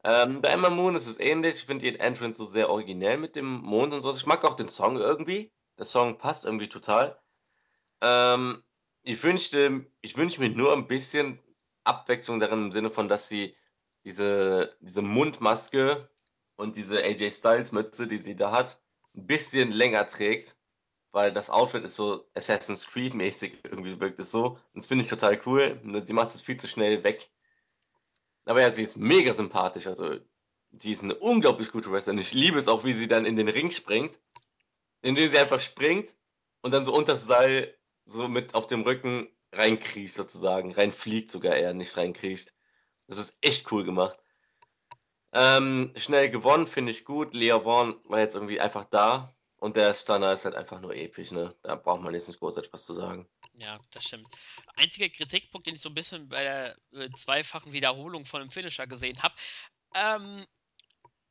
Ähm, 0.03 0.41
bei 0.41 0.49
Emma 0.49 0.69
Moon 0.69 0.95
ist 0.95 1.07
es 1.07 1.19
ähnlich. 1.19 1.55
Ich 1.57 1.65
finde 1.65 1.85
den 1.85 1.99
Entrance 1.99 2.37
so 2.37 2.45
sehr 2.45 2.69
originell 2.69 3.17
mit 3.17 3.35
dem 3.35 3.61
Mond 3.61 3.93
und 3.93 4.01
sowas. 4.01 4.17
Ich 4.17 4.25
mag 4.25 4.45
auch 4.45 4.55
den 4.55 4.67
Song 4.67 4.97
irgendwie. 4.97 5.51
Der 5.77 5.85
Song 5.85 6.17
passt 6.17 6.45
irgendwie 6.45 6.69
total. 6.69 7.19
Ähm, 8.01 8.63
ich 9.03 9.23
wünschte, 9.23 9.85
ich 10.01 10.17
wünsche 10.17 10.39
mir 10.39 10.49
nur 10.49 10.73
ein 10.73 10.87
bisschen 10.87 11.39
Abwechslung 11.83 12.39
darin 12.39 12.65
im 12.65 12.71
Sinne 12.71 12.91
von, 12.91 13.09
dass 13.09 13.27
sie 13.27 13.55
diese, 14.05 14.75
diese 14.81 15.01
Mundmaske 15.01 16.09
und 16.55 16.75
diese 16.75 17.03
AJ 17.03 17.31
Styles 17.31 17.71
Mütze, 17.71 18.07
die 18.07 18.17
sie 18.17 18.35
da 18.35 18.51
hat, 18.51 18.81
ein 19.15 19.27
bisschen 19.27 19.71
länger 19.71 20.05
trägt, 20.07 20.57
weil 21.11 21.33
das 21.33 21.49
Outfit 21.49 21.83
ist 21.83 21.95
so 21.95 22.29
Assassin's 22.33 22.87
Creed 22.87 23.13
mäßig, 23.13 23.59
irgendwie 23.63 23.99
wirkt 23.99 24.19
es 24.19 24.31
so. 24.31 24.45
Und 24.45 24.75
das 24.75 24.87
finde 24.87 25.03
ich 25.03 25.09
total 25.09 25.39
cool. 25.45 25.79
Sie 25.99 26.13
macht 26.13 26.35
es 26.35 26.41
viel 26.41 26.57
zu 26.57 26.67
schnell 26.67 27.03
weg. 27.03 27.29
Aber 28.45 28.61
ja, 28.61 28.69
sie 28.71 28.83
ist 28.83 28.97
mega 28.97 29.33
sympathisch, 29.33 29.87
also 29.87 30.17
sie 30.71 30.91
ist 30.91 31.03
eine 31.03 31.15
unglaublich 31.15 31.71
gute 31.71 31.91
Wrestlerin. 31.91 32.19
Ich 32.19 32.33
liebe 32.33 32.57
es 32.57 32.67
auch, 32.67 32.83
wie 32.83 32.93
sie 32.93 33.07
dann 33.07 33.25
in 33.25 33.35
den 33.35 33.47
Ring 33.47 33.71
springt, 33.71 34.19
indem 35.01 35.27
sie 35.29 35.37
einfach 35.37 35.59
springt 35.59 36.15
und 36.61 36.71
dann 36.71 36.83
so 36.83 36.93
unter 36.93 37.13
das 37.13 37.25
Seil 37.25 37.75
so 38.05 38.27
mit 38.27 38.55
auf 38.55 38.67
dem 38.67 38.81
Rücken 38.81 39.27
reinkriecht 39.51 40.13
sozusagen, 40.13 40.71
reinfliegt 40.71 41.29
sogar 41.29 41.55
eher, 41.55 41.73
nicht 41.73 41.95
reinkriecht. 41.97 42.53
Das 43.09 43.17
ist 43.17 43.39
echt 43.41 43.71
cool 43.71 43.83
gemacht. 43.83 44.19
Ähm, 45.33 45.91
schnell 45.95 46.29
gewonnen, 46.29 46.67
finde 46.67 46.91
ich 46.91 47.05
gut. 47.05 47.33
Lea 47.33 47.59
Vaughn 47.63 47.99
war 48.03 48.19
jetzt 48.19 48.35
irgendwie 48.35 48.61
einfach 48.61 48.85
da. 48.85 49.35
Und 49.57 49.75
der 49.75 49.93
Stunner 49.95 50.31
ist 50.31 50.45
halt 50.45 50.55
einfach 50.55 50.79
nur 50.79 50.95
episch, 50.95 51.31
ne? 51.31 51.53
Da 51.63 51.75
braucht 51.75 52.01
man 52.01 52.13
jetzt 52.13 52.29
nicht 52.29 52.39
großartig 52.39 52.71
was 52.71 52.85
zu 52.85 52.93
sagen. 52.93 53.27
Ja, 53.55 53.79
das 53.91 54.05
stimmt. 54.05 54.27
Einziger 54.75 55.09
Kritikpunkt, 55.09 55.67
den 55.67 55.75
ich 55.75 55.81
so 55.81 55.89
ein 55.89 55.95
bisschen 55.95 56.29
bei 56.29 56.43
der 56.43 56.77
äh, 56.93 57.09
zweifachen 57.17 57.73
Wiederholung 57.73 58.25
von 58.25 58.41
dem 58.41 58.51
Finisher 58.51 58.85
gesehen 58.87 59.21
habe, 59.21 59.35
ähm, 59.95 60.45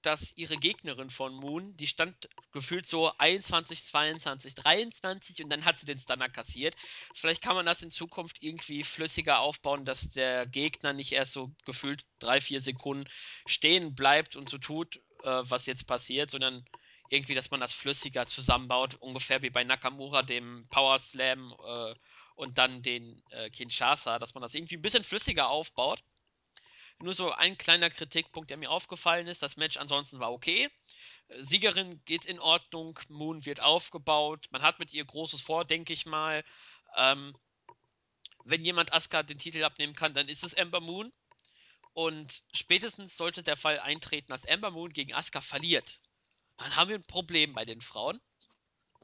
dass 0.02 0.36
ihre 0.36 0.56
Gegnerin 0.56 1.10
von 1.10 1.34
Moon, 1.34 1.76
die 1.76 1.86
stand 1.86 2.28
gefühlt 2.52 2.86
so 2.86 3.12
21, 3.18 3.84
22, 3.84 4.54
23 4.54 5.44
und 5.44 5.50
dann 5.50 5.64
hat 5.64 5.78
sie 5.78 5.86
den 5.86 5.98
Stunner 5.98 6.28
kassiert. 6.28 6.76
Vielleicht 7.14 7.42
kann 7.42 7.56
man 7.56 7.66
das 7.66 7.82
in 7.82 7.90
Zukunft 7.90 8.38
irgendwie 8.40 8.84
flüssiger 8.84 9.40
aufbauen, 9.40 9.84
dass 9.84 10.10
der 10.10 10.46
Gegner 10.46 10.92
nicht 10.92 11.12
erst 11.12 11.32
so 11.32 11.52
gefühlt 11.64 12.04
drei, 12.18 12.40
vier 12.40 12.60
Sekunden 12.60 13.08
stehen 13.46 13.94
bleibt 13.94 14.36
und 14.36 14.48
so 14.48 14.58
tut, 14.58 14.96
äh, 15.22 15.42
was 15.42 15.66
jetzt 15.66 15.86
passiert, 15.86 16.30
sondern 16.30 16.64
irgendwie, 17.10 17.34
dass 17.34 17.50
man 17.50 17.60
das 17.60 17.72
flüssiger 17.72 18.26
zusammenbaut, 18.26 18.94
ungefähr 19.00 19.42
wie 19.42 19.50
bei 19.50 19.64
Nakamura, 19.64 20.22
dem 20.22 20.66
Power 20.70 20.98
Slam 20.98 21.54
äh, 21.66 21.94
und 22.34 22.58
dann 22.58 22.82
den 22.82 23.22
äh, 23.30 23.50
Kinshasa, 23.50 24.18
dass 24.18 24.34
man 24.34 24.42
das 24.42 24.54
irgendwie 24.54 24.76
ein 24.76 24.82
bisschen 24.82 25.04
flüssiger 25.04 25.48
aufbaut. 25.48 26.02
Nur 27.00 27.14
so 27.14 27.30
ein 27.30 27.56
kleiner 27.56 27.90
Kritikpunkt, 27.90 28.50
der 28.50 28.56
mir 28.56 28.70
aufgefallen 28.70 29.28
ist. 29.28 29.42
Das 29.42 29.56
Match 29.56 29.76
ansonsten 29.76 30.18
war 30.18 30.32
okay. 30.32 30.68
Siegerin 31.38 32.02
geht 32.04 32.24
in 32.24 32.40
Ordnung. 32.40 32.98
Moon 33.08 33.46
wird 33.46 33.60
aufgebaut. 33.60 34.46
Man 34.50 34.62
hat 34.62 34.78
mit 34.78 34.92
ihr 34.92 35.04
Großes 35.04 35.42
vor, 35.42 35.64
denke 35.64 35.92
ich 35.92 36.06
mal. 36.06 36.44
Ähm, 36.96 37.36
wenn 38.44 38.64
jemand 38.64 38.92
Asuka 38.92 39.22
den 39.22 39.38
Titel 39.38 39.62
abnehmen 39.62 39.94
kann, 39.94 40.14
dann 40.14 40.28
ist 40.28 40.42
es 40.42 40.54
Ember 40.54 40.80
Moon. 40.80 41.12
Und 41.92 42.42
spätestens 42.54 43.16
sollte 43.16 43.42
der 43.42 43.56
Fall 43.56 43.78
eintreten, 43.78 44.30
dass 44.30 44.44
Ember 44.44 44.70
Moon 44.70 44.92
gegen 44.92 45.14
Asuka 45.14 45.40
verliert. 45.40 46.00
Dann 46.56 46.74
haben 46.74 46.88
wir 46.88 46.96
ein 46.96 47.06
Problem 47.06 47.52
bei 47.54 47.64
den 47.64 47.80
Frauen. 47.80 48.20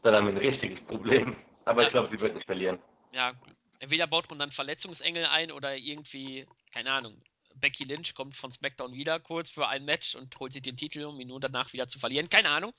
Dann 0.02 0.14
haben 0.14 0.26
wir 0.26 0.34
ein 0.34 0.38
richtiges 0.38 0.80
Problem. 0.82 1.36
Aber 1.64 1.82
ja. 1.82 1.86
ich 1.86 1.92
glaube, 1.92 2.08
sie 2.10 2.20
wird 2.20 2.34
nicht 2.34 2.46
verlieren. 2.46 2.80
Ja, 3.12 3.34
entweder 3.78 4.06
baut 4.06 4.28
man 4.30 4.38
dann 4.38 4.50
Verletzungsengel 4.50 5.26
ein 5.26 5.52
oder 5.52 5.76
irgendwie, 5.76 6.46
keine 6.72 6.92
Ahnung, 6.92 7.22
Becky 7.64 7.84
Lynch 7.84 8.14
kommt 8.14 8.36
von 8.36 8.52
SmackDown 8.52 8.92
wieder 8.92 9.18
kurz 9.20 9.48
für 9.48 9.66
ein 9.66 9.86
Match 9.86 10.14
und 10.16 10.38
holt 10.38 10.52
sich 10.52 10.60
den 10.60 10.76
Titel, 10.76 11.04
um 11.04 11.18
ihn 11.18 11.28
nur 11.28 11.40
danach 11.40 11.72
wieder 11.72 11.88
zu 11.88 11.98
verlieren. 11.98 12.28
Keine 12.28 12.50
Ahnung. 12.50 12.74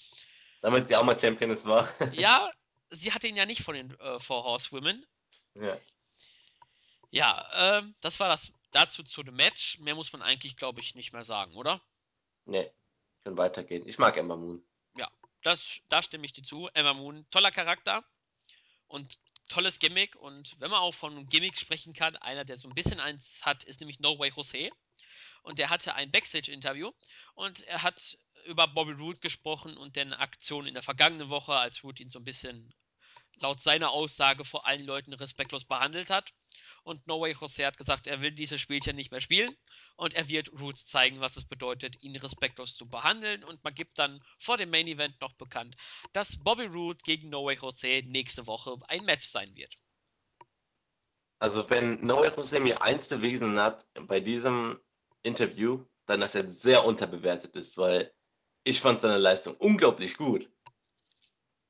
Damit 0.61 0.87
sie 0.87 0.95
auch 0.95 1.03
mal 1.03 1.17
Championess 1.17 1.65
war. 1.65 1.89
ja, 2.13 2.51
sie 2.91 3.11
hatte 3.11 3.27
ihn 3.27 3.35
ja 3.35 3.47
nicht 3.47 3.63
von 3.63 3.73
den 3.73 3.99
äh, 3.99 4.19
Four 4.19 4.43
Horsewomen. 4.43 5.03
Ja. 5.55 5.79
Ja, 7.09 7.79
ähm, 7.79 7.95
das 8.01 8.19
war 8.19 8.27
das 8.27 8.53
dazu 8.73 9.01
zu 9.01 9.23
dem 9.23 9.35
Match. 9.35 9.79
Mehr 9.79 9.95
muss 9.95 10.13
man 10.13 10.21
eigentlich, 10.21 10.55
glaube 10.55 10.81
ich, 10.81 10.93
nicht 10.93 11.13
mehr 11.13 11.23
sagen, 11.23 11.55
oder? 11.55 11.81
Nee, 12.45 12.69
können 13.23 13.37
weitergehen. 13.37 13.87
Ich 13.87 13.97
mag 13.97 14.15
Emma 14.17 14.35
Moon. 14.35 14.63
Ja, 14.95 15.09
das, 15.41 15.79
da 15.89 16.03
stimme 16.03 16.25
ich 16.25 16.33
dir 16.33 16.43
zu. 16.43 16.69
Emma 16.75 16.93
Moon, 16.93 17.25
toller 17.31 17.49
Charakter 17.49 18.05
und 18.85 19.17
tolles 19.47 19.79
Gimmick 19.79 20.15
und 20.15 20.55
wenn 20.59 20.71
man 20.71 20.81
auch 20.81 20.93
von 20.93 21.27
Gimmick 21.27 21.57
sprechen 21.57 21.93
kann, 21.93 22.15
einer, 22.17 22.45
der 22.45 22.57
so 22.57 22.67
ein 22.67 22.75
bisschen 22.75 22.99
eins 22.99 23.41
hat, 23.43 23.63
ist 23.63 23.79
nämlich 23.79 23.99
No 23.99 24.17
Way 24.17 24.31
Jose. 24.35 24.69
Und 25.43 25.59
der 25.59 25.69
hatte 25.69 25.93
ein 25.93 26.11
Backstage-Interview 26.11 26.91
und 27.35 27.61
er 27.63 27.83
hat 27.83 28.17
über 28.45 28.67
Bobby 28.67 28.93
Roode 28.93 29.19
gesprochen 29.19 29.77
und 29.77 29.95
den 29.95 30.13
Aktionen 30.13 30.67
in 30.67 30.73
der 30.73 30.81
vergangenen 30.83 31.29
Woche, 31.29 31.55
als 31.55 31.83
Roode 31.83 32.01
ihn 32.01 32.09
so 32.09 32.19
ein 32.19 32.23
bisschen 32.23 32.73
laut 33.37 33.59
seiner 33.59 33.91
Aussage 33.91 34.45
vor 34.45 34.65
allen 34.65 34.85
Leuten 34.85 35.13
respektlos 35.13 35.65
behandelt 35.65 36.09
hat. 36.09 36.33
Und 36.83 37.07
No 37.07 37.19
Way 37.19 37.35
Jose 37.39 37.65
hat 37.65 37.77
gesagt, 37.77 38.05
er 38.05 38.21
will 38.21 38.31
dieses 38.31 38.61
Spielchen 38.61 38.95
nicht 38.95 39.11
mehr 39.11 39.19
spielen 39.19 39.55
und 39.95 40.13
er 40.13 40.29
wird 40.29 40.51
Roots 40.53 40.85
zeigen, 40.85 41.19
was 41.19 41.35
es 41.35 41.45
bedeutet, 41.45 42.01
ihn 42.03 42.15
respektlos 42.15 42.75
zu 42.75 42.87
behandeln. 42.87 43.43
Und 43.43 43.63
man 43.63 43.73
gibt 43.73 43.97
dann 43.97 44.23
vor 44.39 44.57
dem 44.57 44.69
Main 44.69 44.87
Event 44.87 45.19
noch 45.19 45.33
bekannt, 45.33 45.75
dass 46.13 46.37
Bobby 46.43 46.65
Roode 46.65 46.99
gegen 47.03 47.29
No 47.29 47.45
Way 47.45 47.57
Jose 47.57 48.03
nächste 48.05 48.45
Woche 48.45 48.77
ein 48.87 49.03
Match 49.03 49.25
sein 49.25 49.55
wird. 49.55 49.75
Also 51.39 51.67
wenn 51.69 52.05
No 52.05 52.21
Way 52.21 52.31
Jose 52.35 52.59
mir 52.59 52.81
eins 52.81 53.07
bewiesen 53.07 53.59
hat 53.59 53.85
bei 54.07 54.19
diesem 54.19 54.79
Interview, 55.23 55.83
dann 56.05 56.21
dass 56.21 56.35
er 56.35 56.47
sehr 56.47 56.85
unterbewertet 56.85 57.55
ist, 57.55 57.77
weil 57.77 58.13
ich 58.63 58.81
fand 58.81 59.01
seine 59.01 59.17
Leistung 59.17 59.55
unglaublich 59.57 60.17
gut. 60.17 60.51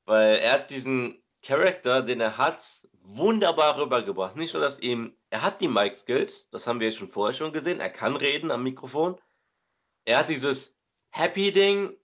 Weil 0.04 0.38
er 0.38 0.52
hat 0.52 0.70
diesen 0.70 1.22
Charakter, 1.46 2.02
den 2.02 2.20
er 2.20 2.38
hat, 2.38 2.88
wunderbar 3.02 3.78
rübergebracht. 3.78 4.34
Nicht 4.34 4.54
nur, 4.54 4.62
dass 4.62 4.80
ihm, 4.80 5.14
er 5.30 5.42
hat 5.42 5.60
die 5.60 5.68
Mic-Skills, 5.68 6.50
das 6.50 6.66
haben 6.66 6.80
wir 6.80 6.90
schon 6.90 7.08
vorher 7.08 7.36
schon 7.36 7.52
gesehen, 7.52 7.78
er 7.78 7.90
kann 7.90 8.16
reden 8.16 8.50
am 8.50 8.64
Mikrofon. 8.64 9.16
Er 10.04 10.18
hat 10.18 10.28
dieses 10.28 10.76
Happy-Ding, 11.10 11.96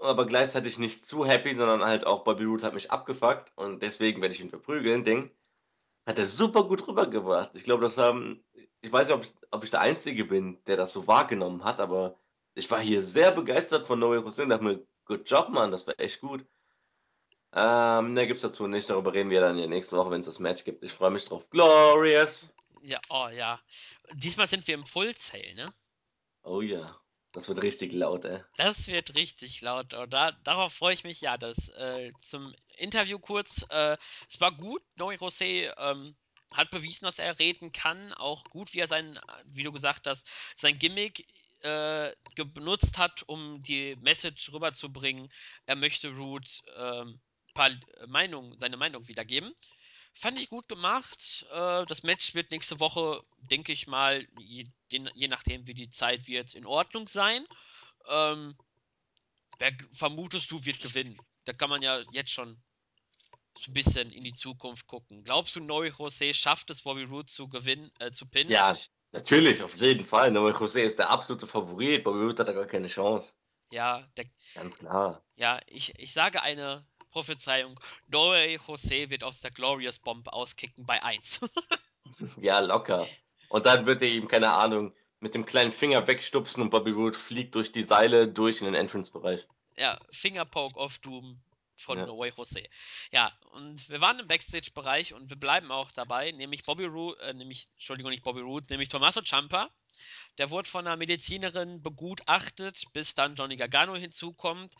aber 0.00 0.26
gleichzeitig 0.26 0.78
nicht 0.78 1.06
zu 1.06 1.24
happy, 1.24 1.54
sondern 1.54 1.84
halt 1.84 2.04
auch 2.04 2.24
Bobby 2.24 2.44
Root 2.44 2.64
hat 2.64 2.74
mich 2.74 2.90
abgefuckt 2.90 3.52
und 3.54 3.80
deswegen 3.80 4.22
werde 4.22 4.34
ich 4.34 4.40
ihn 4.40 4.50
verprügeln, 4.50 5.04
Ding. 5.04 5.30
Hat 6.04 6.18
er 6.18 6.26
super 6.26 6.64
gut 6.64 6.88
rübergebracht. 6.88 7.54
Ich 7.54 7.62
glaube, 7.62 7.82
das 7.82 7.96
haben, 7.96 8.42
ich 8.80 8.90
weiß 8.90 9.06
nicht, 9.06 9.16
ob 9.16 9.22
ich, 9.22 9.32
ob 9.52 9.62
ich 9.62 9.70
der 9.70 9.82
Einzige 9.82 10.24
bin, 10.24 10.58
der 10.66 10.76
das 10.76 10.92
so 10.92 11.06
wahrgenommen 11.06 11.62
hat, 11.62 11.80
aber 11.80 12.18
ich 12.54 12.68
war 12.70 12.80
hier 12.80 13.02
sehr 13.02 13.30
begeistert 13.30 13.86
von 13.86 14.02
Noé 14.02 14.24
Hussein. 14.24 14.48
Dachte 14.48 14.64
mir, 14.64 14.84
good 15.04 15.30
job, 15.30 15.50
Mann, 15.50 15.70
das 15.70 15.86
war 15.86 15.94
echt 15.98 16.20
gut. 16.20 16.44
Ähm, 17.52 18.14
ne, 18.14 18.26
gibt's 18.26 18.42
dazu 18.42 18.66
nicht. 18.68 18.88
Darüber 18.88 19.12
reden 19.12 19.30
wir 19.30 19.40
dann 19.40 19.58
ja 19.58 19.66
nächste 19.66 19.96
Woche, 19.96 20.10
wenn 20.10 20.20
es 20.20 20.26
das 20.26 20.38
Match 20.38 20.64
gibt. 20.64 20.82
Ich 20.82 20.92
freue 20.92 21.10
mich 21.10 21.24
drauf. 21.24 21.48
Glorious! 21.50 22.54
Ja, 22.82 23.00
oh 23.08 23.28
ja. 23.28 23.60
Diesmal 24.12 24.46
sind 24.46 24.66
wir 24.66 24.74
im 24.74 24.86
Full 24.86 25.14
Sale, 25.16 25.54
ne? 25.54 25.74
Oh 26.42 26.60
ja. 26.60 27.00
Das 27.32 27.48
wird 27.48 27.62
richtig 27.62 27.92
laut, 27.92 28.24
ey. 28.24 28.42
Das 28.56 28.88
wird 28.88 29.14
richtig 29.14 29.60
laut. 29.60 29.94
Und 29.94 30.12
da, 30.12 30.32
darauf 30.32 30.72
freue 30.72 30.94
ich 30.94 31.04
mich, 31.04 31.20
ja. 31.20 31.36
Das 31.38 31.68
äh, 31.70 32.10
zum 32.22 32.54
Interview 32.76 33.18
kurz. 33.18 33.64
Äh, 33.70 33.96
es 34.28 34.40
war 34.40 34.52
gut. 34.52 34.82
Noé 34.98 35.16
Rosé 35.16 35.72
ähm, 35.76 36.16
hat 36.52 36.70
bewiesen, 36.70 37.04
dass 37.04 37.18
er 37.18 37.38
reden 37.38 37.72
kann. 37.72 38.12
Auch 38.14 38.44
gut, 38.44 38.74
wie 38.74 38.80
er 38.80 38.88
sein, 38.88 39.20
wie 39.44 39.62
du 39.62 39.70
gesagt 39.70 40.06
hast, 40.06 40.26
sein 40.56 40.78
Gimmick 40.78 41.26
äh, 41.62 42.12
benutzt 42.34 42.98
hat, 42.98 43.22
um 43.28 43.62
die 43.62 43.96
Message 44.00 44.52
rüberzubringen. 44.52 45.30
Er 45.66 45.76
möchte 45.76 46.08
Root 46.10 46.62
ähm, 46.76 47.20
paar 47.60 48.06
Meinungen, 48.06 48.56
seine 48.56 48.78
Meinung 48.78 49.06
wiedergeben. 49.06 49.54
Fand 50.14 50.38
ich 50.38 50.48
gut 50.48 50.66
gemacht. 50.66 51.46
Äh, 51.52 51.84
das 51.86 52.02
Match 52.02 52.34
wird 52.34 52.50
nächste 52.50 52.80
Woche, 52.80 53.22
denke 53.36 53.72
ich 53.72 53.86
mal, 53.86 54.26
je, 54.38 54.64
je, 54.88 55.28
nachdem 55.28 55.66
wie 55.66 55.74
die 55.74 55.90
Zeit 55.90 56.26
wird, 56.26 56.54
in 56.54 56.64
Ordnung 56.64 57.06
sein. 57.06 57.46
Ähm, 58.08 58.56
wer 59.58 59.72
vermutest 59.92 60.50
du, 60.50 60.64
wird 60.64 60.80
gewinnen? 60.80 61.18
Da 61.44 61.52
kann 61.52 61.68
man 61.68 61.82
ja 61.82 62.00
jetzt 62.12 62.32
schon 62.32 62.56
so 63.58 63.70
ein 63.70 63.74
bisschen 63.74 64.10
in 64.10 64.24
die 64.24 64.32
Zukunft 64.32 64.86
gucken. 64.86 65.22
Glaubst 65.22 65.54
du, 65.54 65.60
Neu 65.60 65.88
Jose 65.88 66.32
schafft 66.32 66.70
es, 66.70 66.82
Bobby 66.82 67.04
Roode 67.04 67.26
zu 67.26 67.46
gewinnen, 67.46 67.90
äh, 67.98 68.10
zu 68.10 68.26
pinnen? 68.26 68.50
Ja, 68.50 68.78
natürlich, 69.12 69.62
auf 69.62 69.76
jeden 69.76 70.06
Fall. 70.06 70.30
Neu 70.30 70.50
Jose 70.50 70.80
ist 70.80 70.98
der 70.98 71.10
absolute 71.10 71.46
Favorit. 71.46 72.04
Bobby 72.04 72.20
Roode 72.20 72.40
hat 72.40 72.48
da 72.48 72.52
gar 72.52 72.66
keine 72.66 72.88
Chance. 72.88 73.34
Ja, 73.70 74.08
der, 74.16 74.24
ganz 74.54 74.78
klar. 74.78 75.22
Ja, 75.36 75.60
ich, 75.66 75.94
ich 75.98 76.14
sage 76.14 76.42
eine 76.42 76.89
Prophezeiung. 77.10 77.78
Noe 78.08 78.58
Jose 78.66 79.10
wird 79.10 79.24
aus 79.24 79.40
der 79.40 79.50
Glorious 79.50 79.98
Bomb 79.98 80.28
auskicken 80.28 80.86
bei 80.86 81.02
1. 81.02 81.40
ja, 82.40 82.60
locker. 82.60 83.06
Und 83.48 83.66
dann 83.66 83.86
wird 83.86 84.02
er 84.02 84.08
ihm, 84.08 84.28
keine 84.28 84.52
Ahnung, 84.52 84.94
mit 85.20 85.34
dem 85.34 85.44
kleinen 85.44 85.72
Finger 85.72 86.06
wegstupsen 86.06 86.62
und 86.62 86.70
Bobby 86.70 86.92
Roode 86.92 87.18
fliegt 87.18 87.54
durch 87.54 87.72
die 87.72 87.82
Seile 87.82 88.28
durch 88.28 88.60
in 88.60 88.66
den 88.66 88.74
Entrance-Bereich. 88.74 89.46
Ja, 89.76 89.98
Fingerpoke 90.10 90.78
of 90.78 90.98
Doom 90.98 91.40
von 91.76 91.98
ja. 91.98 92.06
No 92.06 92.18
Way 92.18 92.32
Jose. 92.36 92.62
Ja, 93.10 93.32
und 93.52 93.88
wir 93.88 94.00
waren 94.00 94.18
im 94.18 94.28
Backstage-Bereich 94.28 95.14
und 95.14 95.30
wir 95.30 95.36
bleiben 95.36 95.70
auch 95.70 95.90
dabei, 95.92 96.30
nämlich 96.32 96.64
Bobby 96.64 96.84
Roode, 96.84 97.20
äh, 97.22 97.34
nämlich, 97.34 97.68
Entschuldigung, 97.74 98.10
nicht 98.10 98.22
Bobby 98.22 98.40
Roode, 98.40 98.66
nämlich 98.70 98.88
Tommaso 98.88 99.22
Ciampa. 99.22 99.70
Der 100.38 100.50
wurde 100.50 100.68
von 100.68 100.86
einer 100.86 100.96
Medizinerin 100.96 101.82
begutachtet, 101.82 102.84
bis 102.92 103.14
dann 103.14 103.34
Johnny 103.34 103.56
Gargano 103.56 103.96
hinzukommt 103.96 104.74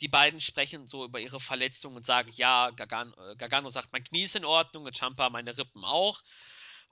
die 0.00 0.08
beiden 0.08 0.40
sprechen 0.40 0.86
so 0.86 1.04
über 1.04 1.20
ihre 1.20 1.40
Verletzung 1.40 1.96
und 1.96 2.06
sagen, 2.06 2.30
ja, 2.34 2.70
Gargano, 2.70 3.12
äh, 3.30 3.36
Gargano 3.36 3.70
sagt, 3.70 3.92
mein 3.92 4.04
Knie 4.04 4.24
ist 4.24 4.36
in 4.36 4.44
Ordnung, 4.44 4.84
und 4.84 4.96
Champa 4.96 5.30
meine 5.30 5.56
Rippen 5.56 5.84
auch. 5.84 6.20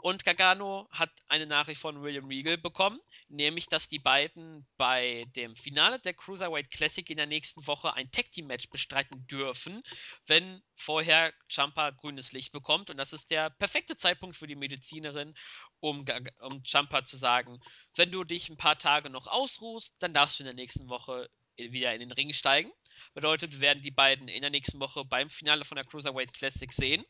Und 0.03 0.25
Gargano 0.25 0.88
hat 0.91 1.11
eine 1.29 1.47
Nachricht 1.47 1.81
von 1.81 2.03
William 2.03 2.27
Regal 2.27 2.59
bekommen, 2.59 2.99
nämlich, 3.29 3.69
dass 3.69 3.87
die 3.87 4.01
beiden 4.01 4.67
bei 4.77 5.27
dem 5.37 5.55
Finale 5.55 6.01
der 6.01 6.12
Cruiserweight 6.12 6.73
Classic 6.73 7.09
in 7.09 7.19
der 7.19 7.27
nächsten 7.27 7.65
Woche 7.69 7.95
ein 7.95 8.11
Tag 8.11 8.33
Team 8.33 8.49
Match 8.49 8.69
bestreiten 8.69 9.25
dürfen, 9.29 9.81
wenn 10.27 10.61
vorher 10.75 11.33
Champa 11.49 11.91
grünes 11.91 12.33
Licht 12.33 12.51
bekommt. 12.51 12.91
Und 12.91 12.97
das 12.97 13.12
ist 13.12 13.31
der 13.31 13.51
perfekte 13.51 13.97
Zeitpunkt 13.97 14.37
für 14.37 14.49
die 14.49 14.57
Medizinerin, 14.57 15.35
um, 15.79 16.05
um 16.41 16.65
Champa 16.65 17.05
zu 17.05 17.17
sagen, 17.17 17.61
wenn 17.95 18.11
du 18.11 18.25
dich 18.25 18.49
ein 18.49 18.57
paar 18.57 18.79
Tage 18.79 19.09
noch 19.09 19.29
ausruhst, 19.29 19.95
dann 20.01 20.12
darfst 20.12 20.41
du 20.41 20.43
in 20.43 20.47
der 20.47 20.55
nächsten 20.55 20.88
Woche 20.88 21.31
wieder 21.57 21.95
in 21.95 22.01
den 22.01 22.12
Ring 22.12 22.33
steigen. 22.33 22.71
Bedeutet, 23.15 23.53
wir 23.53 23.61
werden 23.61 23.83
die 23.83 23.91
beiden 23.91 24.29
in 24.29 24.43
der 24.43 24.51
nächsten 24.51 24.81
Woche 24.81 25.05
beim 25.05 25.29
Finale 25.29 25.65
von 25.65 25.77
der 25.77 25.85
Cruiserweight 25.85 26.33
Classic 26.33 26.73
sehen. 26.73 27.05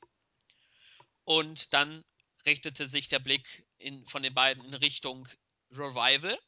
Und 1.25 1.73
dann 1.73 2.05
richtete 2.47 2.89
sich 2.89 3.09
der 3.09 3.21
Blick 3.21 3.65
in, 3.79 4.05
von 4.07 4.23
den 4.23 4.35
beiden 4.35 4.65
in 4.65 4.75
Richtung 4.75 5.29
Revival. 5.71 6.39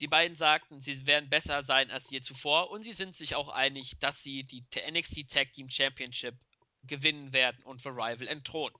Die 0.00 0.08
beiden 0.08 0.36
sagten, 0.36 0.80
sie 0.80 1.06
werden 1.06 1.30
besser 1.30 1.62
sein 1.62 1.90
als 1.90 2.10
je 2.10 2.20
zuvor 2.20 2.70
und 2.70 2.82
sie 2.82 2.92
sind 2.92 3.16
sich 3.16 3.34
auch 3.34 3.48
einig, 3.48 3.98
dass 3.98 4.22
sie 4.22 4.42
die 4.42 4.64
NXT 4.90 5.30
Tag 5.30 5.52
Team 5.52 5.70
Championship 5.70 6.34
gewinnen 6.82 7.32
werden 7.32 7.62
und 7.64 7.84
Revival 7.84 8.28
entthronen. 8.28 8.76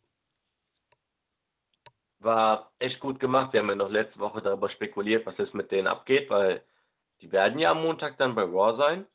War 2.19 2.73
echt 2.79 3.01
gut 3.01 3.19
gemacht. 3.19 3.53
Wir 3.53 3.61
haben 3.61 3.69
ja 3.69 3.75
noch 3.75 3.91
letzte 3.91 4.19
Woche 4.19 4.43
darüber 4.43 4.71
spekuliert, 4.71 5.25
was 5.27 5.39
jetzt 5.39 5.55
mit 5.55 5.71
denen 5.71 5.87
abgeht, 5.87 6.29
weil 6.29 6.63
die 7.21 7.33
werden 7.33 7.59
ja 7.59 7.71
am 7.71 7.83
Montag 7.83 8.17
dann 8.19 8.35
bei 8.35 8.43
Raw 8.43 8.75
sein, 8.75 9.07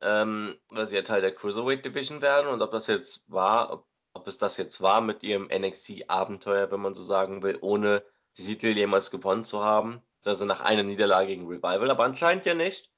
ähm, 0.00 0.58
weil 0.68 0.86
sie 0.86 0.96
ja 0.96 1.02
Teil 1.02 1.20
der 1.20 1.34
Cruiserweight 1.34 1.84
Division 1.84 2.22
werden 2.22 2.48
und 2.48 2.62
ob 2.62 2.70
das 2.72 2.86
jetzt 2.86 3.30
war, 3.30 3.72
ob 3.72 3.86
ob 4.14 4.28
es 4.28 4.38
das 4.38 4.56
jetzt 4.56 4.80
war 4.80 5.00
mit 5.00 5.22
ihrem 5.22 5.48
NXT-Abenteuer, 5.48 6.70
wenn 6.70 6.80
man 6.80 6.94
so 6.94 7.02
sagen 7.02 7.42
will, 7.42 7.58
ohne 7.60 8.02
die 8.36 8.42
Titel 8.42 8.68
jemals 8.68 9.10
gewonnen 9.10 9.44
zu 9.44 9.64
haben. 9.64 10.02
Also 10.24 10.44
nach 10.44 10.60
einer 10.60 10.84
Niederlage 10.84 11.28
gegen 11.28 11.48
Revival, 11.48 11.90
aber 11.90 12.04
anscheinend 12.04 12.46
ja 12.46 12.54
nicht. 12.54 12.90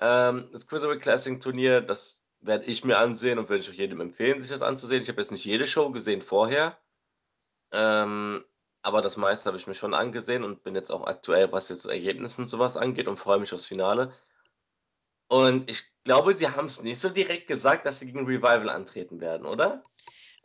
Ähm, 0.00 0.48
das 0.52 0.66
Cruiserweight 0.66 1.02
Classic 1.02 1.40
Turnier, 1.40 1.80
das 1.80 2.26
werde 2.40 2.66
ich 2.66 2.84
mir 2.84 2.98
ansehen 2.98 3.38
und 3.38 3.48
würde 3.48 3.62
ich 3.62 3.68
auch 3.68 3.74
jedem 3.74 4.00
empfehlen, 4.00 4.40
sich 4.40 4.50
das 4.50 4.62
anzusehen. 4.62 5.02
Ich 5.02 5.08
habe 5.08 5.20
jetzt 5.20 5.32
nicht 5.32 5.44
jede 5.44 5.66
Show 5.66 5.90
gesehen 5.90 6.22
vorher, 6.22 6.78
ähm, 7.72 8.44
aber 8.82 9.02
das 9.02 9.16
meiste 9.16 9.48
habe 9.48 9.58
ich 9.58 9.66
mir 9.66 9.74
schon 9.74 9.94
angesehen 9.94 10.44
und 10.44 10.62
bin 10.62 10.74
jetzt 10.74 10.90
auch 10.90 11.06
aktuell, 11.06 11.50
was 11.52 11.68
jetzt 11.68 11.84
Ergebnisse 11.84 12.42
und 12.42 12.48
sowas 12.48 12.76
angeht 12.76 13.08
und 13.08 13.16
freue 13.16 13.38
mich 13.38 13.52
aufs 13.52 13.66
Finale. 13.66 14.14
Und 15.28 15.70
ich 15.70 15.82
glaube, 16.04 16.32
sie 16.32 16.48
haben 16.48 16.66
es 16.66 16.82
nicht 16.82 16.98
so 16.98 17.10
direkt 17.10 17.48
gesagt, 17.48 17.84
dass 17.84 18.00
sie 18.00 18.06
gegen 18.06 18.24
Revival 18.24 18.70
antreten 18.70 19.20
werden, 19.20 19.46
oder? 19.46 19.84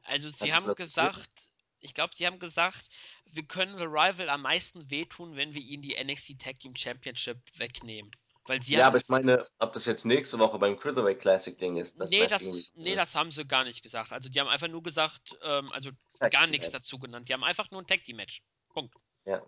Also 0.03 0.29
sie 0.29 0.53
haben 0.53 0.75
gesagt, 0.75 1.51
ich 1.79 1.93
glaube, 1.93 2.13
die 2.17 2.25
haben 2.25 2.39
gesagt, 2.39 2.89
wir 3.25 3.43
können 3.43 3.77
The 3.77 3.85
Rival 3.85 4.29
am 4.29 4.41
meisten 4.41 4.89
wehtun, 4.89 5.35
wenn 5.35 5.53
wir 5.53 5.61
ihnen 5.61 5.83
die 5.83 5.95
NXT 6.01 6.39
Tag 6.39 6.59
Team 6.59 6.75
Championship 6.75 7.37
wegnehmen. 7.55 8.11
Weil 8.45 8.61
sie 8.61 8.73
ja, 8.73 8.87
aber 8.87 8.97
ich 8.97 9.07
meine, 9.07 9.47
ob 9.59 9.71
das 9.71 9.85
jetzt 9.85 10.05
nächste 10.05 10.37
Woche 10.37 10.59
beim 10.59 10.77
Cruiserweight 10.77 11.19
Classic 11.21 11.57
Ding 11.57 11.77
ist. 11.77 11.99
Das 11.99 12.09
nee, 12.09 12.25
das, 12.25 12.51
nee, 12.73 12.95
das 12.95 13.15
haben 13.15 13.31
sie 13.31 13.45
gar 13.45 13.63
nicht 13.63 13.81
gesagt. 13.81 14.11
Also 14.11 14.29
die 14.29 14.39
haben 14.39 14.49
einfach 14.49 14.67
nur 14.67 14.83
gesagt, 14.83 15.37
ähm, 15.43 15.71
also 15.71 15.91
Tag 16.19 16.33
gar 16.33 16.47
nichts 16.47 16.69
dazu 16.69 16.99
genannt. 16.99 17.29
Die 17.29 17.33
haben 17.33 17.43
einfach 17.43 17.71
nur 17.71 17.81
ein 17.81 17.87
Tag 17.87 18.03
Team 18.03 18.17
Match. 18.17 18.41
Punkt. 18.69 18.95
Ja. 19.25 19.41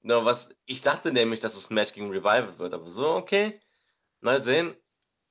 No, 0.00 0.24
was, 0.24 0.58
ich 0.64 0.80
dachte 0.80 1.12
nämlich, 1.12 1.40
dass 1.40 1.56
es 1.56 1.70
ein 1.70 1.74
Match 1.74 1.92
gegen 1.92 2.10
Revival 2.10 2.58
wird, 2.58 2.72
aber 2.72 2.88
so, 2.88 3.08
okay. 3.08 3.60
Mal 4.20 4.40
sehen 4.40 4.74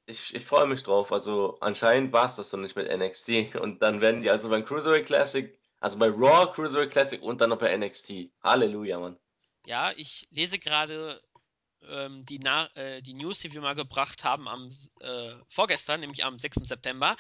ich, 0.06 0.36
ich 0.36 0.46
freue 0.46 0.68
mich 0.68 0.84
drauf. 0.84 1.12
Also 1.12 1.58
anscheinend 1.62 2.14
war 2.14 2.26
es 2.26 2.36
das 2.36 2.50
so 2.50 2.58
nicht 2.58 2.76
mit 2.76 2.90
NXT. 2.90 3.56
Und 3.62 3.82
dann 3.82 4.02
werden 4.02 4.22
die 4.22 4.30
also 4.30 4.50
beim 4.50 4.66
Cruiserweight 4.66 5.06
Classic, 5.06 5.58
also 5.80 5.98
bei 5.98 6.08
Raw 6.08 6.52
Cruiserweight 6.54 6.92
Classic 6.92 7.22
und 7.22 7.42
dann 7.42 7.50
noch 7.50 7.60
bei 7.60 7.76
NXT. 7.76 8.32
Halleluja, 8.42 9.00
Mann. 9.00 9.20
Ja, 9.66 9.92
ich 9.92 10.28
lese 10.30 10.58
gerade 10.58 11.22
ähm, 11.90 12.26
die, 12.26 12.40
äh, 12.76 13.02
die 13.02 13.14
News, 13.14 13.40
die 13.40 13.54
wir 13.54 13.62
mal 13.62 13.76
gebracht 13.76 14.24
haben 14.24 14.48
am 14.48 14.72
äh, 15.02 15.34
vorgestern, 15.50 16.00
nämlich 16.00 16.24
am 16.24 16.40
6. 16.40 16.58
September, 16.64 17.16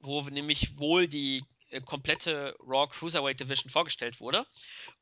wo 0.00 0.22
nämlich 0.22 0.78
wohl 0.78 1.08
die 1.08 1.42
äh, 1.70 1.80
komplette 1.80 2.56
Raw 2.60 2.88
Cruiserweight 2.88 3.40
Division 3.40 3.70
vorgestellt 3.70 4.20
wurde. 4.20 4.46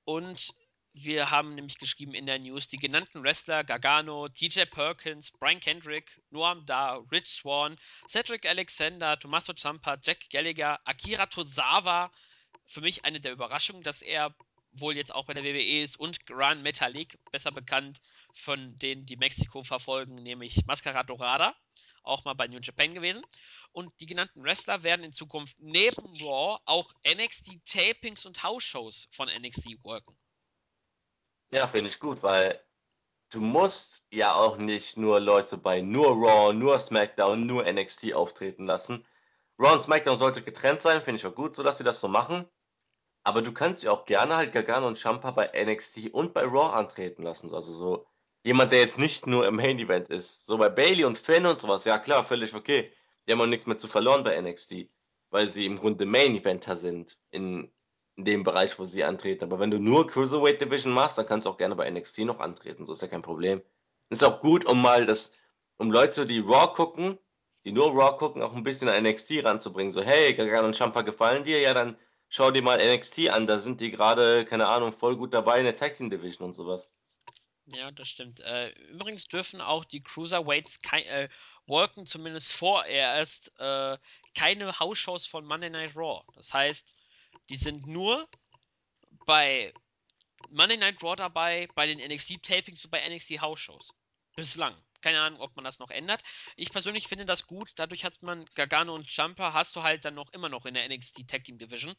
Und 0.05 0.53
wir 0.99 1.31
haben 1.31 1.55
nämlich 1.55 1.79
geschrieben 1.79 2.15
in 2.15 2.25
der 2.25 2.39
News, 2.39 2.69
die 2.69 2.79
genannten 2.79 3.23
Wrestler 3.23 3.65
Gargano, 3.65 4.29
TJ 4.29 4.65
Perkins, 4.65 5.31
Brian 5.31 5.61
Kendrick, 5.61 6.23
Noam 6.31 6.65
Da, 6.65 6.97
Rich 7.13 7.29
Swan, 7.29 7.77
Cedric 8.09 8.47
Alexander, 8.49 9.19
Tommaso 9.19 9.53
Ciampa, 9.53 9.99
Jack 10.03 10.31
Gallagher, 10.31 10.81
Akira 10.87 11.27
Tozawa. 11.27 12.11
Für 12.65 12.81
mich 12.81 13.05
eine 13.05 13.21
der 13.21 13.33
Überraschungen, 13.33 13.83
dass 13.83 14.01
er 14.01 14.35
wohl 14.81 14.97
jetzt 14.97 15.15
auch 15.15 15.27
bei 15.27 15.35
der 15.35 15.45
WWE 15.45 15.83
ist 15.83 15.99
und 15.99 16.27
Gran 16.27 16.63
Metalik, 16.63 17.19
besser 17.31 17.53
bekannt 17.53 18.01
von 18.33 18.79
denen, 18.79 19.07
die 19.07 19.17
Mexiko 19.17 19.63
verfolgen, 19.63 20.17
nämlich 20.17 20.65
Mascara 20.67 21.03
Dorada, 21.03 21.55
auch 22.03 22.25
mal 22.25 22.35
bei 22.35 22.49
New 22.49 22.61
Japan 22.61 22.95
gewesen. 22.95 23.25
Und 23.73 23.93
die 24.01 24.07
genannten 24.07 24.43
Wrestler 24.43 24.83
werden 24.83 25.05
in 25.05 25.13
Zukunft 25.13 25.57
neben 25.59 26.03
Raw 26.23 26.59
auch 26.65 26.93
NXT 27.07 27.65
Tapings 27.67 28.27
und 28.27 28.43
House-Shows 28.43 29.09
von 29.11 29.29
NXT 29.29 29.83
worken. 29.83 30.17
Ja, 31.51 31.67
finde 31.67 31.91
ich 31.91 32.01
gut, 32.01 32.23
weil 32.23 32.61
du 33.31 33.41
musst 33.41 34.07
ja 34.11 34.35
auch 34.35 34.57
nicht 34.57 34.97
nur 34.97 35.21
Leute 35.21 35.57
bei 35.57 35.81
nur 35.81 36.09
Raw, 36.09 36.53
nur 36.53 36.79
SmackDown, 36.79 37.47
nur 37.47 37.71
NXT 37.71 38.15
auftreten 38.15 38.67
lassen. 38.67 39.07
Raw 39.59 39.75
und 39.75 39.81
SmackDown 39.81 40.17
sollte 40.17 40.43
getrennt 40.43 40.81
sein, 40.81 41.03
finde 41.03 41.19
ich 41.19 41.27
auch 41.27 41.35
gut, 41.35 41.55
so 41.55 41.63
dass 41.63 41.79
sie 41.79 41.85
das 41.85 42.01
so 42.01 42.09
machen. 42.09 42.49
Aber 43.27 43.43
du 43.43 43.53
kannst 43.53 43.83
ja 43.83 43.91
auch 43.91 44.05
gerne 44.07 44.37
halt 44.37 44.53
Gargano 44.53 44.87
und 44.87 44.99
Champa 44.99 45.31
bei 45.33 45.51
NXT 45.65 46.11
und 46.13 46.33
bei 46.33 46.43
Raw 46.43 46.75
antreten 46.75 47.23
lassen. 47.23 47.53
Also 47.55 47.73
so 47.73 48.07
jemand, 48.45 48.73
der 48.73 48.81
jetzt 48.81 48.99
nicht 48.99 49.27
nur 49.27 49.47
im 49.47 49.57
Main 49.57 49.79
Event 49.79 50.11
ist. 50.11 50.47
So 50.47 50.59
bei 50.59 50.69
Bailey 50.69 51.05
und 51.05 51.19
Finn 51.19 51.47
und 51.47 51.59
sowas, 51.59 51.85
ja 51.85 51.99
klar, 51.99 52.25
völlig 52.25 52.55
okay. 52.55 52.93
Die 53.27 53.33
haben 53.33 53.41
auch 53.41 53.47
nichts 53.47 53.67
mehr 53.67 53.77
zu 53.77 53.89
verloren 53.89 54.23
bei 54.23 54.41
NXT, 54.41 54.89
weil 55.31 55.49
sie 55.49 55.67
im 55.67 55.79
Grunde 55.79 56.07
Main 56.07 56.37
Eventer 56.37 56.77
sind 56.77 57.19
in 57.31 57.73
in 58.17 58.25
dem 58.25 58.45
Bereich, 58.45 58.79
wo 58.79 58.85
sie 58.85 59.05
antreten. 59.05 59.45
Aber 59.45 59.61
wenn 59.61 59.71
du 59.71 59.79
nur 59.79 60.09
Cruiserweight 60.09 60.61
Division 60.61 60.93
machst, 60.93 61.19
dann 61.19 61.27
kannst 61.27 61.47
du 61.47 61.51
auch 61.51 61.59
gerne 61.59 61.77
bei 61.77 61.89
NXT 61.91 62.21
noch 62.21 62.41
antreten. 62.41 62.87
So 62.87 62.95
ist 62.95 63.03
ja 63.03 63.09
kein 63.09 63.23
Problem. 63.23 63.63
Ist 64.09 64.25
auch 64.25 64.41
gut, 64.41 64.65
um 64.65 64.81
mal 64.81 65.05
das, 65.05 65.35
um 65.77 65.91
Leute, 65.91 66.27
die 66.27 66.41
Raw 66.41 66.73
gucken, 66.75 67.19
die 67.65 67.73
nur 67.73 67.93
Raw 67.93 68.17
gucken, 68.17 68.43
auch 68.43 68.55
ein 68.55 68.65
bisschen 68.65 68.89
an 68.89 69.03
NXT 69.03 69.45
ranzubringen. 69.45 69.91
So, 69.91 70.01
hey, 70.01 70.35
Gargano 70.35 70.67
und 70.67 70.77
Champa 70.77 71.03
gefallen 71.03 71.45
dir? 71.45 71.61
Ja, 71.61 71.75
dann 71.75 71.99
schau 72.29 72.51
dir 72.51 72.63
mal 72.63 72.79
NXT 72.79 73.29
an. 73.31 73.47
Da 73.47 73.59
sind 73.59 73.81
die 73.81 73.91
gerade, 73.91 74.45
keine 74.45 74.67
Ahnung, 74.67 74.93
voll 74.93 75.17
gut 75.17 75.35
dabei 75.35 75.59
in 75.59 75.65
der 75.65 75.77
Tag 75.77 75.97
Team 75.97 76.11
Division 76.11 76.47
und 76.47 76.53
sowas. 76.53 76.93
Ja, 77.67 77.91
das 77.91 78.09
stimmt. 78.09 78.41
Äh, 78.41 78.71
übrigens 78.91 79.27
dürfen 79.27 79.61
auch 79.61 79.85
die 79.85 80.03
Cruiserweights 80.03 80.79
äh, 80.93 81.29
worken 81.67 82.07
zumindest 82.07 82.53
vorerst 82.53 83.53
äh, 83.59 83.99
keine 84.35 84.79
Hausshows 84.79 85.27
von 85.27 85.45
Monday 85.45 85.71
Night 85.71 85.97
Raw. 85.97 86.23
Das 86.35 86.55
heißt, 86.55 86.97
die 87.49 87.57
sind 87.57 87.87
nur 87.87 88.29
bei 89.27 89.75
Monday 90.49 90.77
Night 90.77 91.03
Raw 91.03 91.17
dabei, 91.17 91.69
bei 91.75 91.87
den 91.87 91.99
NXT-Tapings 91.99 92.85
und 92.85 92.91
bei 92.91 93.09
NXT 93.09 93.41
House-Shows. 93.41 93.93
Bislang. 94.37 94.77
Keine 95.01 95.21
Ahnung, 95.21 95.41
ob 95.41 95.55
man 95.57 95.65
das 95.65 95.79
noch 95.79 95.91
ändert. 95.91 96.23
Ich 96.57 96.71
persönlich 96.71 97.09
finde 97.09 97.25
das 97.25 97.47
gut. 97.47 97.73
Dadurch 97.77 98.05
hat 98.05 98.23
man 98.23 98.45
Gargano 98.55 98.95
und 98.95 99.11
Jumper, 99.11 99.53
hast 99.53 99.77
du 99.77 99.83
halt 99.83 100.05
dann 100.05 100.15
noch 100.15 100.33
immer 100.33 100.49
noch 100.49 100.67
in 100.67 100.75
der 100.75 100.89
NXT 100.89 101.29
Tag 101.29 101.45
Team 101.45 101.59
Division. 101.59 101.95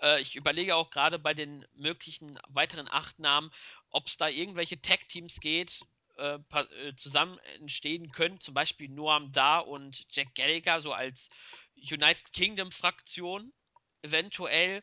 Äh, 0.00 0.20
ich 0.20 0.36
überlege 0.36 0.76
auch 0.76 0.90
gerade 0.90 1.18
bei 1.18 1.34
den 1.34 1.66
möglichen 1.74 2.38
weiteren 2.48 2.88
acht 2.88 3.18
Namen, 3.18 3.50
ob 3.90 4.06
es 4.06 4.16
da 4.16 4.28
irgendwelche 4.28 4.80
Tag 4.80 5.08
Teams 5.08 5.40
geht, 5.40 5.80
äh, 6.18 6.38
äh, 6.52 6.94
zusammen 6.96 7.38
entstehen 7.58 8.12
können. 8.12 8.40
Zum 8.40 8.54
Beispiel 8.54 8.88
Noam 8.88 9.32
Da 9.32 9.58
und 9.58 10.04
Jack 10.10 10.34
Gallagher, 10.34 10.80
so 10.80 10.92
als 10.92 11.30
United 11.76 12.32
Kingdom 12.32 12.70
Fraktion 12.70 13.52
eventuell. 14.02 14.82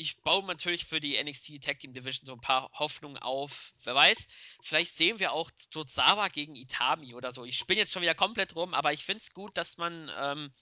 Ich 0.00 0.16
baue 0.22 0.44
natürlich 0.44 0.84
für 0.84 1.00
die 1.00 1.20
NXT 1.20 1.60
Tag 1.60 1.80
Team 1.80 1.92
Division 1.92 2.24
so 2.24 2.32
ein 2.34 2.40
paar 2.40 2.70
Hoffnungen 2.72 3.18
auf. 3.18 3.72
Wer 3.82 3.96
weiß, 3.96 4.28
vielleicht 4.62 4.94
sehen 4.94 5.18
wir 5.18 5.32
auch 5.32 5.50
Tozawa 5.72 6.28
gegen 6.28 6.54
Itami 6.54 7.16
oder 7.16 7.32
so. 7.32 7.44
Ich 7.44 7.58
spinne 7.58 7.80
jetzt 7.80 7.92
schon 7.92 8.02
wieder 8.02 8.14
komplett 8.14 8.54
rum, 8.54 8.74
aber 8.74 8.92
ich 8.92 9.04
finde 9.04 9.22
es 9.22 9.34
gut, 9.34 9.56
dass 9.56 9.76
man 9.76 10.08
ähm, 10.16 10.52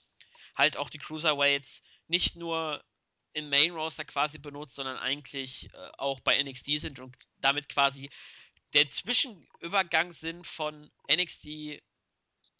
halt 0.55 0.75
auch 0.77 0.89
die 0.89 0.97
Cruiserweights 0.97 1.83
nicht 2.07 2.35
nur 2.35 2.83
im 3.33 3.47
Main 3.49 3.73
Roster 3.73 4.05
quasi 4.05 4.39
benutzt, 4.39 4.73
sondern 4.73 4.97
eigentlich 4.97 5.71
äh, 5.71 5.91
auch 5.99 6.19
bei 6.21 6.41
NXT 6.41 6.79
sind 6.79 6.99
und 6.99 7.15
damit 7.39 7.69
quasi 7.69 8.09
der 8.73 8.89
Zwischenübergang 8.89 10.13
sind 10.13 10.47
von 10.47 10.89
NXT 11.11 11.79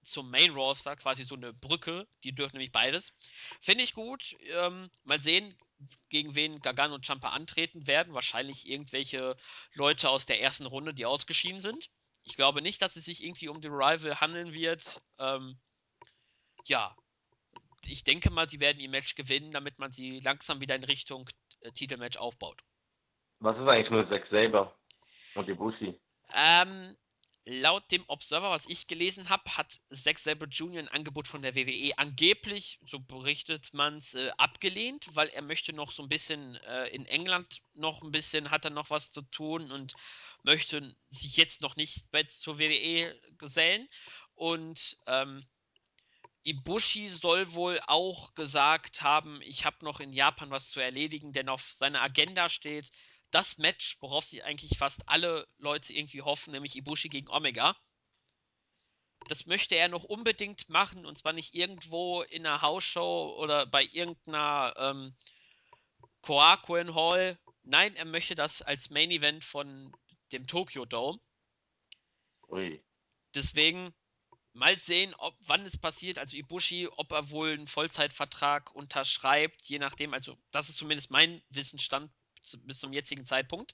zum 0.03 0.29
Main 0.29 0.51
Roster, 0.51 0.95
quasi 0.95 1.23
so 1.23 1.33
eine 1.33 1.53
Brücke. 1.53 2.07
Die 2.23 2.35
dürfen 2.35 2.57
nämlich 2.57 2.71
beides. 2.71 3.13
Finde 3.61 3.83
ich 3.83 3.95
gut. 3.95 4.37
Ähm, 4.41 4.91
mal 5.03 5.19
sehen, 5.19 5.57
gegen 6.09 6.35
wen 6.35 6.59
Gagan 6.59 6.91
und 6.91 7.05
Champa 7.05 7.29
antreten 7.29 7.87
werden. 7.87 8.13
Wahrscheinlich 8.13 8.67
irgendwelche 8.67 9.37
Leute 9.73 10.09
aus 10.09 10.25
der 10.25 10.41
ersten 10.41 10.65
Runde, 10.65 10.93
die 10.93 11.05
ausgeschieden 11.05 11.61
sind. 11.61 11.89
Ich 12.23 12.35
glaube 12.35 12.61
nicht, 12.61 12.81
dass 12.81 12.95
es 12.95 13.05
sich 13.05 13.23
irgendwie 13.23 13.47
um 13.47 13.61
die 13.61 13.67
Rival 13.67 14.19
handeln 14.19 14.53
wird. 14.53 15.01
Ähm, 15.19 15.59
ja, 16.65 16.95
ich 17.85 18.03
denke 18.03 18.29
mal, 18.29 18.49
sie 18.49 18.59
werden 18.59 18.79
ihr 18.79 18.89
Match 18.89 19.15
gewinnen, 19.15 19.51
damit 19.51 19.79
man 19.79 19.91
sie 19.91 20.19
langsam 20.19 20.59
wieder 20.59 20.75
in 20.75 20.83
Richtung 20.83 21.29
äh, 21.61 21.71
Titelmatch 21.71 22.17
aufbaut. 22.17 22.61
Was 23.39 23.57
ist 23.57 23.67
eigentlich 23.67 23.91
mit 23.91 24.09
Zack 24.09 24.27
Saber 24.29 24.75
und 25.35 25.47
Ibushi? 25.47 25.99
Ähm, 26.33 26.97
laut 27.47 27.89
dem 27.91 28.03
Observer, 28.07 28.49
was 28.49 28.67
ich 28.67 28.87
gelesen 28.87 29.29
habe, 29.29 29.57
hat 29.57 29.79
Zack 29.89 30.19
Sabre 30.19 30.49
Jr. 30.49 30.79
ein 30.79 30.89
Angebot 30.89 31.27
von 31.27 31.41
der 31.41 31.55
WWE 31.55 31.97
angeblich, 31.97 32.79
so 32.85 32.99
berichtet 32.99 33.73
man 33.73 33.97
es, 33.97 34.13
äh, 34.13 34.31
abgelehnt, 34.37 35.07
weil 35.15 35.29
er 35.29 35.41
möchte 35.41 35.71
noch 35.71 35.91
so 35.91 36.03
ein 36.03 36.09
bisschen 36.09 36.55
äh, 36.55 36.87
in 36.87 37.05
England 37.05 37.61
noch 37.73 38.01
ein 38.01 38.11
bisschen, 38.11 38.51
hat 38.51 38.65
er 38.65 38.71
noch 38.71 38.89
was 38.89 39.13
zu 39.13 39.21
tun 39.21 39.71
und 39.71 39.93
möchte 40.43 40.95
sich 41.09 41.37
jetzt 41.37 41.61
noch 41.61 41.77
nicht 41.77 42.11
bei, 42.11 42.23
zur 42.23 42.59
WWE 42.59 43.17
gesellen. 43.37 43.87
Und 44.35 44.97
ähm, 45.07 45.47
Ibushi 46.43 47.07
soll 47.07 47.53
wohl 47.53 47.79
auch 47.87 48.33
gesagt 48.33 49.01
haben, 49.01 49.41
ich 49.41 49.65
habe 49.65 49.83
noch 49.85 50.01
in 50.01 50.11
Japan 50.11 50.49
was 50.49 50.69
zu 50.69 50.81
erledigen, 50.81 51.31
denn 51.31 51.49
auf 51.49 51.61
seiner 51.61 52.01
Agenda 52.01 52.49
steht 52.49 52.91
das 53.31 53.57
Match, 53.57 53.97
worauf 53.99 54.25
sich 54.25 54.43
eigentlich 54.43 54.77
fast 54.77 55.07
alle 55.07 55.47
Leute 55.57 55.93
irgendwie 55.93 56.21
hoffen, 56.21 56.51
nämlich 56.51 56.75
Ibushi 56.75 57.09
gegen 57.09 57.29
Omega. 57.29 57.75
Das 59.27 59.45
möchte 59.45 59.75
er 59.75 59.89
noch 59.89 60.03
unbedingt 60.03 60.69
machen 60.69 61.05
und 61.05 61.17
zwar 61.17 61.33
nicht 61.33 61.53
irgendwo 61.53 62.21
in 62.21 62.45
einer 62.45 62.61
Hausshow 62.61 63.35
oder 63.37 63.65
bei 63.65 63.83
irgendeiner 63.83 64.73
ähm, 64.77 65.15
Koakuen 66.21 66.95
Hall. 66.95 67.37
Nein, 67.63 67.95
er 67.95 68.05
möchte 68.05 68.35
das 68.35 68.61
als 68.61 68.89
Main 68.89 69.11
Event 69.11 69.43
von 69.43 69.93
dem 70.31 70.47
Tokyo 70.47 70.85
Dome. 70.85 71.19
Ui. 72.47 72.81
Deswegen 73.35 73.93
mal 74.53 74.77
sehen, 74.77 75.13
ob 75.15 75.35
wann 75.41 75.65
es 75.65 75.77
passiert. 75.77 76.17
Also 76.17 76.37
Ibushi, 76.37 76.87
ob 76.87 77.11
er 77.11 77.29
wohl 77.29 77.51
einen 77.51 77.67
Vollzeitvertrag 77.67 78.73
unterschreibt, 78.73 79.65
je 79.65 79.79
nachdem. 79.79 80.13
Also 80.13 80.37
das 80.51 80.69
ist 80.69 80.77
zumindest 80.77 81.11
mein 81.11 81.41
Wissensstand 81.49 82.11
bis 82.63 82.79
zum 82.79 82.93
jetzigen 82.93 83.25
Zeitpunkt. 83.25 83.73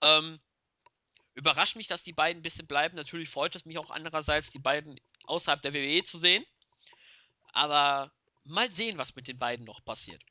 Ähm, 0.00 0.40
überrascht 1.34 1.76
mich, 1.76 1.86
dass 1.86 2.02
die 2.02 2.12
beiden 2.12 2.40
ein 2.40 2.42
bisschen 2.42 2.66
bleiben. 2.66 2.96
Natürlich 2.96 3.28
freut 3.28 3.54
es 3.54 3.64
mich 3.64 3.78
auch 3.78 3.90
andererseits, 3.90 4.50
die 4.50 4.58
beiden 4.58 4.98
außerhalb 5.24 5.60
der 5.62 5.74
WWE 5.74 6.02
zu 6.04 6.18
sehen. 6.18 6.44
Aber 7.52 8.12
mal 8.44 8.70
sehen, 8.70 8.98
was 8.98 9.14
mit 9.16 9.28
den 9.28 9.38
beiden 9.38 9.64
noch 9.66 9.84
passiert. 9.84 10.22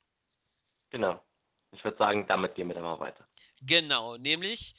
Genau. 0.90 1.24
Ich 1.72 1.84
würde 1.84 1.98
sagen, 1.98 2.26
damit 2.28 2.56
gehen 2.56 2.68
wir 2.68 2.76
dann 2.76 2.84
mal 2.84 3.00
weiter. 3.00 3.28
Genau, 3.62 4.18
nämlich 4.18 4.76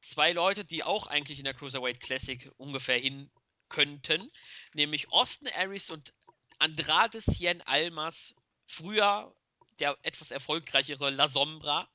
zwei 0.00 0.32
Leute, 0.32 0.64
die 0.64 0.82
auch 0.82 1.06
eigentlich 1.06 1.38
in 1.38 1.44
der 1.44 1.54
Cruiserweight 1.54 2.00
Classic 2.00 2.50
ungefähr 2.56 2.98
hin 2.98 3.30
könnten, 3.68 4.30
nämlich 4.74 5.10
Austin 5.12 5.48
Aries 5.56 5.90
und 5.90 6.14
Andrade 6.58 7.20
Cien 7.20 7.62
Almas, 7.62 8.34
früher 8.66 9.34
der 9.80 9.98
etwas 10.02 10.30
erfolgreichere 10.30 11.10
La 11.10 11.28
Sombra, 11.28 11.88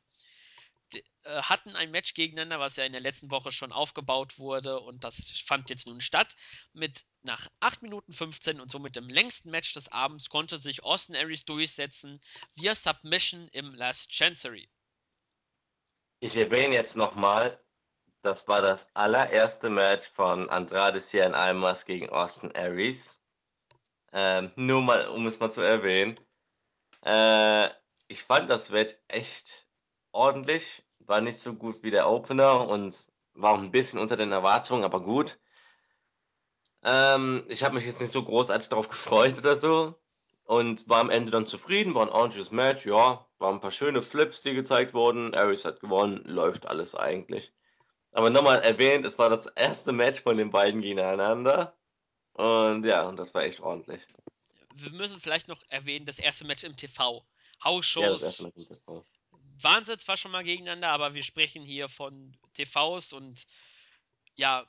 hatten 1.26 1.76
ein 1.76 1.92
Match 1.92 2.14
gegeneinander, 2.14 2.60
was 2.60 2.76
ja 2.76 2.84
in 2.84 2.92
der 2.92 3.02
letzten 3.02 3.32
Woche 3.32 3.52
schon 3.52 3.72
aufgebaut 3.72 4.40
wurde 4.40 4.80
und 4.80 5.04
das 5.04 5.42
fand 5.46 5.70
jetzt 5.70 5.88
nun 5.88 6.02
statt. 6.02 6.36
Mit 6.74 7.06
nach 7.22 7.48
8 7.60 7.82
Minuten 7.82 8.14
15 8.14 8.60
und 8.60 8.72
somit 8.72 8.96
dem 8.96 9.10
längsten 9.10 9.52
Match 9.52 9.74
des 9.74 9.92
Abends 9.92 10.30
konnte 10.30 10.58
sich 10.58 10.84
Austin 10.84 11.16
Aries 11.16 11.46
durchsetzen 11.46 12.22
via 12.56 12.76
Submission 12.76 13.48
im 13.50 13.74
Last 13.74 14.12
Chancery. 14.12 14.70
Ich 16.22 16.36
erwähne 16.36 16.76
jetzt 16.76 16.96
nochmal, 16.96 17.60
das 18.24 18.38
war 18.48 18.62
das 18.62 18.80
allererste 18.94 19.70
Match 19.70 20.06
von 20.16 20.50
Andrade 20.50 21.04
Cien 21.12 21.34
Almas 21.34 21.78
gegen 21.86 22.10
Austin 22.10 22.54
Aries. 22.56 23.00
Ähm, 24.12 24.52
nur 24.56 24.82
mal, 24.82 25.08
um 25.10 25.28
es 25.28 25.40
mal 25.40 25.52
zu 25.52 25.62
erwähnen. 25.62 26.20
Äh, 27.06 27.70
ich 28.08 28.24
fand 28.24 28.50
das 28.50 28.70
Match 28.72 28.94
echt 29.08 29.68
ordentlich. 30.12 30.84
War 31.00 31.22
nicht 31.22 31.40
so 31.40 31.56
gut 31.56 31.82
wie 31.84 31.92
der 31.92 32.10
Opener 32.10 32.68
und 32.68 32.96
war 33.34 33.54
auch 33.54 33.60
ein 33.60 33.72
bisschen 33.72 34.00
unter 34.00 34.18
den 34.18 34.32
Erwartungen, 34.32 34.84
aber 34.84 35.02
gut. 35.02 35.40
Ähm, 36.84 37.44
ich 37.48 37.64
habe 37.64 37.76
mich 37.76 37.86
jetzt 37.86 38.02
nicht 38.02 38.12
so 38.12 38.24
großartig 38.24 38.70
darauf 38.70 38.90
gefreut 38.90 39.38
oder 39.38 39.56
so. 39.56 39.96
Und 40.44 40.90
war 40.90 41.00
am 41.00 41.12
Ende 41.12 41.32
dann 41.32 41.46
zufrieden, 41.46 41.94
war 41.94 42.08
ein 42.08 42.12
ordentliches 42.12 42.52
Match, 42.52 42.86
ja. 42.86 43.26
Waren 43.38 43.56
ein 43.56 43.62
paar 43.62 43.72
schöne 43.72 44.02
Flips, 44.02 44.42
die 44.42 44.56
gezeigt 44.56 44.94
wurden. 44.94 45.36
Aries 45.36 45.64
hat 45.64 45.80
gewonnen, 45.80 46.24
läuft 46.26 46.66
alles 46.66 46.96
eigentlich. 46.96 47.54
Aber 48.12 48.30
nochmal 48.30 48.62
erwähnt, 48.62 49.06
es 49.06 49.20
war 49.20 49.30
das 49.30 49.46
erste 49.46 49.92
Match 49.92 50.22
von 50.22 50.38
den 50.38 50.50
beiden 50.50 50.82
gegeneinander. 50.82 51.78
Und 52.34 52.86
ja, 52.86 53.08
und 53.08 53.18
das 53.18 53.34
war 53.36 53.44
echt 53.44 53.60
ordentlich. 53.60 54.02
Wir 54.74 54.92
müssen 54.92 55.20
vielleicht 55.20 55.48
noch 55.48 55.62
erwähnen, 55.70 56.06
das 56.06 56.20
erste 56.20 56.46
Match 56.46 56.64
im 56.64 56.76
TV. 56.76 57.24
Ja, 57.24 57.66
Hausshows 57.66 58.38
TV. 58.38 59.06
Waren 59.64 59.86
sie 59.86 59.98
zwar 59.98 60.18
schon 60.18 60.32
mal 60.32 60.44
gegeneinander, 60.44 60.90
aber 60.90 61.14
wir 61.14 61.24
sprechen 61.24 61.64
hier 61.64 61.90
von 61.90 62.36
TVs 62.54 63.14
und 63.14 63.46
ja, 64.36 64.66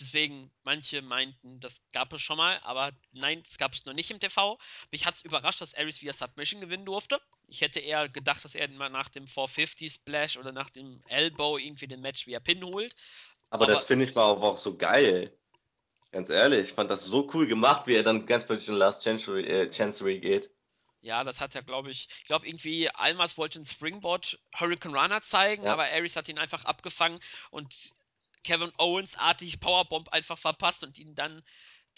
deswegen 0.00 0.50
manche 0.62 1.02
meinten, 1.02 1.60
das 1.60 1.80
gab 1.92 2.12
es 2.12 2.20
schon 2.22 2.36
mal, 2.36 2.58
aber 2.62 2.92
nein, 3.12 3.42
das 3.46 3.58
gab 3.58 3.74
es 3.74 3.84
noch 3.84 3.92
nicht 3.92 4.10
im 4.10 4.20
TV. 4.20 4.58
Mich 4.90 5.06
hat 5.06 5.16
es 5.16 5.22
überrascht, 5.22 5.60
dass 5.60 5.74
Aries 5.74 6.02
via 6.02 6.12
Submission 6.12 6.60
gewinnen 6.60 6.84
durfte. 6.84 7.20
Ich 7.46 7.60
hätte 7.60 7.80
eher 7.80 8.08
gedacht, 8.08 8.44
dass 8.44 8.54
er 8.54 8.68
mal 8.70 8.88
nach 8.88 9.08
dem 9.08 9.26
450 9.26 9.92
Splash 9.92 10.36
oder 10.36 10.52
nach 10.52 10.70
dem 10.70 11.00
Elbow 11.08 11.58
irgendwie 11.58 11.86
den 11.86 12.00
Match 12.00 12.26
via 12.26 12.40
Pin 12.40 12.64
holt. 12.64 12.94
Aber, 13.50 13.64
Aber- 13.64 13.72
das 13.72 13.84
finde 13.84 14.06
ich 14.06 14.16
war 14.16 14.24
auch, 14.24 14.42
auch 14.42 14.58
so 14.58 14.76
geil. 14.76 15.36
Ganz 16.10 16.30
ehrlich, 16.30 16.68
ich 16.68 16.72
fand 16.72 16.90
das 16.90 17.04
so 17.04 17.28
cool 17.34 17.46
gemacht, 17.46 17.86
wie 17.86 17.96
er 17.96 18.02
dann 18.04 18.24
ganz 18.24 18.46
plötzlich 18.46 18.68
in 18.68 18.76
Last 18.76 19.02
Chancery, 19.02 19.44
äh, 19.44 19.68
Chancery 19.70 20.20
geht. 20.20 20.50
Ja, 21.04 21.22
das 21.22 21.38
hat 21.38 21.54
er, 21.54 21.62
glaube 21.62 21.90
ich. 21.90 22.08
Ich 22.20 22.24
glaube, 22.24 22.46
irgendwie 22.46 22.88
Almas 22.88 23.36
wollte 23.36 23.58
einen 23.58 23.66
Springboard 23.66 24.38
Hurricane 24.58 24.96
Runner 24.96 25.20
zeigen, 25.20 25.66
Ja. 25.66 25.74
aber 25.74 25.84
Aries 25.90 26.16
hat 26.16 26.28
ihn 26.30 26.38
einfach 26.38 26.64
abgefangen 26.64 27.20
und 27.50 27.92
Kevin 28.42 28.72
Owens 28.78 29.14
artig 29.16 29.60
Powerbomb 29.60 30.08
einfach 30.08 30.38
verpasst 30.38 30.82
und 30.82 30.98
ihn 30.98 31.14
dann 31.14 31.44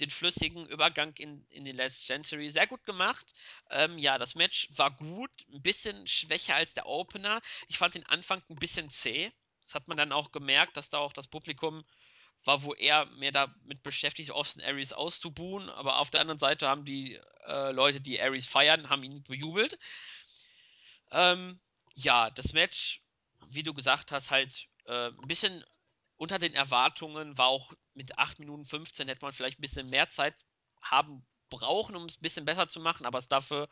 den 0.00 0.10
flüssigen 0.10 0.66
Übergang 0.66 1.14
in, 1.18 1.46
in 1.50 1.64
den 1.64 1.76
Last 1.76 2.04
Century 2.04 2.50
sehr 2.50 2.66
gut 2.66 2.84
gemacht. 2.84 3.32
Ähm, 3.70 3.96
ja, 3.96 4.18
das 4.18 4.34
Match 4.34 4.68
war 4.72 4.90
gut, 4.90 5.30
ein 5.52 5.62
bisschen 5.62 6.08
schwächer 6.08 6.56
als 6.56 6.74
der 6.74 6.86
Opener. 6.86 7.40
Ich 7.68 7.78
fand 7.78 7.94
den 7.94 8.06
Anfang 8.06 8.42
ein 8.50 8.56
bisschen 8.56 8.90
zäh. 8.90 9.30
Das 9.62 9.76
hat 9.76 9.86
man 9.86 9.96
dann 9.96 10.10
auch 10.10 10.32
gemerkt, 10.32 10.76
dass 10.76 10.90
da 10.90 10.98
auch 10.98 11.12
das 11.12 11.28
Publikum 11.28 11.84
war, 12.46 12.62
wo 12.62 12.74
er 12.74 13.06
mehr 13.06 13.32
damit 13.32 13.82
beschäftigt, 13.82 14.30
Austin 14.30 14.62
Aries 14.62 14.92
auszubuhen. 14.92 15.68
Aber 15.70 15.98
auf 15.98 16.10
der 16.10 16.20
anderen 16.20 16.38
Seite 16.38 16.68
haben 16.68 16.84
die 16.84 17.18
äh, 17.46 17.72
Leute, 17.72 18.00
die 18.00 18.20
Aries 18.20 18.46
feiern, 18.46 18.88
haben 18.88 19.02
ihn 19.02 19.22
bejubelt. 19.22 19.78
Ähm, 21.10 21.60
ja, 21.94 22.30
das 22.30 22.52
Match, 22.52 23.02
wie 23.48 23.62
du 23.62 23.74
gesagt 23.74 24.12
hast, 24.12 24.30
halt 24.30 24.68
äh, 24.86 25.08
ein 25.08 25.28
bisschen 25.28 25.64
unter 26.16 26.38
den 26.38 26.54
Erwartungen, 26.54 27.36
war 27.38 27.48
auch 27.48 27.72
mit 27.94 28.18
8 28.18 28.38
Minuten 28.38 28.64
15 28.64 29.08
hätte 29.08 29.24
man 29.24 29.32
vielleicht 29.32 29.58
ein 29.58 29.62
bisschen 29.62 29.88
mehr 29.88 30.08
Zeit 30.10 30.34
haben 30.82 31.26
brauchen, 31.50 31.96
um 31.96 32.04
es 32.06 32.18
ein 32.18 32.22
bisschen 32.22 32.44
besser 32.44 32.68
zu 32.68 32.80
machen, 32.80 33.06
aber 33.06 33.20
dafür 33.20 33.68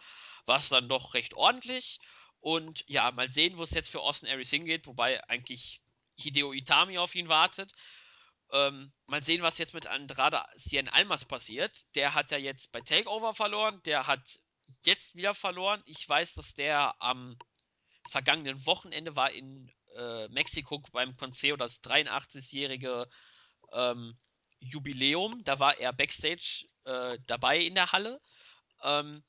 war 0.46 0.58
es 0.58 0.68
dann 0.68 0.88
doch 0.88 1.14
recht 1.14 1.34
ordentlich. 1.34 1.98
Und 2.40 2.84
ja, 2.86 3.10
mal 3.10 3.30
sehen, 3.30 3.56
wo 3.56 3.62
es 3.62 3.70
jetzt 3.70 3.90
für 3.90 4.00
Austin 4.00 4.28
Aries 4.28 4.50
hingeht, 4.50 4.86
wobei 4.86 5.22
eigentlich 5.28 5.80
Hideo 6.16 6.52
Itami 6.52 6.98
auf 6.98 7.14
ihn 7.14 7.28
wartet. 7.28 7.74
Ähm, 8.54 8.92
mal 9.06 9.22
sehen, 9.22 9.42
was 9.42 9.58
jetzt 9.58 9.74
mit 9.74 9.88
Andrade 9.88 10.40
Cien 10.56 10.88
Almas 10.88 11.24
passiert. 11.24 11.84
Der 11.96 12.14
hat 12.14 12.30
ja 12.30 12.38
jetzt 12.38 12.70
bei 12.70 12.80
Takeover 12.80 13.34
verloren, 13.34 13.80
der 13.84 14.06
hat 14.06 14.38
jetzt 14.82 15.16
wieder 15.16 15.34
verloren. 15.34 15.82
Ich 15.86 16.08
weiß, 16.08 16.34
dass 16.34 16.54
der 16.54 16.94
am 17.02 17.36
vergangenen 18.08 18.64
Wochenende 18.64 19.16
war 19.16 19.32
in 19.32 19.72
äh, 19.96 20.28
Mexiko 20.28 20.80
beim 20.92 21.16
Consejo 21.16 21.56
das 21.56 21.82
83-jährige 21.82 23.08
ähm, 23.72 24.16
Jubiläum. 24.60 25.42
Da 25.44 25.58
war 25.58 25.78
er 25.78 25.92
backstage 25.92 26.66
äh, 26.84 27.18
dabei 27.26 27.58
in 27.58 27.74
der 27.74 27.90
Halle. 27.90 28.20
Ähm, 28.84 29.24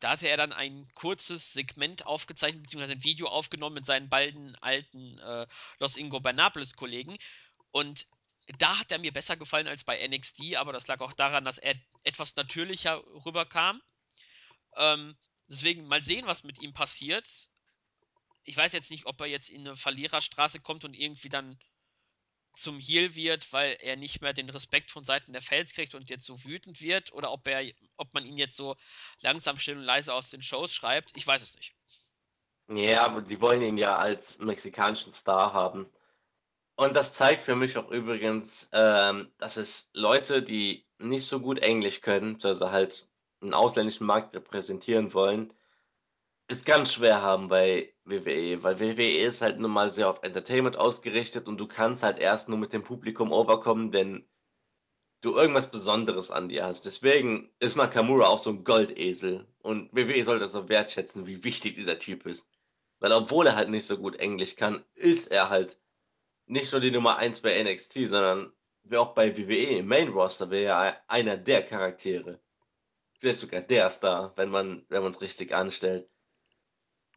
da 0.00 0.10
hatte 0.10 0.28
er 0.28 0.36
dann 0.36 0.52
ein 0.52 0.88
kurzes 0.94 1.52
Segment 1.52 2.04
aufgezeichnet, 2.04 2.64
beziehungsweise 2.64 2.94
ein 2.94 3.04
Video 3.04 3.28
aufgenommen 3.28 3.74
mit 3.74 3.86
seinen 3.86 4.08
beiden 4.08 4.56
alten 4.56 5.18
äh, 5.18 5.46
Los 5.78 5.96
Ingobernables-Kollegen. 5.96 7.16
Und 7.70 8.06
da 8.58 8.78
hat 8.78 8.92
er 8.92 8.98
mir 8.98 9.12
besser 9.12 9.36
gefallen 9.36 9.66
als 9.66 9.84
bei 9.84 10.06
NXT, 10.06 10.56
aber 10.56 10.72
das 10.72 10.86
lag 10.86 11.00
auch 11.00 11.12
daran, 11.12 11.44
dass 11.44 11.58
er 11.58 11.74
etwas 12.04 12.36
natürlicher 12.36 13.02
rüberkam. 13.24 13.82
Ähm, 14.76 15.16
deswegen 15.48 15.86
mal 15.86 16.02
sehen, 16.02 16.26
was 16.26 16.44
mit 16.44 16.60
ihm 16.60 16.72
passiert. 16.72 17.26
Ich 18.44 18.56
weiß 18.56 18.72
jetzt 18.72 18.90
nicht, 18.90 19.06
ob 19.06 19.20
er 19.20 19.26
jetzt 19.26 19.48
in 19.48 19.66
eine 19.66 19.76
Verliererstraße 19.76 20.60
kommt 20.60 20.84
und 20.84 20.94
irgendwie 20.94 21.28
dann 21.28 21.58
zum 22.54 22.78
Heel 22.78 23.14
wird, 23.14 23.52
weil 23.52 23.76
er 23.80 23.96
nicht 23.96 24.22
mehr 24.22 24.32
den 24.32 24.48
Respekt 24.48 24.90
von 24.90 25.04
Seiten 25.04 25.32
der 25.32 25.42
Fans 25.42 25.74
kriegt 25.74 25.94
und 25.94 26.08
jetzt 26.08 26.24
so 26.24 26.44
wütend 26.44 26.80
wird, 26.80 27.12
oder 27.12 27.32
ob 27.32 27.46
er, 27.48 27.70
ob 27.96 28.14
man 28.14 28.24
ihn 28.24 28.38
jetzt 28.38 28.56
so 28.56 28.76
langsam 29.20 29.58
still 29.58 29.76
und 29.76 29.84
leise 29.84 30.14
aus 30.14 30.30
den 30.30 30.42
Shows 30.42 30.72
schreibt. 30.72 31.10
Ich 31.16 31.26
weiß 31.26 31.42
es 31.42 31.56
nicht. 31.56 31.74
Ja, 32.68 33.04
aber 33.04 33.22
die 33.22 33.40
wollen 33.40 33.62
ihn 33.62 33.78
ja 33.78 33.96
als 33.96 34.22
mexikanischen 34.38 35.14
Star 35.20 35.52
haben. 35.52 35.86
Und 36.76 36.94
das 36.94 37.14
zeigt 37.14 37.44
für 37.44 37.56
mich 37.56 37.76
auch 37.78 37.90
übrigens, 37.90 38.68
ähm, 38.72 39.32
dass 39.38 39.56
es 39.56 39.88
Leute, 39.94 40.42
die 40.42 40.86
nicht 40.98 41.26
so 41.26 41.40
gut 41.40 41.58
Englisch 41.58 42.02
können, 42.02 42.38
also 42.42 42.70
halt 42.70 43.08
einen 43.40 43.54
ausländischen 43.54 44.06
Markt 44.06 44.34
repräsentieren 44.34 45.14
wollen, 45.14 45.52
es 46.48 46.64
ganz 46.64 46.92
schwer 46.92 47.22
haben 47.22 47.48
bei 47.48 47.92
WWE, 48.04 48.62
weil 48.62 48.78
WWE 48.78 49.10
ist 49.10 49.40
halt 49.40 49.58
nun 49.58 49.70
mal 49.70 49.90
sehr 49.90 50.08
auf 50.08 50.22
Entertainment 50.22 50.76
ausgerichtet 50.76 51.48
und 51.48 51.58
du 51.58 51.66
kannst 51.66 52.02
halt 52.02 52.18
erst 52.18 52.48
nur 52.48 52.58
mit 52.58 52.72
dem 52.72 52.84
Publikum 52.84 53.32
overkommen, 53.32 53.92
wenn 53.92 54.24
du 55.22 55.34
irgendwas 55.34 55.70
Besonderes 55.70 56.30
an 56.30 56.48
dir 56.48 56.64
hast. 56.64 56.84
Deswegen 56.86 57.50
ist 57.58 57.76
Nakamura 57.76 58.26
auch 58.26 58.38
so 58.38 58.50
ein 58.50 58.64
Goldesel 58.64 59.46
und 59.58 59.90
WWE 59.92 60.22
sollte 60.22 60.44
auch 60.46 60.68
wertschätzen, 60.68 61.26
wie 61.26 61.42
wichtig 61.42 61.74
dieser 61.74 61.98
Typ 61.98 62.26
ist. 62.26 62.48
Weil 63.00 63.12
obwohl 63.12 63.46
er 63.46 63.56
halt 63.56 63.70
nicht 63.70 63.86
so 63.86 63.96
gut 63.98 64.16
Englisch 64.16 64.56
kann, 64.56 64.84
ist 64.94 65.32
er 65.32 65.50
halt 65.50 65.78
nicht 66.46 66.72
nur 66.72 66.80
die 66.80 66.90
Nummer 66.90 67.16
1 67.16 67.40
bei 67.40 67.62
NXT, 67.62 68.08
sondern 68.08 68.52
wie 68.84 68.96
auch 68.96 69.14
bei 69.14 69.36
WWE 69.36 69.78
im 69.78 69.88
Main 69.88 70.08
Roster 70.08 70.50
wäre 70.50 70.72
er 70.72 71.02
einer 71.08 71.36
der 71.36 71.64
Charaktere. 71.64 72.40
Vielleicht 73.18 73.40
sogar 73.40 73.62
der 73.62 73.90
Star, 73.90 74.32
wenn 74.36 74.50
man 74.50 74.84
wenn 74.88 75.02
man 75.02 75.10
es 75.10 75.22
richtig 75.22 75.54
anstellt. 75.54 76.08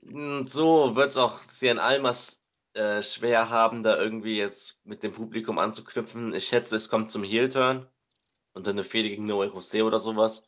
Und 0.02 0.50
so 0.50 0.96
wird 0.96 1.08
es 1.08 1.18
auch 1.18 1.44
Cien 1.44 1.78
Almas 1.78 2.48
äh, 2.74 3.04
schwer 3.04 3.50
haben, 3.50 3.84
da 3.84 3.98
irgendwie 3.98 4.38
jetzt 4.38 4.86
mit 4.86 5.04
dem 5.04 5.14
Publikum 5.14 5.60
anzuknüpfen. 5.60 6.34
Ich 6.34 6.48
schätze, 6.48 6.76
es 6.76 6.90
kommt 6.90 7.12
zum 7.12 7.24
Heel-Turn 7.24 7.88
und 8.54 8.68
dann 8.68 8.76
eine 8.76 8.84
Fehde 8.84 9.10
gegen 9.10 9.26
Noe 9.26 9.48
Jose 9.48 9.84
oder 9.84 10.00
sowas. 10.00 10.48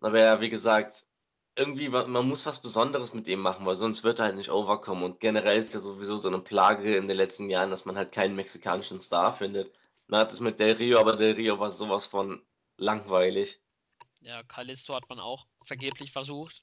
Aber 0.00 0.20
ja, 0.20 0.40
wie 0.40 0.50
gesagt, 0.50 1.06
irgendwie, 1.56 1.88
man 1.88 2.28
muss 2.28 2.46
was 2.46 2.60
Besonderes 2.60 3.14
mit 3.14 3.26
ihm 3.28 3.40
machen, 3.40 3.64
weil 3.66 3.76
sonst 3.76 4.04
wird 4.04 4.18
er 4.18 4.26
halt 4.26 4.36
nicht 4.36 4.50
overkommen. 4.50 5.04
Und 5.04 5.20
generell 5.20 5.58
ist 5.58 5.74
ja 5.74 5.80
sowieso 5.80 6.16
so 6.16 6.28
eine 6.28 6.38
Plage 6.38 6.96
in 6.96 7.08
den 7.08 7.16
letzten 7.16 7.48
Jahren, 7.50 7.70
dass 7.70 7.86
man 7.86 7.96
halt 7.96 8.12
keinen 8.12 8.36
mexikanischen 8.36 9.00
Star 9.00 9.32
findet. 9.32 9.72
Man 10.06 10.20
hat 10.20 10.32
es 10.32 10.40
mit 10.40 10.60
Del 10.60 10.76
Rio, 10.76 11.00
aber 11.00 11.16
Del 11.16 11.34
Rio 11.34 11.58
war 11.58 11.70
sowas 11.70 12.06
von 12.06 12.42
langweilig. 12.76 13.60
Ja, 14.20 14.42
Kalisto 14.42 14.94
hat 14.94 15.08
man 15.08 15.18
auch 15.18 15.46
vergeblich 15.62 16.12
versucht. 16.12 16.62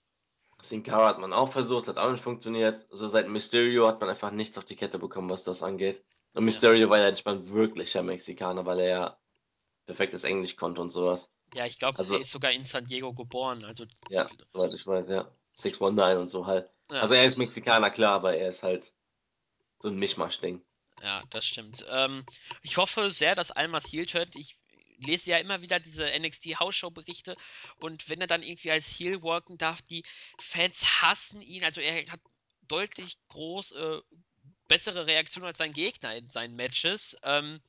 Sin 0.61 0.83
Cara 0.83 1.07
hat 1.07 1.19
man 1.19 1.33
auch 1.33 1.51
versucht, 1.51 1.87
hat 1.87 1.97
auch 1.97 2.11
nicht 2.11 2.23
funktioniert. 2.23 2.85
So 2.89 3.07
seit 3.07 3.27
Mysterio 3.27 3.87
hat 3.87 3.99
man 3.99 4.09
einfach 4.09 4.31
nichts 4.31 4.57
auf 4.57 4.65
die 4.65 4.75
Kette 4.75 4.99
bekommen, 4.99 5.29
was 5.29 5.43
das 5.43 5.63
angeht. 5.63 6.03
Und 6.33 6.45
Mysterio 6.45 6.85
ja. 6.85 6.89
war 6.89 6.99
ja 6.99 7.07
entspannt 7.07 7.51
wirklicher 7.51 8.03
Mexikaner, 8.03 8.65
weil 8.65 8.79
er 8.79 8.87
ja 8.87 9.17
perfektes 9.85 10.23
Englisch 10.23 10.55
konnte 10.55 10.81
und 10.81 10.89
sowas. 10.89 11.33
Ja, 11.55 11.65
ich 11.65 11.79
glaube, 11.79 11.99
also, 11.99 12.15
er 12.15 12.21
ist 12.21 12.31
sogar 12.31 12.51
in 12.51 12.65
San 12.65 12.85
Diego 12.85 13.13
geboren. 13.13 13.63
Also, 13.65 13.85
ja, 14.09 14.25
soweit 14.53 14.73
ich 14.73 14.85
weiß, 14.85 15.07
ja. 15.09 15.31
619 15.53 16.17
und 16.17 16.27
so 16.27 16.45
halt. 16.45 16.69
Ja. 16.91 17.01
Also 17.01 17.13
er 17.13 17.25
ist 17.25 17.37
Mexikaner, 17.37 17.89
klar, 17.89 18.15
aber 18.15 18.35
er 18.35 18.49
ist 18.49 18.63
halt 18.63 18.93
so 19.79 19.89
ein 19.89 19.97
Mischmasch-Ding. 19.97 20.61
Ja, 21.01 21.23
das 21.29 21.45
stimmt. 21.45 21.85
Ähm, 21.89 22.25
ich 22.61 22.77
hoffe 22.77 23.11
sehr, 23.11 23.35
dass 23.35 23.51
Almas 23.51 23.85
Heel 23.91 24.05
hört. 24.05 24.35
Ich 24.35 24.57
lese 24.97 25.31
ja 25.31 25.37
immer 25.37 25.61
wieder 25.61 25.79
diese 25.79 26.07
NXT 26.17 26.59
Hausshow 26.59 26.89
Berichte 26.89 27.35
und 27.77 28.09
wenn 28.09 28.21
er 28.21 28.27
dann 28.27 28.43
irgendwie 28.43 28.71
als 28.71 28.87
Heel 28.87 29.21
walken 29.21 29.57
darf, 29.57 29.81
die 29.81 30.03
Fans 30.39 31.01
hassen 31.01 31.41
ihn. 31.41 31.63
Also 31.63 31.81
er 31.81 32.09
hat 32.09 32.21
deutlich 32.67 33.17
groß 33.27 33.73
äh, 33.73 33.99
bessere 34.67 35.05
Reaktionen 35.05 35.47
als 35.47 35.57
sein 35.57 35.73
Gegner 35.73 36.15
in 36.15 36.29
seinen 36.29 36.55
Matches. 36.55 37.17
Ähm, 37.23 37.61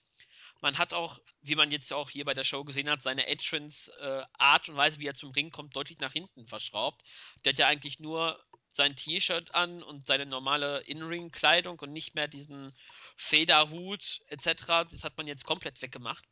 man 0.60 0.78
hat 0.78 0.94
auch, 0.94 1.18
wie 1.42 1.56
man 1.56 1.70
jetzt 1.70 1.92
auch 1.92 2.10
hier 2.10 2.24
bei 2.24 2.34
der 2.34 2.44
Show 2.44 2.64
gesehen 2.64 2.88
hat, 2.88 3.02
seine 3.02 3.26
Entrance 3.26 3.92
äh, 4.00 4.24
Art 4.38 4.68
und 4.68 4.76
Weise, 4.76 4.98
wie 4.98 5.06
er 5.06 5.14
zum 5.14 5.30
Ring 5.32 5.50
kommt, 5.50 5.76
deutlich 5.76 5.98
nach 5.98 6.12
hinten 6.12 6.46
verschraubt. 6.46 7.02
Der 7.44 7.52
hat 7.52 7.58
ja 7.58 7.66
eigentlich 7.66 8.00
nur 8.00 8.42
sein 8.68 8.96
T-Shirt 8.96 9.54
an 9.54 9.82
und 9.82 10.06
seine 10.06 10.26
normale 10.26 10.80
In-Ring-Kleidung 10.82 11.78
und 11.78 11.92
nicht 11.92 12.14
mehr 12.14 12.28
diesen 12.28 12.74
Federhut 13.16 14.20
etc. 14.26 14.88
Das 14.90 15.04
hat 15.04 15.16
man 15.16 15.26
jetzt 15.26 15.44
komplett 15.44 15.80
weggemacht. 15.80 16.24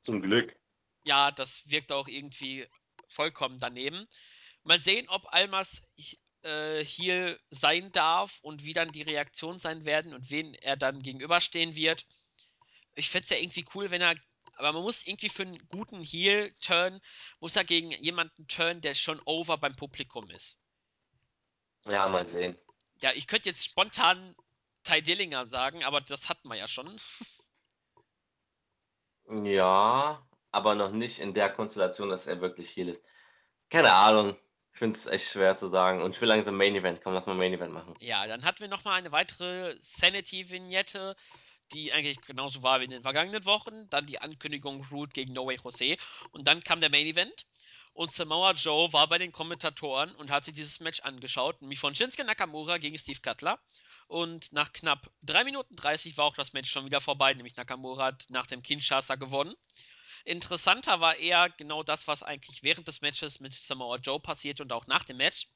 Zum 0.00 0.22
Glück. 0.22 0.56
Ja, 1.04 1.30
das 1.30 1.68
wirkt 1.68 1.92
auch 1.92 2.08
irgendwie 2.08 2.66
vollkommen 3.08 3.58
daneben. 3.58 4.06
Mal 4.62 4.80
sehen, 4.80 5.08
ob 5.08 5.26
Almas 5.32 5.82
äh, 6.42 6.84
hier 6.84 7.38
sein 7.50 7.92
darf 7.92 8.38
und 8.42 8.64
wie 8.64 8.72
dann 8.72 8.92
die 8.92 9.02
Reaktionen 9.02 9.58
sein 9.58 9.84
werden 9.84 10.14
und 10.14 10.30
wen 10.30 10.54
er 10.54 10.76
dann 10.76 11.02
gegenüberstehen 11.02 11.74
wird. 11.74 12.06
Ich 12.94 13.10
fände 13.10 13.24
es 13.24 13.30
ja 13.30 13.36
irgendwie 13.36 13.66
cool, 13.74 13.90
wenn 13.90 14.02
er. 14.02 14.14
Aber 14.56 14.72
man 14.72 14.82
muss 14.82 15.06
irgendwie 15.06 15.28
für 15.28 15.42
einen 15.42 15.58
guten 15.68 16.02
Heel-Turn, 16.02 17.00
muss 17.38 17.56
er 17.56 17.64
gegen 17.64 17.92
jemanden 17.92 18.46
turn, 18.46 18.80
der 18.82 18.94
schon 18.94 19.20
over 19.24 19.56
beim 19.56 19.74
Publikum 19.74 20.28
ist. 20.30 20.58
Ja, 21.86 22.08
mal 22.08 22.26
sehen. 22.26 22.58
Ja, 23.00 23.12
ich 23.12 23.26
könnte 23.26 23.48
jetzt 23.48 23.64
spontan 23.64 24.36
Ty 24.82 25.02
Dillinger 25.02 25.46
sagen, 25.46 25.84
aber 25.84 26.02
das 26.02 26.28
hatten 26.28 26.48
wir 26.48 26.56
ja 26.56 26.68
schon. 26.68 27.00
Ja, 29.44 30.26
aber 30.50 30.74
noch 30.74 30.90
nicht 30.90 31.20
in 31.20 31.34
der 31.34 31.52
Konstellation, 31.52 32.08
dass 32.08 32.26
er 32.26 32.40
wirklich 32.40 32.74
Heal 32.76 32.88
ist. 32.88 33.04
Keine 33.70 33.92
Ahnung. 33.92 34.36
Ich 34.72 34.78
finde 34.78 34.96
es 34.96 35.06
echt 35.06 35.28
schwer 35.28 35.56
zu 35.56 35.68
sagen. 35.68 36.02
Und 36.02 36.14
ich 36.14 36.20
will 36.20 36.28
langsam 36.28 36.56
Main 36.56 36.74
Event. 36.74 37.00
Komm, 37.02 37.14
lass 37.14 37.26
mal 37.26 37.36
Main 37.36 37.52
Event 37.52 37.72
machen. 37.72 37.94
Ja, 38.00 38.26
dann 38.26 38.44
hatten 38.44 38.60
wir 38.60 38.68
nochmal 38.68 38.98
eine 38.98 39.12
weitere 39.12 39.76
Sanity-Vignette, 39.80 41.16
die 41.72 41.92
eigentlich 41.92 42.20
genauso 42.22 42.62
war 42.62 42.80
wie 42.80 42.84
in 42.84 42.90
den 42.90 43.02
vergangenen 43.02 43.44
Wochen. 43.44 43.88
Dann 43.90 44.06
die 44.06 44.20
Ankündigung 44.20 44.86
Root 44.90 45.14
gegen 45.14 45.32
No 45.32 45.46
Way 45.46 45.58
Jose. 45.62 45.96
Und 46.32 46.46
dann 46.46 46.60
kam 46.60 46.80
der 46.80 46.90
Main 46.90 47.06
Event. 47.06 47.46
Und 47.92 48.12
Samoa 48.12 48.52
Joe 48.52 48.92
war 48.92 49.08
bei 49.08 49.18
den 49.18 49.32
Kommentatoren 49.32 50.14
und 50.14 50.30
hat 50.30 50.44
sich 50.44 50.54
dieses 50.54 50.80
Match 50.80 51.00
angeschaut, 51.00 51.60
nämlich 51.60 51.80
von 51.80 51.94
Shinsuke 51.94 52.24
Nakamura 52.24 52.78
gegen 52.78 52.96
Steve 52.96 53.20
Cutler. 53.20 53.58
Und 54.06 54.52
nach 54.52 54.72
knapp 54.72 55.10
3 55.22 55.44
Minuten 55.44 55.76
30 55.76 56.16
war 56.16 56.26
auch 56.26 56.34
das 56.34 56.52
Match 56.52 56.70
schon 56.70 56.84
wieder 56.84 57.00
vorbei, 57.00 57.34
nämlich 57.34 57.56
Nakamura 57.56 58.06
hat 58.06 58.26
nach 58.28 58.46
dem 58.46 58.62
Kinshasa 58.62 59.16
gewonnen. 59.16 59.54
Interessanter 60.24 61.00
war 61.00 61.16
eher 61.16 61.50
genau 61.50 61.82
das, 61.82 62.06
was 62.06 62.22
eigentlich 62.22 62.62
während 62.62 62.86
des 62.86 63.00
Matches 63.00 63.40
mit 63.40 63.54
Samoa 63.54 63.96
Joe 63.96 64.20
passiert 64.20 64.60
und 64.60 64.72
auch 64.72 64.86
nach 64.86 65.04
dem 65.04 65.16
Match. 65.16 65.48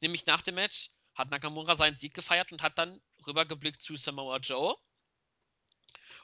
Nämlich 0.00 0.26
nach 0.26 0.42
dem 0.42 0.56
Match 0.56 0.90
hat 1.16 1.30
Nakamura 1.30 1.74
seinen 1.74 1.96
Sieg 1.96 2.14
gefeiert 2.14 2.52
und 2.52 2.62
hat 2.62 2.78
dann 2.78 3.00
rübergeblickt 3.26 3.82
zu 3.82 3.96
Samoa 3.96 4.36
Joe. 4.38 4.76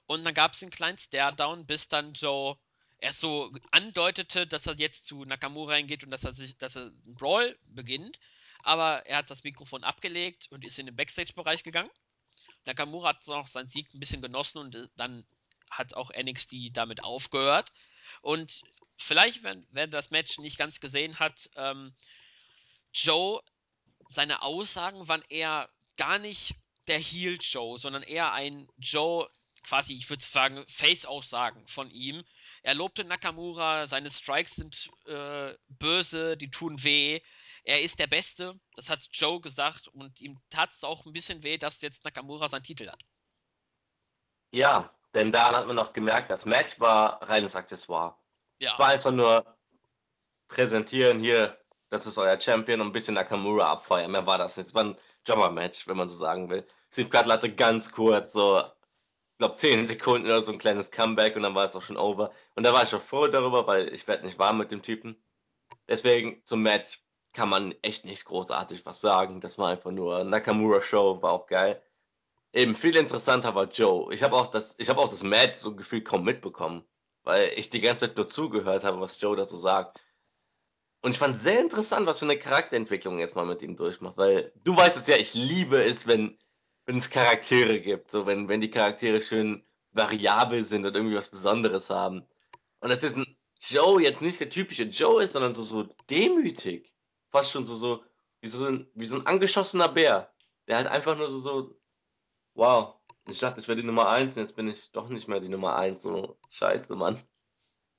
Und 0.07 0.25
dann 0.25 0.35
gab 0.35 0.53
es 0.53 0.63
einen 0.63 0.71
kleinen 0.71 0.99
Stare-Down, 0.99 1.67
bis 1.67 1.89
dann 1.89 2.13
Joe 2.13 2.57
erst 2.99 3.21
so 3.21 3.53
andeutete, 3.73 4.47
dass 4.47 4.67
er 4.67 4.75
jetzt 4.79 5.07
zu 5.07 5.25
Nakamura 5.25 5.75
hingeht 5.75 6.05
und 6.05 6.11
dass 6.11 6.25
er 6.25 6.33
sich, 6.33 6.57
dass 6.59 6.77
er 6.77 6.83
einen 6.83 7.15
Brawl 7.17 7.59
beginnt 7.65 8.19
aber 8.63 9.05
er 9.07 9.19
hat 9.19 9.31
das 9.31 9.45
Mikrofon 9.45 9.85
abgelegt 9.85 10.49
und 10.51 10.65
ist 10.65 10.79
in 10.79 10.87
den 10.87 10.97
Backstage-Bereich 10.97 11.63
gegangen. 11.63 11.91
Nakamura 12.65 13.11
hat 13.11 13.27
noch 13.27 13.49
seinen 13.49 13.69
Sieg 13.69 13.93
ein 13.93 14.01
bisschen 14.01 14.23
genossen 14.23 14.59
und 14.59 14.75
äh, 14.75 14.89
dann 14.97 15.27
hat 15.71 15.95
auch 15.95 16.13
NXT 16.13 16.55
damit 16.73 17.03
aufgehört. 17.03 17.73
Und 18.21 18.63
vielleicht, 18.97 19.43
wenn, 19.43 19.67
wer 19.71 19.87
das 19.87 20.11
Match 20.11 20.39
nicht 20.39 20.59
ganz 20.59 20.81
gesehen 20.81 21.19
hat, 21.19 21.51
ähm, 21.57 21.95
Joe, 22.95 23.41
seine 24.13 24.43
Aussagen 24.43 25.09
waren 25.09 25.25
eher 25.29 25.69
gar 25.97 26.19
nicht 26.19 26.55
der 26.89 26.99
Heel-Show, 26.99 27.79
sondern 27.79 28.03
eher 28.03 28.33
ein 28.33 28.69
Joe, 28.77 29.29
quasi, 29.63 29.95
ich 29.95 30.11
würde 30.11 30.25
sagen, 30.25 30.65
Face-Aussagen 30.69 31.67
von 31.69 31.91
ihm. 31.91 32.25
Er 32.63 32.75
lobte 32.75 33.05
Nakamura, 33.05 33.87
seine 33.87 34.11
Strikes 34.11 34.57
sind 34.57 34.91
äh, 35.07 35.55
böse, 35.69 36.37
die 36.37 36.51
tun 36.51 36.83
weh 36.83 37.21
er 37.65 37.83
ist 37.83 37.99
der 37.99 38.07
Beste, 38.07 38.59
das 38.75 38.91
hat 38.91 39.09
Joe 39.13 39.41
gesagt 39.41 39.89
und 39.89 40.21
ihm 40.21 40.39
tat 40.51 40.71
es 40.71 40.83
auch 40.83 41.07
ein 41.07 41.13
bisschen 41.13 41.43
weh, 41.43 41.59
dass 41.59 41.81
jetzt 41.81 42.05
Nakamura 42.05 42.49
seinen 42.49 42.65
Titel 42.65 42.89
hat. 42.89 43.01
Ja, 44.51 44.93
denn 45.15 45.33
daran 45.33 45.57
hat 45.57 45.67
man 45.67 45.77
noch 45.77 45.93
gemerkt, 45.93 46.31
das 46.31 46.45
Match 46.45 46.79
war 46.81 47.23
reines 47.23 47.55
Accessoire. 47.55 48.17
Ja. 48.59 48.73
Es 48.73 48.79
war 48.79 48.89
einfach 48.89 49.13
nur 49.13 49.57
präsentieren 50.49 51.21
hier, 51.21 51.59
das 51.93 52.07
ist 52.07 52.17
euer 52.17 52.41
Champion 52.41 52.81
und 52.81 52.89
ein 52.89 52.93
bisschen 52.93 53.15
Nakamura 53.15 53.71
abfeuern. 53.71 54.11
Mehr 54.11 54.27
war 54.27 54.39
das. 54.39 54.57
Es 54.57 54.75
war 54.75 54.85
ein 54.85 54.97
Jobber-Match, 55.27 55.87
wenn 55.87 55.99
man 55.99 56.09
so 56.09 56.17
sagen 56.17 56.49
will. 56.49 56.67
Steve 56.91 57.11
Cutler 57.11 57.35
hatte 57.35 57.55
ganz 57.55 57.93
kurz 57.93 58.33
so, 58.33 58.61
ich 58.61 59.39
glaube 59.39 59.57
10 59.57 59.87
Sekunden 59.87 60.27
oder 60.27 60.41
so 60.41 60.53
ein 60.53 60.59
kleines 60.59 60.91
Comeback 60.91 61.37
und 61.37 61.43
dann 61.43 61.55
war 61.55 61.65
es 61.65 61.77
auch 61.77 61.83
schon 61.83 61.99
over. 61.99 62.33
Und 62.55 62.65
da 62.65 62.73
war 62.73 62.85
ich 62.85 62.89
schon 62.89 63.01
froh 63.01 63.27
darüber, 63.27 63.67
weil 63.67 63.93
ich 63.93 64.09
werde 64.09 64.25
nicht 64.25 64.39
warm 64.39 64.57
mit 64.57 64.73
dem 64.73 64.83
Typen. 64.83 65.23
Deswegen 65.87 66.43
zum 66.47 66.63
Match 66.63 67.03
kann 67.35 67.51
man 67.51 67.75
echt 67.83 68.07
nichts 68.07 68.25
großartig 68.25 68.87
was 68.87 69.03
sagen. 69.03 69.43
Das 69.43 69.59
war 69.59 69.69
einfach 69.69 69.91
nur 69.91 70.25
Nakamura 70.25 70.81
Show, 70.81 71.21
war 71.21 71.33
auch 71.33 71.47
geil. 71.47 71.83
Eben 72.55 72.75
viel 72.75 72.97
interessanter 72.97 73.55
war 73.55 73.65
Joe. 73.65 74.13
Ich 74.15 74.23
habe 74.23 74.37
auch 74.37 74.47
das, 74.47 74.79
ich 74.79 74.89
habe 74.89 75.01
auch 75.01 75.09
das 75.09 75.23
Match 75.23 75.57
so 75.57 75.77
gefühlt 75.77 76.07
kaum 76.07 76.25
mitbekommen, 76.25 76.87
weil 77.23 77.51
ich 77.57 77.69
die 77.69 77.81
ganze 77.83 78.07
Zeit 78.09 78.17
nur 78.17 78.29
zugehört 78.29 78.85
habe, 78.85 79.01
was 79.01 79.21
Joe 79.21 79.37
da 79.37 79.45
so 79.45 79.59
sagt. 79.59 80.01
Und 81.03 81.13
ich 81.13 81.19
fand 81.19 81.37
sehr 81.37 81.61
interessant, 81.61 82.07
was 82.07 82.21
für 82.21 82.27
eine 82.27 82.39
Charakterentwicklung 82.39 83.19
jetzt 83.19 83.37
mal 83.37 83.45
mit 83.45 83.63
ihm 83.63 83.77
durchmacht, 83.77 84.17
weil 84.17 84.53
du 84.65 84.77
weißt 84.77 84.97
es 84.97 85.09
ja, 85.09 85.17
ich 85.17 85.35
liebe 85.35 85.77
es, 85.83 86.07
wenn 86.07 86.39
wenn 86.87 86.99
es 86.99 87.11
Charaktere 87.11 87.81
gibt, 87.81 88.11
so 88.11 88.27
wenn 88.27 88.49
wenn 88.49 88.61
die 88.61 88.71
Charaktere 88.71 89.21
schön 89.21 89.65
variabel 89.93 90.65
sind 90.65 90.87
und 90.87 90.95
irgendwie 90.95 91.17
was 91.17 91.31
Besonderes 91.31 91.91
haben. 91.91 92.27
Und 92.81 92.91
das 92.91 93.05
ist 93.05 93.17
ein 93.17 93.37
Joe 93.61 94.03
jetzt 94.03 94.23
nicht 94.23 94.41
der 94.41 94.51
typische 94.51 94.85
Joe 94.85 95.23
ist, 95.23 95.33
sondern 95.33 95.53
so 95.53 95.63
so 95.63 95.89
demütig 96.11 96.93
fast 97.33 97.51
schon 97.51 97.65
so, 97.65 97.75
so, 97.75 98.05
wie 98.41 98.49
so 98.49 98.67
ein, 98.67 98.87
wie 98.95 99.07
so 99.07 99.19
ein 99.19 99.27
angeschossener 99.27 99.89
Bär. 99.89 100.33
Der 100.69 100.77
halt 100.77 100.87
einfach 100.87 101.17
nur 101.17 101.29
so, 101.29 101.39
so, 101.39 101.81
wow, 102.55 102.95
ich 103.27 103.41
dachte, 103.41 103.59
ich 103.59 103.67
wäre 103.67 103.81
die 103.81 103.87
Nummer 103.87 104.09
1 104.09 104.37
und 104.37 104.43
jetzt 104.43 104.55
bin 104.55 104.69
ich 104.69 104.93
doch 104.93 105.09
nicht 105.09 105.27
mehr 105.27 105.41
die 105.41 105.49
Nummer 105.49 105.75
1. 105.77 106.03
So, 106.03 106.39
scheiße, 106.51 106.95
Mann. 106.95 107.21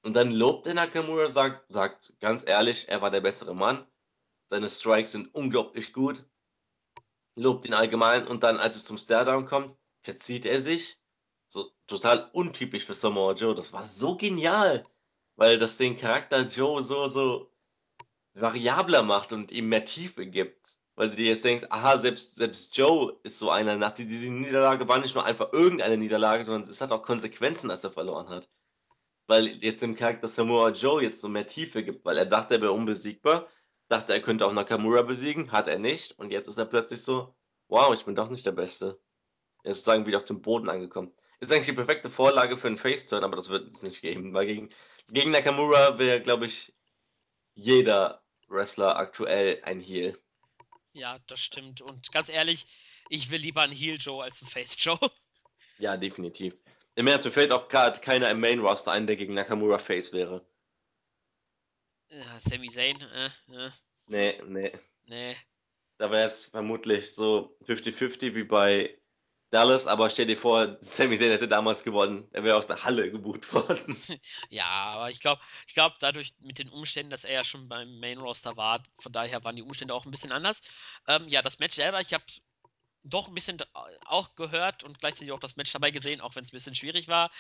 Und 0.04 0.16
dann 0.16 0.32
lobt 0.32 0.66
der 0.66 0.74
Nakamura, 0.74 1.30
sagt, 1.30 1.66
sagt 1.72 2.20
ganz 2.20 2.46
ehrlich, 2.46 2.90
er 2.90 3.02
war 3.02 3.10
der 3.10 3.22
bessere 3.22 3.56
Mann. 3.56 3.88
Seine 4.48 4.68
Strikes 4.68 5.14
sind 5.14 5.34
unglaublich 5.34 5.94
gut. 5.94 6.26
Lobt 7.36 7.66
ihn 7.66 7.74
allgemein 7.74 8.28
und 8.28 8.44
dann, 8.44 8.58
als 8.58 8.76
es 8.76 8.84
zum 8.84 8.98
Stairdown 8.98 9.46
kommt, 9.46 9.76
verzieht 10.02 10.46
er 10.46 10.62
sich. 10.62 11.00
So 11.48 11.72
total 11.88 12.30
untypisch 12.34 12.86
für 12.86 12.94
Samoa 12.94 13.34
Joe. 13.34 13.56
Das 13.56 13.72
war 13.72 13.86
so 13.86 14.18
genial, 14.18 14.86
weil 15.38 15.58
das 15.58 15.78
den 15.78 15.96
Charakter 15.96 16.42
Joe 16.42 16.84
so, 16.84 17.08
so 17.08 17.50
variabler 18.34 19.04
macht 19.04 19.32
und 19.32 19.52
ihm 19.54 19.70
mehr 19.70 19.86
Tiefe 19.86 20.26
gibt. 20.26 20.80
Weil 20.96 21.10
du 21.12 21.16
dir 21.16 21.28
jetzt 21.28 21.46
denkst, 21.46 21.66
aha, 21.70 21.98
selbst, 21.98 22.36
selbst 22.36 22.78
Joe 22.78 23.18
ist 23.24 23.40
so 23.40 23.50
einer. 23.50 23.78
Nach 23.78 23.92
dieser 23.92 24.30
Niederlage 24.30 24.88
war 24.88 25.00
nicht 25.00 25.16
nur 25.16 25.26
einfach 25.26 25.54
irgendeine 25.54 25.98
Niederlage, 25.98 26.44
sondern 26.44 26.70
es 26.70 26.82
hat 26.82 26.92
auch 26.92 27.04
Konsequenzen, 27.04 27.70
dass 27.70 27.84
er 27.86 27.92
verloren 27.92 28.30
hat. 28.30 28.50
Weil 29.28 29.64
jetzt 29.64 29.82
dem 29.82 29.96
Charakter 29.96 30.28
Samoa 30.28 30.70
Joe 30.70 31.02
jetzt 31.02 31.22
so 31.22 31.30
mehr 31.30 31.48
Tiefe 31.48 31.84
gibt, 31.84 32.04
weil 32.06 32.18
er 32.18 32.26
dachte, 32.26 32.56
er 32.56 32.62
wäre 32.62 32.74
unbesiegbar, 32.74 33.48
dachte, 33.88 34.14
er 34.14 34.22
könnte 34.22 34.46
auch 34.46 34.54
Nakamura 34.54 35.02
besiegen, 35.02 35.52
hat 35.52 35.68
er 35.68 35.80
nicht. 35.80 36.18
Und 36.20 36.32
jetzt 36.32 36.48
ist 36.48 36.58
er 36.58 36.66
plötzlich 36.66 37.02
so, 37.02 37.34
wow, 37.68 37.94
ich 37.94 38.06
bin 38.06 38.16
doch 38.16 38.30
nicht 38.30 38.46
der 38.46 38.52
Beste. 38.52 39.00
Er 39.64 39.72
ist 39.72 39.78
sozusagen 39.78 40.06
wieder 40.06 40.18
auf 40.18 40.26
dem 40.26 40.42
Boden 40.42 40.70
angekommen. 40.70 41.14
Ist 41.40 41.52
eigentlich 41.52 41.68
die 41.68 41.74
perfekte 41.74 42.10
Vorlage 42.10 42.58
für 42.58 42.68
einen 42.68 42.78
Face-Turn, 42.78 43.24
aber 43.24 43.36
das 43.36 43.50
wird 43.50 43.74
es 43.74 43.84
nicht 43.84 44.02
geben. 44.02 44.34
Weil 44.34 44.46
gegen, 44.46 44.70
gegen 45.10 45.32
Nakamura 45.32 45.98
wäre, 46.00 46.22
glaube 46.22 46.46
ich, 46.46 46.74
jeder 47.56 48.24
Wrestler 48.48 48.98
aktuell 48.98 49.62
ein 49.64 49.80
Heel. 49.80 50.18
Ja, 50.94 51.18
das 51.28 51.40
stimmt. 51.40 51.82
Und 51.82 52.12
ganz 52.12 52.30
ehrlich, 52.30 52.66
ich 53.10 53.32
will 53.32 53.42
lieber 53.42 53.62
einen 53.62 53.74
Heel 53.74 53.98
Joe 54.00 54.24
als 54.24 54.42
einen 54.42 54.50
Face 54.50 54.76
Joe. 54.78 55.00
Ja, 55.80 55.98
definitiv. 55.98 56.56
Im 56.96 57.08
Ernst, 57.08 57.26
mir 57.26 57.32
fällt 57.32 57.52
auch 57.52 57.70
gerade 57.70 58.00
keiner 58.00 58.30
im 58.30 58.40
Main 58.40 58.60
Roster 58.60 58.92
ein, 58.92 59.08
der 59.08 59.16
gegen 59.16 59.34
Nakamura 59.34 59.80
Face 59.80 60.14
wäre. 60.14 60.46
Ja, 62.10 62.40
Sami 62.40 62.70
Zayn, 62.70 63.02
äh, 63.02 63.26
äh. 63.26 63.72
Nee, 64.08 64.42
nee. 64.46 64.72
Nee. 65.06 65.36
Da 65.98 66.12
wäre 66.12 66.28
es 66.28 66.46
vermutlich 66.46 67.16
so 67.16 67.58
50-50 67.66 68.36
wie 68.36 68.44
bei 68.44 68.96
Dallas, 69.50 69.88
aber 69.88 70.10
stell 70.10 70.28
dir 70.28 70.38
vor, 70.38 70.78
Sami 70.82 71.18
Zayn 71.18 71.32
hätte 71.32 71.48
damals 71.48 71.84
gewonnen. 71.84 72.28
Er 72.32 72.44
wäre 72.44 72.58
aus 72.58 72.68
der 72.68 72.84
Halle 72.84 73.10
gebucht 73.10 73.52
worden. 73.54 73.98
ja, 74.50 74.66
aber 74.66 75.10
ich 75.10 75.20
glaube, 75.20 75.42
ich 75.68 75.74
glaube, 75.74 75.96
dadurch 76.00 76.36
mit 76.42 76.60
den 76.60 76.70
Umständen, 76.70 77.10
dass 77.10 77.24
er 77.24 77.34
ja 77.34 77.44
schon 77.44 77.68
beim 77.68 78.00
Main 78.00 78.20
Roster 78.20 78.56
war, 78.56 78.84
von 79.00 79.12
daher 79.12 79.44
waren 79.44 79.56
die 79.56 79.64
Umstände 79.64 79.96
auch 79.96 80.06
ein 80.06 80.12
bisschen 80.12 80.32
anders. 80.32 80.62
Ähm, 81.08 81.28
ja, 81.28 81.42
das 81.42 81.58
Match 81.58 81.76
selber, 81.76 82.02
ich 82.02 82.14
habe 82.14 82.24
doch 83.04 83.28
ein 83.28 83.34
bisschen 83.34 83.58
auch 84.06 84.36
gehört 84.36 84.84
und 84.84 85.00
gleichzeitig 85.00 85.32
auch 85.32 85.40
das 85.40 85.56
Match 85.56 85.72
dabei 85.74 85.92
gesehen, 85.92 86.22
auch 86.22 86.36
wenn 86.36 86.44
es 86.44 86.52
ein 86.52 86.56
bisschen 86.58 86.76
schwierig 86.76 87.08
war. 87.08 87.32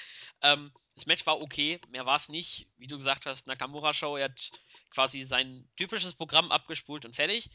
Ähm, 0.42 0.72
das 0.96 1.06
Match 1.06 1.26
war 1.26 1.42
okay, 1.42 1.80
mehr 1.90 2.06
war 2.06 2.18
es 2.18 2.30
nicht. 2.30 2.68
Wie 2.78 2.88
du 2.88 2.98
gesagt 2.98 3.26
hast, 3.26 3.48
Nakamura 3.48 3.94
Show, 3.94 4.18
er 4.18 4.26
hat 4.26 4.52
quasi 4.90 5.24
sein 5.24 5.68
typisches 5.78 6.16
Programm 6.16 6.52
abgespult 6.52 7.06
und 7.06 7.16
fertig. 7.16 7.50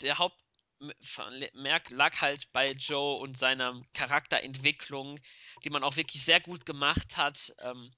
Der 0.00 0.18
Hauptmerk 0.18 1.90
lag 1.90 2.20
halt 2.20 2.50
bei 2.52 2.72
Joe 2.72 3.18
und 3.18 3.36
seiner 3.36 3.82
Charakterentwicklung, 3.92 5.18
die 5.64 5.70
man 5.70 5.84
auch 5.84 5.96
wirklich 5.96 6.24
sehr 6.24 6.40
gut 6.40 6.64
gemacht 6.64 7.16
hat. 7.16 7.52
Ähm, 7.58 7.92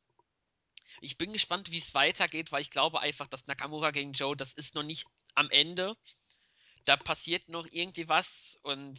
ich 1.01 1.19
bin 1.19 1.33
gespannt, 1.33 1.71
wie 1.71 1.79
es 1.79 1.95
weitergeht, 1.95 2.51
weil 2.51 2.63
ich 2.63 2.71
glaube 2.71 3.01
einfach, 3.01 3.29
dass 3.29 3.47
Nakamura 3.47 3.91
gegen 3.91 4.13
Joe, 4.13 4.37
das 4.37 4.53
ist 4.53 4.75
noch 4.75 4.83
nicht 4.83 5.05
am 5.35 5.51
Ende. 5.51 5.97
Da 6.85 6.97
passiert 6.97 7.49
noch 7.49 7.67
irgendwie 7.71 8.09
was 8.09 8.59
und 8.63 8.99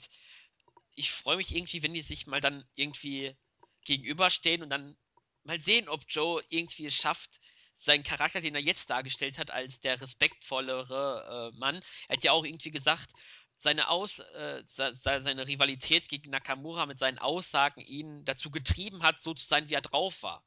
ich 0.95 1.11
freue 1.11 1.37
mich 1.37 1.55
irgendwie, 1.55 1.83
wenn 1.83 1.93
die 1.93 2.01
sich 2.01 2.25
mal 2.27 2.41
dann 2.41 2.65
irgendwie 2.75 3.35
gegenüberstehen 3.83 4.63
und 4.63 4.69
dann 4.69 4.97
mal 5.43 5.61
sehen, 5.61 5.89
ob 5.89 6.01
Joe 6.09 6.43
irgendwie 6.49 6.87
es 6.87 6.95
schafft, 6.95 7.39
seinen 7.73 8.03
Charakter, 8.03 8.41
den 8.41 8.55
er 8.55 8.61
jetzt 8.61 8.89
dargestellt 8.89 9.37
hat, 9.37 9.51
als 9.51 9.81
der 9.81 9.99
respektvollere 9.99 11.51
äh, 11.53 11.57
Mann. 11.57 11.83
Er 12.07 12.17
hat 12.17 12.23
ja 12.23 12.31
auch 12.31 12.45
irgendwie 12.45 12.71
gesagt, 12.71 13.11
seine, 13.57 13.89
Aus, 13.89 14.19
äh, 14.19 14.63
seine 14.65 15.47
Rivalität 15.47 16.09
gegen 16.09 16.29
Nakamura 16.29 16.85
mit 16.85 16.99
seinen 16.99 17.19
Aussagen 17.19 17.81
ihn 17.81 18.23
dazu 18.25 18.49
getrieben 18.51 19.03
hat, 19.03 19.21
so 19.21 19.33
zu 19.33 19.45
sein, 19.45 19.69
wie 19.69 19.73
er 19.73 19.81
drauf 19.81 20.23
war. 20.23 20.43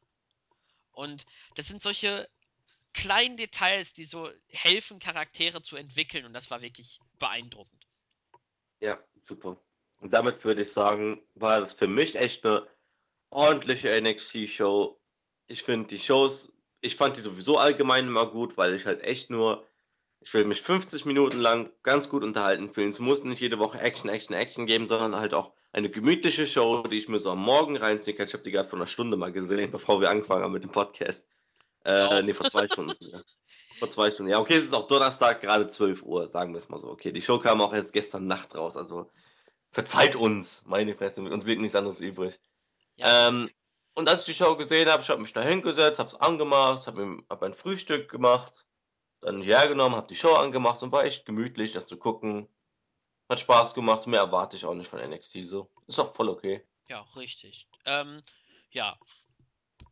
Und 0.93 1.27
das 1.55 1.69
sind 1.69 1.83
solche 1.83 2.29
kleinen 2.95 3.37
Details, 3.37 3.93
die 3.93 4.05
so 4.05 4.29
helfen, 4.49 4.99
Charaktere 4.99 5.63
zu 5.63 5.77
entwickeln. 5.77 6.25
Und 6.25 6.33
das 6.33 6.51
war 6.51 6.63
wirklich 6.63 7.01
beeindruckend. 7.19 7.87
Ja, 8.81 8.99
super. 9.27 9.57
Und 10.01 10.13
damit 10.13 10.45
würde 10.45 10.63
ich 10.63 10.73
sagen, 10.75 11.21
war 11.35 11.63
das 11.63 11.73
für 11.75 11.89
mich 11.89 12.15
echt 12.15 12.45
eine 12.45 12.67
ordentliche 13.31 14.01
NXT-Show. 14.01 14.99
Ich 15.49 15.63
finde 15.63 15.89
die 15.89 15.99
Shows, 15.99 16.53
ich 16.81 16.97
fand 16.97 17.17
die 17.17 17.21
sowieso 17.21 17.59
allgemein 17.59 18.07
immer 18.07 18.27
gut, 18.27 18.57
weil 18.57 18.75
ich 18.75 18.87
halt 18.87 19.03
echt 19.03 19.31
nur, 19.31 19.67
ich 20.21 20.33
will 20.35 20.45
mich 20.45 20.63
50 20.63 21.05
Minuten 21.05 21.39
lang 21.39 21.71
ganz 21.83 22.09
gut 22.09 22.23
unterhalten 22.23 22.73
fühlen. 22.73 22.91
Es 22.91 23.01
muss 23.01 23.25
nicht 23.25 23.41
jede 23.41 23.59
Woche 23.59 23.81
Action, 23.81 24.11
Action, 24.11 24.37
Action 24.37 24.67
geben, 24.67 24.87
sondern 24.87 25.21
halt 25.21 25.35
auch 25.35 25.53
eine 25.73 25.91
gemütliche 25.91 26.47
Show, 26.47 26.83
die 26.83 26.99
ich 26.99 27.09
mir 27.09 27.19
so 27.19 27.31
am 27.33 27.43
Morgen 27.43 27.77
reinziehen 27.77 28.17
kann. 28.17 28.27
Ich 28.27 28.33
habe 28.33 28.45
die 28.45 28.51
gerade 28.51 28.69
vor 28.69 28.79
einer 28.79 28.87
Stunde 28.87 29.17
mal 29.17 29.33
gesehen, 29.33 29.71
bevor 29.73 30.01
wir 30.01 30.11
angefangen 30.11 30.45
haben 30.45 30.53
mit 30.53 30.63
dem 30.63 30.73
Podcast. 30.73 31.29
Äh, 31.89 32.23
nee, 32.23 32.35
vor 32.35 32.51
zwei 32.51 32.67
Stunden. 32.67 32.97
Ja. 33.01 33.23
Vor 33.79 33.89
zwei 33.89 34.11
Stunden. 34.11 34.31
Ja, 34.31 34.41
okay, 34.41 34.57
es 34.57 34.67
ist 34.67 34.75
auch 34.75 34.87
Donnerstag, 34.87 35.41
gerade 35.41 35.67
12 35.67 36.03
Uhr, 36.03 36.29
sagen 36.29 36.53
wir 36.53 36.59
es 36.59 36.69
mal 36.69 36.79
so. 36.79 36.91
Okay, 36.91 37.13
die 37.13 37.23
Show 37.23 37.39
kam 37.39 37.63
auch 37.63 37.73
erst 37.73 37.95
gestern 37.95 38.27
Nacht 38.27 38.55
raus, 38.55 38.77
also 38.77 39.11
verzeiht 39.71 40.15
uns, 40.15 40.67
meine 40.67 40.95
Fresse, 40.95 41.23
mit 41.23 41.33
uns 41.33 41.47
wird 41.47 41.61
nichts 41.61 41.77
anderes 41.77 42.01
übrig. 42.01 42.39
Ja. 42.97 43.29
Ähm, 43.29 43.51
und 43.95 44.09
als 44.09 44.21
ich 44.21 44.27
die 44.27 44.35
Show 44.35 44.55
gesehen 44.57 44.89
habe, 44.91 45.03
ich 45.03 45.09
habe 45.09 45.23
mich 45.23 45.33
da 45.33 45.41
hingesetzt, 45.41 45.99
habe 45.99 46.09
es 46.09 46.21
angemacht, 46.21 46.87
habe 46.87 47.23
hab 47.31 47.43
ein 47.43 47.55
Frühstück 47.55 48.11
gemacht, 48.11 48.67
dann 49.21 49.41
hergenommen, 49.41 49.97
habe 49.97 50.09
die 50.09 50.15
Show 50.15 50.35
angemacht 50.35 50.83
und 50.83 50.93
war 50.93 51.05
echt 51.05 51.25
gemütlich, 51.25 51.73
das 51.73 51.87
zu 51.87 51.97
gucken. 51.97 52.49
Hat 53.31 53.41
Spaß 53.41 53.75
gemacht, 53.75 54.07
mehr 54.07 54.21
erwarte 54.21 54.57
ich 54.57 54.65
auch 54.65 54.75
nicht 54.75 54.89
von 54.89 55.01
NXT 55.01 55.39
so. 55.45 55.71
Ist 55.87 55.99
auch 55.99 56.15
voll 56.15 56.29
okay. 56.29 56.67
Ja, 56.89 57.01
richtig. 57.17 57.69
Ähm, 57.85 58.23
ja. 58.71 58.99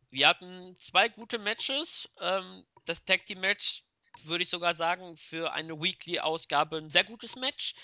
Wir 0.09 0.27
hatten 0.27 0.75
zwei 0.77 1.09
gute 1.09 1.37
Matches. 1.37 2.09
Ähm, 2.19 2.65
das 2.85 3.03
Tag 3.03 3.25
Team 3.25 3.41
Match 3.41 3.83
würde 4.23 4.43
ich 4.43 4.49
sogar 4.49 4.73
sagen, 4.73 5.15
für 5.17 5.53
eine 5.53 5.79
Weekly-Ausgabe 5.79 6.77
ein 6.77 6.89
sehr 6.89 7.03
gutes 7.03 7.35
Match. 7.35 7.75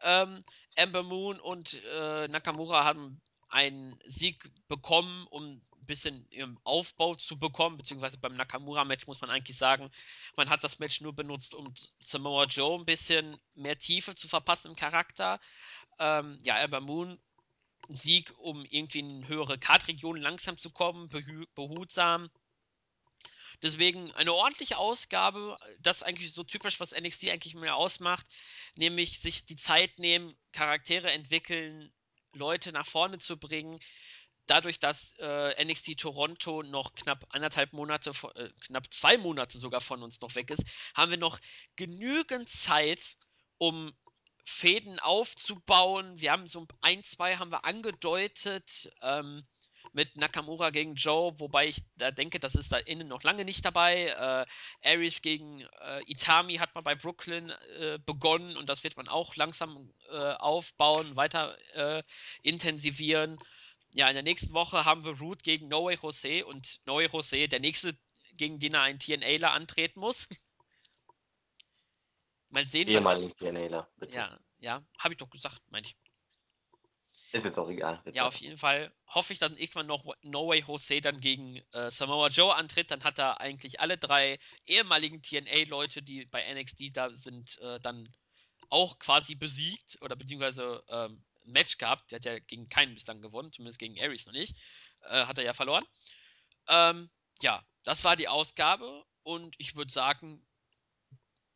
Ähm, 0.00 0.44
Ember 0.74 1.02
Moon 1.02 1.40
und 1.40 1.82
äh, 1.84 2.28
Nakamura 2.28 2.84
haben 2.84 3.20
einen 3.48 3.98
Sieg 4.06 4.50
bekommen, 4.68 5.26
um 5.28 5.60
ein 5.82 5.86
bisschen 5.86 6.26
im 6.30 6.58
Aufbau 6.64 7.14
zu 7.14 7.38
bekommen, 7.38 7.76
beziehungsweise 7.76 8.16
beim 8.18 8.36
Nakamura-Match 8.36 9.06
muss 9.06 9.20
man 9.20 9.30
eigentlich 9.30 9.58
sagen, 9.58 9.90
man 10.36 10.48
hat 10.48 10.64
das 10.64 10.78
Match 10.78 11.00
nur 11.00 11.14
benutzt, 11.14 11.52
um 11.54 11.74
Samoa 11.98 12.44
Joe 12.44 12.78
ein 12.78 12.86
bisschen 12.86 13.36
mehr 13.54 13.78
Tiefe 13.78 14.14
zu 14.14 14.28
verpassen 14.28 14.68
im 14.68 14.76
Charakter. 14.76 15.40
Ähm, 15.98 16.38
ja, 16.42 16.58
Ember 16.58 16.80
Moon 16.80 17.20
Sieg, 17.88 18.32
um 18.38 18.64
irgendwie 18.64 19.00
in 19.00 19.28
höhere 19.28 19.58
Kartregionen 19.58 20.22
langsam 20.22 20.58
zu 20.58 20.70
kommen, 20.70 21.08
behutsam. 21.54 22.30
Deswegen 23.62 24.12
eine 24.12 24.32
ordentliche 24.32 24.78
Ausgabe, 24.78 25.56
das 25.78 26.02
eigentlich 26.02 26.32
so 26.32 26.42
typisch, 26.42 26.80
was 26.80 26.92
NXT 26.92 27.30
eigentlich 27.30 27.54
mehr 27.54 27.76
ausmacht, 27.76 28.26
nämlich 28.74 29.20
sich 29.20 29.44
die 29.44 29.56
Zeit 29.56 29.98
nehmen, 29.98 30.36
Charaktere 30.52 31.12
entwickeln, 31.12 31.92
Leute 32.32 32.72
nach 32.72 32.86
vorne 32.86 33.18
zu 33.18 33.38
bringen. 33.38 33.78
Dadurch, 34.46 34.80
dass 34.80 35.14
äh, 35.18 35.64
NXT 35.64 35.98
Toronto 36.00 36.64
noch 36.64 36.94
knapp 36.94 37.24
anderthalb 37.30 37.72
Monate, 37.72 38.10
äh, 38.34 38.48
knapp 38.66 38.92
zwei 38.92 39.16
Monate 39.16 39.58
sogar 39.58 39.80
von 39.80 40.02
uns 40.02 40.20
noch 40.20 40.34
weg 40.34 40.50
ist, 40.50 40.64
haben 40.94 41.10
wir 41.10 41.18
noch 41.18 41.38
genügend 41.76 42.48
Zeit, 42.48 43.16
um 43.58 43.92
Fäden 44.44 44.98
aufzubauen. 44.98 46.20
Wir 46.20 46.32
haben 46.32 46.46
so 46.46 46.66
ein, 46.80 47.04
zwei 47.04 47.36
haben 47.36 47.50
wir 47.50 47.64
angedeutet. 47.64 48.92
Ähm, 49.02 49.44
mit 49.92 50.16
Nakamura 50.16 50.70
gegen 50.70 50.94
Joe, 50.94 51.34
wobei 51.38 51.68
ich 51.68 51.82
da 51.96 52.10
denke, 52.10 52.40
das 52.40 52.54
ist 52.54 52.72
da 52.72 52.78
innen 52.78 53.08
noch 53.08 53.22
lange 53.22 53.44
nicht 53.44 53.64
dabei. 53.64 54.06
Äh, 54.06 54.88
Aries 54.88 55.22
gegen 55.22 55.60
äh, 55.60 56.00
Itami 56.06 56.56
hat 56.56 56.74
man 56.74 56.84
bei 56.84 56.94
Brooklyn 56.94 57.50
äh, 57.50 57.98
begonnen 58.04 58.56
und 58.56 58.68
das 58.68 58.84
wird 58.84 58.96
man 58.96 59.08
auch 59.08 59.36
langsam 59.36 59.92
äh, 60.10 60.16
aufbauen, 60.16 61.16
weiter 61.16 61.56
äh, 61.74 62.02
intensivieren. 62.42 63.38
Ja, 63.94 64.08
in 64.08 64.14
der 64.14 64.22
nächsten 64.22 64.54
Woche 64.54 64.84
haben 64.84 65.04
wir 65.04 65.18
Root 65.18 65.42
gegen 65.42 65.68
Noe 65.68 65.94
Jose 65.94 66.46
und 66.46 66.80
Noe 66.86 67.06
Jose, 67.06 67.48
der 67.48 67.60
nächste, 67.60 67.96
gegen 68.34 68.58
den 68.58 68.74
er 68.74 68.82
einen 68.82 68.98
TNAler 68.98 69.52
antreten 69.52 70.00
muss. 70.00 70.28
Mal 72.52 72.68
sehen. 72.68 72.86
Ehemaligen 72.86 73.34
TNAler, 73.36 73.88
bitte. 73.96 74.14
Ja, 74.14 74.38
ja, 74.58 74.84
habe 74.98 75.14
ich 75.14 75.18
doch 75.18 75.30
gesagt, 75.30 75.60
meine 75.70 75.86
ich. 75.86 75.96
Ist 77.32 77.44
jetzt 77.44 77.58
auch 77.58 77.68
egal. 77.68 77.98
Bitte. 78.04 78.18
Ja, 78.18 78.26
auf 78.26 78.36
jeden 78.36 78.58
Fall 78.58 78.92
hoffe 79.06 79.32
ich, 79.32 79.38
dass 79.38 79.52
irgendwann 79.52 79.86
noch 79.86 80.04
No 80.20 80.48
Way 80.48 80.64
Jose 80.66 81.00
dann 81.00 81.18
gegen 81.18 81.56
äh, 81.72 81.90
Samoa 81.90 82.28
Joe 82.28 82.54
antritt. 82.54 82.90
Dann 82.90 83.04
hat 83.04 83.18
er 83.18 83.40
eigentlich 83.40 83.80
alle 83.80 83.96
drei 83.96 84.38
ehemaligen 84.66 85.22
TNA-Leute, 85.22 86.02
die 86.02 86.26
bei 86.26 86.44
NXT 86.52 86.94
da 86.94 87.08
sind, 87.10 87.58
äh, 87.60 87.80
dann 87.80 88.12
auch 88.68 88.98
quasi 88.98 89.34
besiegt 89.34 89.96
oder 90.02 90.14
beziehungsweise 90.14 90.84
ähm, 90.88 91.24
ein 91.46 91.52
Match 91.52 91.78
gehabt. 91.78 92.10
Der 92.10 92.16
hat 92.16 92.26
ja 92.26 92.38
gegen 92.38 92.68
keinen 92.68 92.92
bislang 92.92 93.22
gewonnen, 93.22 93.50
zumindest 93.50 93.78
gegen 93.78 93.98
Aries 93.98 94.26
noch 94.26 94.34
nicht. 94.34 94.54
Äh, 95.08 95.24
hat 95.24 95.38
er 95.38 95.44
ja 95.44 95.54
verloren. 95.54 95.86
Ähm, 96.68 97.10
ja, 97.40 97.64
das 97.82 98.04
war 98.04 98.14
die 98.14 98.28
Ausgabe 98.28 99.06
und 99.22 99.54
ich 99.58 99.74
würde 99.74 99.90
sagen, 99.90 100.46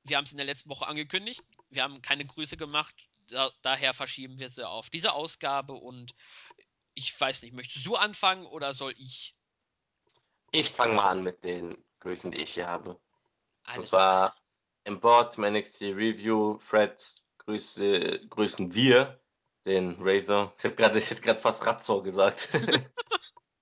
wir 0.09 0.16
haben 0.16 0.24
es 0.24 0.32
in 0.32 0.36
der 0.36 0.46
letzten 0.46 0.70
Woche 0.70 0.86
angekündigt. 0.86 1.42
Wir 1.70 1.82
haben 1.82 2.02
keine 2.02 2.24
Grüße 2.24 2.57
gemacht. 2.57 2.94
Da, 3.28 3.50
daher 3.62 3.94
verschieben 3.94 4.38
wir 4.38 4.48
sie 4.50 4.68
auf 4.68 4.90
diese 4.90 5.12
Ausgabe 5.12 5.72
und 5.72 6.14
ich 6.94 7.18
weiß 7.18 7.42
nicht, 7.42 7.54
möchtest 7.54 7.84
du 7.84 7.96
anfangen 7.96 8.46
oder 8.46 8.72
soll 8.72 8.94
ich? 8.96 9.36
Ich 10.52 10.70
fange 10.70 10.94
mal 10.94 11.11
an 11.11 11.22
mit 11.22 11.44
den 11.44 11.84
Grüßen, 12.00 12.30
die 12.30 12.38
ich 12.38 12.54
hier 12.54 12.68
habe. 12.68 12.98
Alles 13.64 13.80
Und 13.80 13.86
zwar 13.88 14.36
im 14.84 15.00
Board 15.00 15.36
NXT 15.38 15.82
Review, 15.82 16.59
Fred, 16.61 16.96
Grüße, 17.38 18.26
grüßen 18.30 18.72
wir 18.74 19.20
den 19.66 19.96
Razor. 20.00 20.54
Ich 20.59 20.64
habe 20.64 20.76
gerade, 20.76 20.98
ich 20.98 21.11
hätte 21.11 21.20
gerade 21.20 21.40
fast 21.40 21.66
Razor 21.66 22.02
gesagt. 22.02 22.48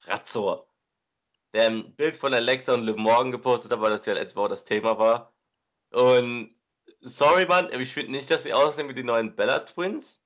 Razor. 0.04 0.66
Der 1.54 1.66
ein 1.66 1.94
Bild 1.96 2.16
von 2.18 2.34
Alexa 2.34 2.74
und 2.74 2.84
Liv 2.84 2.96
Morgan 2.96 3.32
gepostet 3.32 3.72
hat, 3.72 3.80
weil 3.80 3.90
das 3.90 4.06
ja 4.06 4.14
letzte 4.14 4.36
Woche 4.36 4.50
das 4.50 4.64
Thema 4.64 4.98
war. 4.98 5.33
Und 5.94 6.54
sorry, 7.00 7.46
Mann, 7.46 7.68
ich 7.80 7.94
finde 7.94 8.12
nicht, 8.12 8.30
dass 8.30 8.42
sie 8.42 8.52
aussehen 8.52 8.88
wie 8.88 8.94
die 8.94 9.04
neuen 9.04 9.36
Bella 9.36 9.60
Twins, 9.60 10.24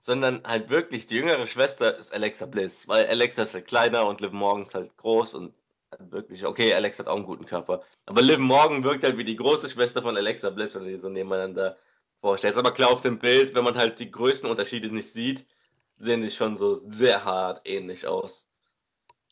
sondern 0.00 0.42
halt 0.44 0.70
wirklich, 0.70 1.06
die 1.06 1.16
jüngere 1.16 1.46
Schwester 1.46 1.96
ist 1.96 2.14
Alexa 2.14 2.46
Bliss, 2.46 2.88
weil 2.88 3.06
Alexa 3.06 3.42
ist 3.42 3.54
halt 3.54 3.66
kleiner 3.66 4.06
und 4.06 4.20
Liv 4.20 4.32
Morgan 4.32 4.62
ist 4.62 4.74
halt 4.74 4.96
groß 4.96 5.34
und 5.34 5.54
halt 5.90 6.10
wirklich, 6.12 6.46
okay, 6.46 6.72
Alexa 6.72 7.02
hat 7.02 7.08
auch 7.08 7.16
einen 7.16 7.26
guten 7.26 7.44
Körper. 7.44 7.82
Aber 8.06 8.22
Liv 8.22 8.38
Morgan 8.38 8.84
wirkt 8.84 9.04
halt 9.04 9.18
wie 9.18 9.24
die 9.24 9.36
große 9.36 9.68
Schwester 9.68 10.00
von 10.00 10.16
Alexa 10.16 10.50
Bliss, 10.50 10.74
wenn 10.74 10.84
du 10.84 10.90
die 10.90 10.96
so 10.96 11.10
nebeneinander 11.10 11.76
vorstellst. 12.20 12.58
Aber 12.58 12.72
klar, 12.72 12.90
auf 12.90 13.02
dem 13.02 13.18
Bild, 13.18 13.54
wenn 13.54 13.64
man 13.64 13.76
halt 13.76 13.98
die 13.98 14.10
Größenunterschiede 14.10 14.88
nicht 14.88 15.12
sieht, 15.12 15.46
sehen 15.92 16.22
die 16.22 16.30
schon 16.30 16.56
so 16.56 16.72
sehr 16.72 17.24
hart 17.24 17.62
ähnlich 17.64 18.06
aus. 18.06 18.48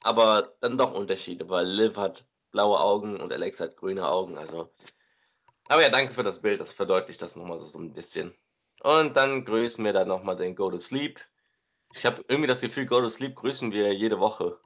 Aber 0.03 0.55
dann 0.61 0.77
doch 0.77 0.93
Unterschiede, 0.93 1.49
weil 1.49 1.67
Liv 1.67 1.97
hat 1.97 2.27
blaue 2.51 2.81
Augen 2.81 3.19
und 3.19 3.33
Alexa 3.33 3.65
hat 3.65 3.77
grüne 3.77 4.07
Augen, 4.07 4.37
also. 4.37 4.69
Aber 5.69 5.83
ja, 5.83 5.89
danke 5.89 6.15
für 6.15 6.23
das 6.23 6.43
Bild, 6.43 6.61
das 6.61 6.73
verdeutlicht 6.73 7.23
das 7.23 7.37
nochmal 7.37 7.59
so, 7.59 7.67
so 7.67 7.79
ein 7.79 7.93
bisschen. 7.93 8.35
Und 8.83 9.17
dann 9.17 9.45
grüßen 9.45 9.85
wir 9.85 9.93
dann 9.93 10.09
nochmal 10.09 10.37
den 10.37 10.55
Go 10.55 10.71
to 10.71 10.79
Sleep. 10.79 11.21
Ich 11.95 12.05
habe 12.05 12.25
irgendwie 12.29 12.49
das 12.49 12.61
Gefühl, 12.61 12.87
Go 12.87 13.01
to 13.01 13.09
Sleep 13.09 13.35
grüßen 13.35 13.73
wir 13.73 13.95
jede 13.95 14.21
Woche. 14.21 14.59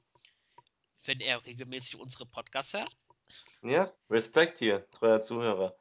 Wenn 1.04 1.20
er 1.20 1.44
regelmäßig 1.44 1.96
unsere 1.96 2.26
Podcasts 2.26 2.72
hört. 2.72 2.96
Ja, 3.62 3.92
Respekt 4.10 4.58
hier, 4.58 4.88
treuer 4.90 5.20
Zuhörer. 5.20 5.76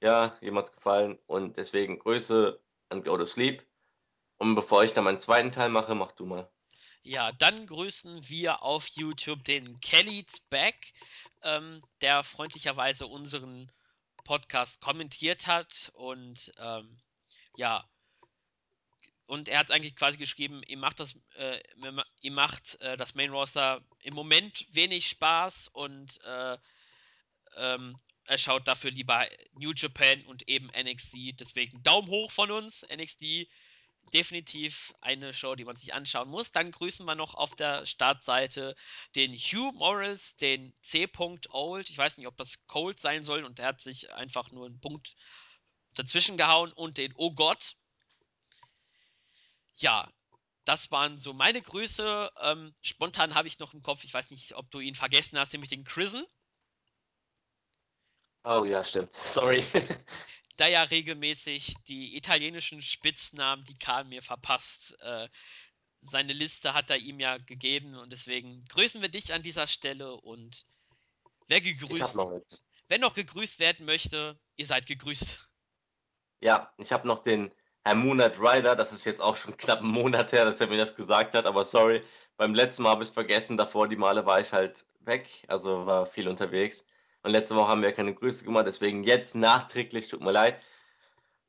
Ja, 0.00 0.36
jemals 0.40 0.72
gefallen 0.72 1.18
und 1.26 1.56
deswegen 1.56 1.98
Grüße 1.98 2.60
an 2.90 3.02
Go 3.02 3.16
to 3.16 3.24
Sleep. 3.24 3.64
Und 4.38 4.54
bevor 4.54 4.84
ich 4.84 4.92
dann 4.92 5.04
meinen 5.04 5.18
zweiten 5.18 5.52
Teil 5.52 5.68
mache, 5.68 5.94
mach 5.94 6.12
du 6.12 6.26
mal. 6.26 6.48
Ja, 7.02 7.32
dann 7.32 7.66
grüßen 7.66 8.28
wir 8.28 8.62
auf 8.62 8.86
YouTube 8.88 9.44
den 9.44 9.80
Kelly's 9.80 10.40
Back, 10.48 10.92
ähm, 11.42 11.82
der 12.00 12.22
freundlicherweise 12.22 13.06
unseren 13.06 13.70
Podcast 14.24 14.80
kommentiert 14.80 15.46
hat 15.46 15.90
und 15.94 16.52
ähm, 16.58 17.00
ja, 17.56 17.88
und 19.26 19.48
er 19.48 19.58
hat 19.58 19.70
eigentlich 19.70 19.96
quasi 19.96 20.18
geschrieben, 20.18 20.62
ihm 20.66 20.80
macht 20.80 21.00
das, 21.00 21.16
äh, 21.36 21.60
ihm 22.20 22.34
macht 22.34 22.80
äh, 22.80 22.96
das 22.96 23.14
Main 23.14 23.30
Roster 23.30 23.82
im 24.00 24.14
Moment 24.14 24.66
wenig 24.70 25.08
Spaß 25.08 25.68
und 25.68 26.20
äh, 26.24 26.58
ähm, 27.56 27.96
er 28.26 28.38
schaut 28.38 28.66
dafür 28.68 28.90
lieber 28.90 29.26
New 29.52 29.72
Japan 29.74 30.22
und 30.26 30.48
eben 30.48 30.68
NXT. 30.68 31.38
Deswegen 31.40 31.82
Daumen 31.82 32.08
hoch 32.08 32.30
von 32.30 32.50
uns, 32.50 32.86
NXT. 32.94 33.48
Definitiv 34.12 34.94
eine 35.00 35.34
Show, 35.34 35.54
die 35.54 35.64
man 35.64 35.76
sich 35.76 35.94
anschauen 35.94 36.28
muss. 36.28 36.52
Dann 36.52 36.70
grüßen 36.70 37.04
wir 37.04 37.14
noch 37.14 37.34
auf 37.34 37.56
der 37.56 37.86
Startseite 37.86 38.76
den 39.16 39.32
Hugh 39.34 39.72
Morris, 39.72 40.36
den 40.36 40.72
C. 40.80 41.08
Old. 41.50 41.90
Ich 41.90 41.98
weiß 41.98 42.16
nicht, 42.16 42.26
ob 42.26 42.36
das 42.36 42.64
Cold 42.66 43.00
sein 43.00 43.22
soll 43.22 43.44
und 43.44 43.58
er 43.58 43.68
hat 43.68 43.80
sich 43.80 44.12
einfach 44.14 44.50
nur 44.52 44.66
einen 44.66 44.80
Punkt 44.80 45.16
dazwischen 45.94 46.36
gehauen 46.36 46.72
und 46.72 46.98
den 46.98 47.12
Oh 47.16 47.32
Gott. 47.32 47.76
Ja, 49.76 50.08
das 50.64 50.90
waren 50.90 51.18
so 51.18 51.32
meine 51.32 51.60
Grüße. 51.60 52.30
Ähm, 52.40 52.74
spontan 52.82 53.34
habe 53.34 53.48
ich 53.48 53.58
noch 53.58 53.74
im 53.74 53.82
Kopf, 53.82 54.04
ich 54.04 54.14
weiß 54.14 54.30
nicht, 54.30 54.54
ob 54.54 54.70
du 54.70 54.80
ihn 54.80 54.94
vergessen 54.94 55.38
hast, 55.38 55.52
nämlich 55.52 55.70
den 55.70 55.84
Chrisen. 55.84 56.24
Oh 58.44 58.64
ja, 58.64 58.84
stimmt. 58.84 59.12
Sorry. 59.12 59.64
da 60.56 60.68
ja 60.68 60.82
regelmäßig 60.82 61.74
die 61.88 62.16
italienischen 62.16 62.82
Spitznamen, 62.82 63.64
die 63.64 63.78
Karl 63.78 64.04
mir 64.04 64.22
verpasst, 64.22 64.96
äh, 65.00 65.28
seine 66.02 66.32
Liste 66.32 66.74
hat 66.74 66.90
er 66.90 66.98
ihm 66.98 67.18
ja 67.18 67.38
gegeben 67.38 67.96
und 67.96 68.12
deswegen 68.12 68.64
grüßen 68.66 69.00
wir 69.02 69.08
dich 69.08 69.32
an 69.32 69.42
dieser 69.42 69.66
Stelle 69.66 70.14
und 70.14 70.64
wer 71.48 71.60
gegrüßt, 71.60 72.14
noch 72.16 72.40
wer 72.88 72.98
noch 72.98 73.14
gegrüßt 73.14 73.58
werden 73.58 73.86
möchte, 73.86 74.38
ihr 74.56 74.66
seid 74.66 74.86
gegrüßt. 74.86 75.48
Ja, 76.40 76.72
ich 76.76 76.92
habe 76.92 77.08
noch 77.08 77.24
den 77.24 77.50
Herr 77.84 77.94
Moonlight 77.94 78.38
Rider, 78.38 78.76
das 78.76 78.92
ist 78.92 79.04
jetzt 79.04 79.20
auch 79.20 79.36
schon 79.36 79.56
knapp 79.56 79.80
einen 79.80 79.90
Monat 79.90 80.32
her, 80.32 80.44
dass 80.44 80.60
er 80.60 80.66
mir 80.66 80.76
das 80.76 80.94
gesagt 80.94 81.34
hat, 81.34 81.46
aber 81.46 81.64
sorry, 81.64 82.02
beim 82.36 82.54
letzten 82.54 82.82
Mal 82.82 82.90
habe 82.90 83.02
ich 83.02 83.08
es 83.08 83.14
vergessen, 83.14 83.56
davor 83.56 83.88
die 83.88 83.96
Male 83.96 84.26
war 84.26 84.40
ich 84.40 84.52
halt 84.52 84.86
weg, 85.00 85.28
also 85.48 85.86
war 85.86 86.06
viel 86.06 86.28
unterwegs. 86.28 86.86
Und 87.24 87.30
letzte 87.30 87.56
Woche 87.56 87.68
haben 87.68 87.82
wir 87.82 87.92
keine 87.92 88.14
Grüße 88.14 88.44
gemacht, 88.44 88.66
deswegen 88.66 89.02
jetzt 89.02 89.34
nachträglich, 89.34 90.08
tut 90.08 90.20
mir 90.20 90.30
leid. 90.30 90.60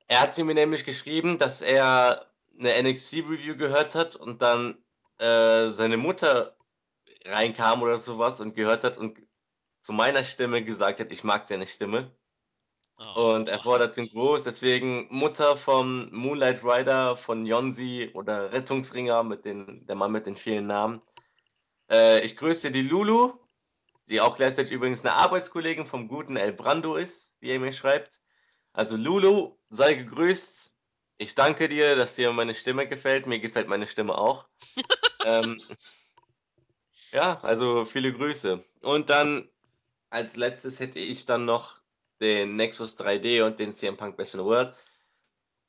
Er 0.07 0.21
hat 0.21 0.33
sie 0.33 0.43
mir 0.43 0.55
nämlich 0.55 0.85
geschrieben, 0.85 1.37
dass 1.37 1.61
er 1.61 2.27
eine 2.57 2.81
NXT-Review 2.81 3.57
gehört 3.57 3.93
hat 3.93 4.15
und 4.15 4.41
dann 4.41 4.77
äh, 5.19 5.67
seine 5.69 5.97
Mutter 5.97 6.55
reinkam 7.25 7.81
oder 7.81 7.97
sowas 7.97 8.39
und 8.39 8.55
gehört 8.55 8.85
hat 8.85 8.97
und 8.97 9.17
zu 9.81 9.91
meiner 9.91 10.23
Stimme 10.23 10.63
gesagt 10.63 11.01
hat, 11.01 11.11
ich 11.11 11.25
mag 11.25 11.45
seine 11.45 11.67
Stimme. 11.67 12.09
Oh, 12.97 13.33
und 13.33 13.49
er 13.49 13.59
fordert 13.59 13.97
den 13.97 14.07
Gruß, 14.07 14.45
deswegen 14.45 15.07
Mutter 15.09 15.57
vom 15.57 16.09
Moonlight 16.13 16.63
Rider, 16.63 17.17
von 17.17 17.45
Yonzi 17.45 18.11
oder 18.13 18.53
Rettungsringer, 18.53 19.23
mit 19.23 19.43
den, 19.43 19.85
der 19.85 19.97
Mann 19.97 20.13
mit 20.13 20.25
den 20.25 20.37
vielen 20.37 20.67
Namen. 20.67 21.01
Äh, 21.91 22.21
ich 22.21 22.37
grüße 22.37 22.71
die 22.71 22.83
Lulu, 22.83 23.33
die 24.07 24.21
auch 24.21 24.35
gleichzeitig 24.35 24.71
übrigens 24.71 25.03
eine 25.03 25.15
Arbeitskollegin 25.15 25.85
vom 25.85 26.07
guten 26.07 26.37
El 26.37 26.53
Brando 26.53 26.95
ist, 26.95 27.37
wie 27.39 27.49
er 27.49 27.59
mir 27.59 27.73
schreibt. 27.73 28.21
Also 28.73 28.97
Lulu, 28.97 29.57
sei 29.69 29.95
gegrüßt. 29.95 30.73
Ich 31.17 31.35
danke 31.35 31.69
dir, 31.69 31.95
dass 31.95 32.15
dir 32.15 32.31
meine 32.31 32.53
Stimme 32.53 32.87
gefällt. 32.87 33.25
Mir 33.25 33.39
gefällt 33.39 33.67
meine 33.67 33.87
Stimme 33.87 34.17
auch. 34.17 34.47
ähm, 35.25 35.61
ja, 37.11 37.39
also 37.41 37.85
viele 37.85 38.11
Grüße. 38.13 38.63
Und 38.81 39.09
dann 39.09 39.49
als 40.09 40.35
letztes 40.35 40.79
hätte 40.79 40.99
ich 40.99 41.25
dann 41.25 41.45
noch 41.45 41.79
den 42.19 42.55
Nexus 42.55 42.97
3D 42.97 43.43
und 43.43 43.59
den 43.59 43.71
CM 43.71 43.97
Punk 43.97 44.17
Best 44.17 44.35
in 44.35 44.41
the 44.41 44.45
World. 44.45 44.73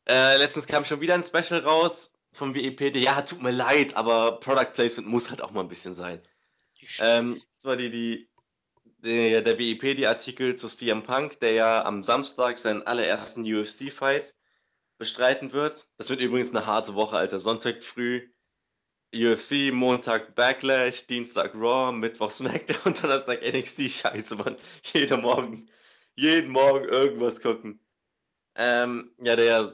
Äh, 0.08 0.36
letztens 0.36 0.66
kam 0.66 0.84
schon 0.84 1.00
wieder 1.00 1.14
ein 1.14 1.22
Special 1.22 1.60
raus 1.60 2.18
vom 2.32 2.54
WEPD. 2.54 2.98
Ja, 2.98 3.22
tut 3.22 3.42
mir 3.42 3.50
leid, 3.50 3.96
aber 3.96 4.38
Product 4.40 4.72
Placement 4.74 5.08
muss 5.08 5.30
halt 5.30 5.42
auch 5.42 5.50
mal 5.50 5.62
ein 5.62 5.68
bisschen 5.68 5.94
sein. 5.94 6.20
Ähm, 7.00 7.42
war 7.66 7.76
die, 7.76 7.90
die, 7.90 8.30
der, 8.84 9.42
der 9.42 9.58
Wikipedia-Artikel 9.58 10.56
zu 10.56 10.68
CM 10.68 11.02
Punk, 11.02 11.40
der 11.40 11.52
ja 11.52 11.84
am 11.84 12.02
Samstag 12.02 12.58
seinen 12.58 12.82
allerersten 12.82 13.42
UFC-Fight 13.42 14.36
bestreiten 14.98 15.52
wird. 15.52 15.90
Das 15.96 16.10
wird 16.10 16.20
übrigens 16.20 16.54
eine 16.54 16.66
harte 16.66 16.94
Woche, 16.94 17.16
Alter. 17.16 17.38
Sonntag 17.38 17.82
früh 17.82 18.28
UFC, 19.14 19.72
Montag 19.72 20.34
Backlash, 20.34 21.06
Dienstag 21.06 21.54
Raw, 21.54 21.92
Mittwoch 21.92 22.30
SmackDown, 22.30 22.94
Donnerstag 22.94 23.42
NXT. 23.42 23.90
Scheiße, 23.90 24.36
Mann. 24.36 24.56
Jeden 24.82 25.20
Morgen, 25.22 25.68
jeden 26.14 26.50
Morgen 26.50 26.86
irgendwas 26.86 27.40
gucken. 27.40 27.80
Ähm, 28.54 29.14
ja, 29.18 29.36
der 29.36 29.68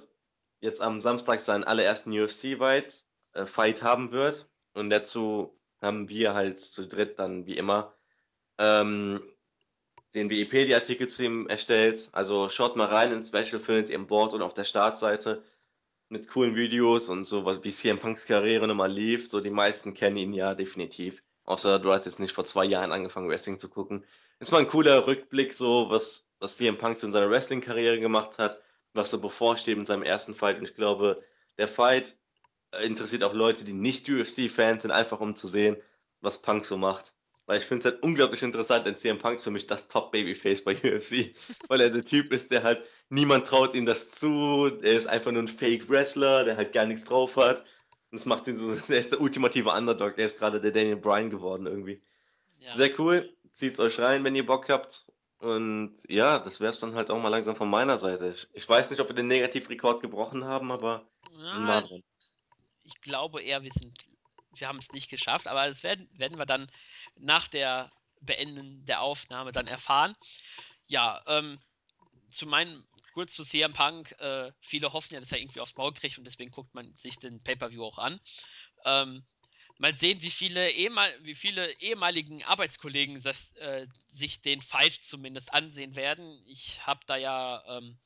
jetzt 0.60 0.80
am 0.80 1.00
Samstag 1.00 1.40
seinen 1.40 1.64
allerersten 1.64 2.12
UFC-Fight 2.12 3.06
äh, 3.34 3.46
haben 3.82 4.12
wird. 4.12 4.48
Und 4.74 4.90
dazu 4.90 5.58
haben 5.82 6.08
wir 6.08 6.34
halt 6.34 6.60
zu 6.60 6.86
dritt 6.86 7.18
dann 7.18 7.46
wie 7.46 7.56
immer 7.56 7.94
ähm, 8.58 9.20
den 10.14 10.30
Wikipedia-Artikel 10.30 11.08
zu 11.08 11.24
ihm 11.24 11.46
erstellt. 11.46 12.08
Also 12.12 12.48
schaut 12.48 12.76
mal 12.76 12.86
rein 12.86 13.12
ins 13.12 13.28
Special, 13.28 13.60
findet 13.60 13.88
ihr 13.88 13.96
im 13.96 14.06
Board 14.06 14.34
und 14.34 14.42
auf 14.42 14.54
der 14.54 14.64
Startseite 14.64 15.42
mit 16.08 16.28
coolen 16.28 16.54
Videos 16.54 17.08
und 17.08 17.24
so, 17.24 17.46
wie 17.64 17.70
CM 17.70 17.98
Punks 17.98 18.26
Karriere 18.26 18.68
nochmal 18.68 18.92
lief. 18.92 19.28
So, 19.30 19.40
die 19.40 19.50
meisten 19.50 19.94
kennen 19.94 20.18
ihn 20.18 20.34
ja 20.34 20.54
definitiv. 20.54 21.22
Außer 21.44 21.78
du 21.78 21.92
hast 21.92 22.04
jetzt 22.04 22.20
nicht 22.20 22.34
vor 22.34 22.44
zwei 22.44 22.64
Jahren 22.66 22.92
angefangen, 22.92 23.28
Wrestling 23.28 23.58
zu 23.58 23.68
gucken. 23.68 24.04
Ist 24.38 24.52
mal 24.52 24.58
ein 24.58 24.68
cooler 24.68 25.06
Rückblick, 25.06 25.54
so, 25.54 25.88
was, 25.88 26.28
was 26.38 26.56
CM 26.56 26.76
Punks 26.76 27.02
in 27.02 27.12
seiner 27.12 27.30
Wrestling-Karriere 27.30 27.98
gemacht 27.98 28.38
hat, 28.38 28.60
was 28.92 29.10
so 29.10 29.20
bevorsteht 29.20 29.78
in 29.78 29.86
seinem 29.86 30.02
ersten 30.02 30.34
Fight. 30.34 30.58
Und 30.58 30.64
ich 30.64 30.74
glaube, 30.74 31.22
der 31.58 31.68
Fight 31.68 32.16
interessiert 32.84 33.24
auch 33.24 33.34
Leute, 33.34 33.64
die 33.64 33.72
nicht 33.72 34.08
UFC-Fans 34.08 34.82
sind, 34.82 34.90
einfach 34.90 35.20
um 35.20 35.36
zu 35.36 35.46
sehen, 35.46 35.76
was 36.20 36.42
Punk 36.42 36.64
so 36.64 36.76
macht. 36.76 37.14
Weil 37.46 37.58
ich 37.58 37.64
finde 37.64 37.80
es 37.80 37.92
halt 37.92 38.02
unglaublich 38.02 38.42
interessant, 38.42 38.86
denn 38.86 38.94
CM 38.94 39.18
Punk 39.18 39.36
ist 39.36 39.44
für 39.44 39.50
mich 39.50 39.66
das 39.66 39.88
Top-Babyface 39.88 40.64
bei 40.64 40.72
UFC. 40.76 41.34
weil 41.68 41.80
er 41.80 41.90
der 41.90 42.04
Typ 42.04 42.32
ist, 42.32 42.50
der 42.50 42.62
halt, 42.62 42.82
niemand 43.08 43.46
traut 43.46 43.74
ihm 43.74 43.84
das 43.84 44.12
zu, 44.12 44.70
er 44.80 44.94
ist 44.94 45.06
einfach 45.06 45.32
nur 45.32 45.42
ein 45.42 45.48
Fake-Wrestler, 45.48 46.44
der 46.44 46.56
halt 46.56 46.72
gar 46.72 46.86
nichts 46.86 47.04
drauf 47.04 47.36
hat. 47.36 47.60
Und 47.60 48.18
das 48.18 48.26
macht 48.26 48.46
ihn 48.46 48.56
so, 48.56 48.74
der 48.88 49.00
ist 49.00 49.12
der 49.12 49.20
ultimative 49.20 49.70
Underdog, 49.70 50.16
der 50.16 50.26
ist 50.26 50.38
gerade 50.38 50.60
der 50.60 50.70
Daniel 50.70 50.96
Bryan 50.96 51.30
geworden 51.30 51.66
irgendwie. 51.66 52.00
Ja. 52.60 52.74
Sehr 52.74 52.98
cool, 53.00 53.34
zieht's 53.50 53.80
euch 53.80 53.98
rein, 53.98 54.22
wenn 54.24 54.36
ihr 54.36 54.46
Bock 54.46 54.68
habt. 54.68 55.06
Und 55.40 55.94
ja, 56.08 56.38
das 56.38 56.60
wäre 56.60 56.70
es 56.70 56.78
dann 56.78 56.94
halt 56.94 57.10
auch 57.10 57.20
mal 57.20 57.28
langsam 57.28 57.56
von 57.56 57.68
meiner 57.68 57.98
Seite. 57.98 58.30
Ich, 58.30 58.48
ich 58.52 58.68
weiß 58.68 58.90
nicht, 58.90 59.00
ob 59.00 59.08
wir 59.08 59.16
den 59.16 59.26
Negativrekord 59.26 60.00
gebrochen 60.00 60.44
haben, 60.44 60.70
aber 60.70 61.08
Ja. 61.36 61.82
Ich 62.84 63.00
glaube 63.00 63.42
eher, 63.42 63.62
wir 63.62 63.70
sind, 63.70 63.98
wir 64.54 64.68
haben 64.68 64.78
es 64.78 64.92
nicht 64.92 65.08
geschafft, 65.08 65.46
aber 65.46 65.66
das 65.68 65.82
werden, 65.82 66.08
werden 66.12 66.38
wir 66.38 66.46
dann 66.46 66.70
nach 67.16 67.48
der 67.48 67.90
Beenden 68.20 68.84
der 68.86 69.02
Aufnahme 69.02 69.52
dann 69.52 69.66
erfahren. 69.66 70.16
Ja, 70.86 71.22
ähm, 71.26 71.60
zu 72.30 72.46
meinem, 72.46 72.84
kurz 73.14 73.34
zu 73.34 73.44
CM 73.44 73.72
Punk, 73.72 74.12
äh, 74.20 74.52
viele 74.60 74.92
hoffen 74.92 75.14
ja, 75.14 75.20
dass 75.20 75.32
er 75.32 75.38
irgendwie 75.38 75.60
aufs 75.60 75.76
Maul 75.76 75.92
kriegt 75.92 76.18
und 76.18 76.24
deswegen 76.24 76.50
guckt 76.50 76.74
man 76.74 76.94
sich 76.94 77.18
den 77.18 77.42
Pay-Per-View 77.42 77.84
auch 77.84 77.98
an. 77.98 78.20
Ähm, 78.84 79.24
mal 79.78 79.96
sehen, 79.96 80.22
wie 80.22 80.30
viele, 80.30 80.70
ehemal, 80.70 81.12
wie 81.22 81.34
viele 81.34 81.70
ehemaligen 81.80 82.42
Arbeitskollegen 82.44 83.20
das, 83.20 83.52
äh, 83.56 83.86
sich 84.10 84.40
den 84.40 84.62
Fight 84.62 84.94
zumindest 84.94 85.52
ansehen 85.52 85.96
werden. 85.96 86.42
Ich 86.46 86.86
habe 86.86 87.00
da 87.06 87.16
ja 87.16 87.62
ähm, 87.66 87.98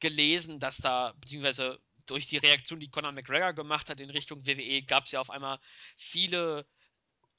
gelesen, 0.00 0.58
dass 0.58 0.78
da, 0.78 1.14
beziehungsweise 1.20 1.80
durch 2.06 2.26
die 2.26 2.38
Reaktion, 2.38 2.80
die 2.80 2.90
Conor 2.90 3.12
McGregor 3.12 3.52
gemacht 3.52 3.88
hat 3.88 4.00
in 4.00 4.10
Richtung 4.10 4.46
WWE, 4.46 4.82
gab 4.82 5.04
es 5.04 5.12
ja 5.12 5.20
auf 5.20 5.30
einmal 5.30 5.58
viele 5.96 6.66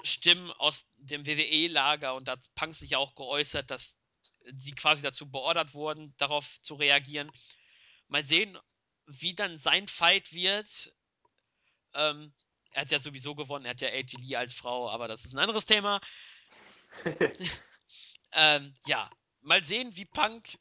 Stimmen 0.03 0.51
aus 0.51 0.86
dem 0.97 1.26
WWE-Lager 1.26 2.16
und 2.16 2.28
da 2.28 2.34
hat 2.34 2.55
Punk 2.55 2.76
sich 2.76 2.91
ja 2.91 2.97
auch 2.97 3.16
geäußert, 3.16 3.70
dass 3.72 3.95
sie 4.57 4.74
quasi 4.74 5.01
dazu 5.01 5.30
beordert 5.30 5.74
wurden, 5.74 6.14
darauf 6.18 6.61
zu 6.61 6.76
reagieren. 6.76 7.32
Mal 8.07 8.26
sehen, 8.26 8.57
wie 9.05 9.34
dann 9.34 9.57
sein 9.57 9.88
Fight 9.88 10.34
wird. 10.34 10.93
Ähm, 11.93 12.34
er 12.72 12.82
hat 12.82 12.91
ja 12.91 12.99
sowieso 12.99 13.36
gewonnen, 13.36 13.66
er 13.66 13.72
hat 13.72 13.82
ja 13.82 13.89
AJ 13.89 14.18
Lee 14.18 14.36
als 14.36 14.53
Frau, 14.53 14.89
aber 14.89 15.07
das 15.07 15.26
ist 15.26 15.34
ein 15.34 15.39
anderes 15.39 15.66
Thema. 15.66 16.01
Ähm, 18.34 18.74
ja, 18.88 19.09
mal 19.41 19.64
sehen, 19.64 19.95
wie 19.95 20.05
Punk 20.05 20.57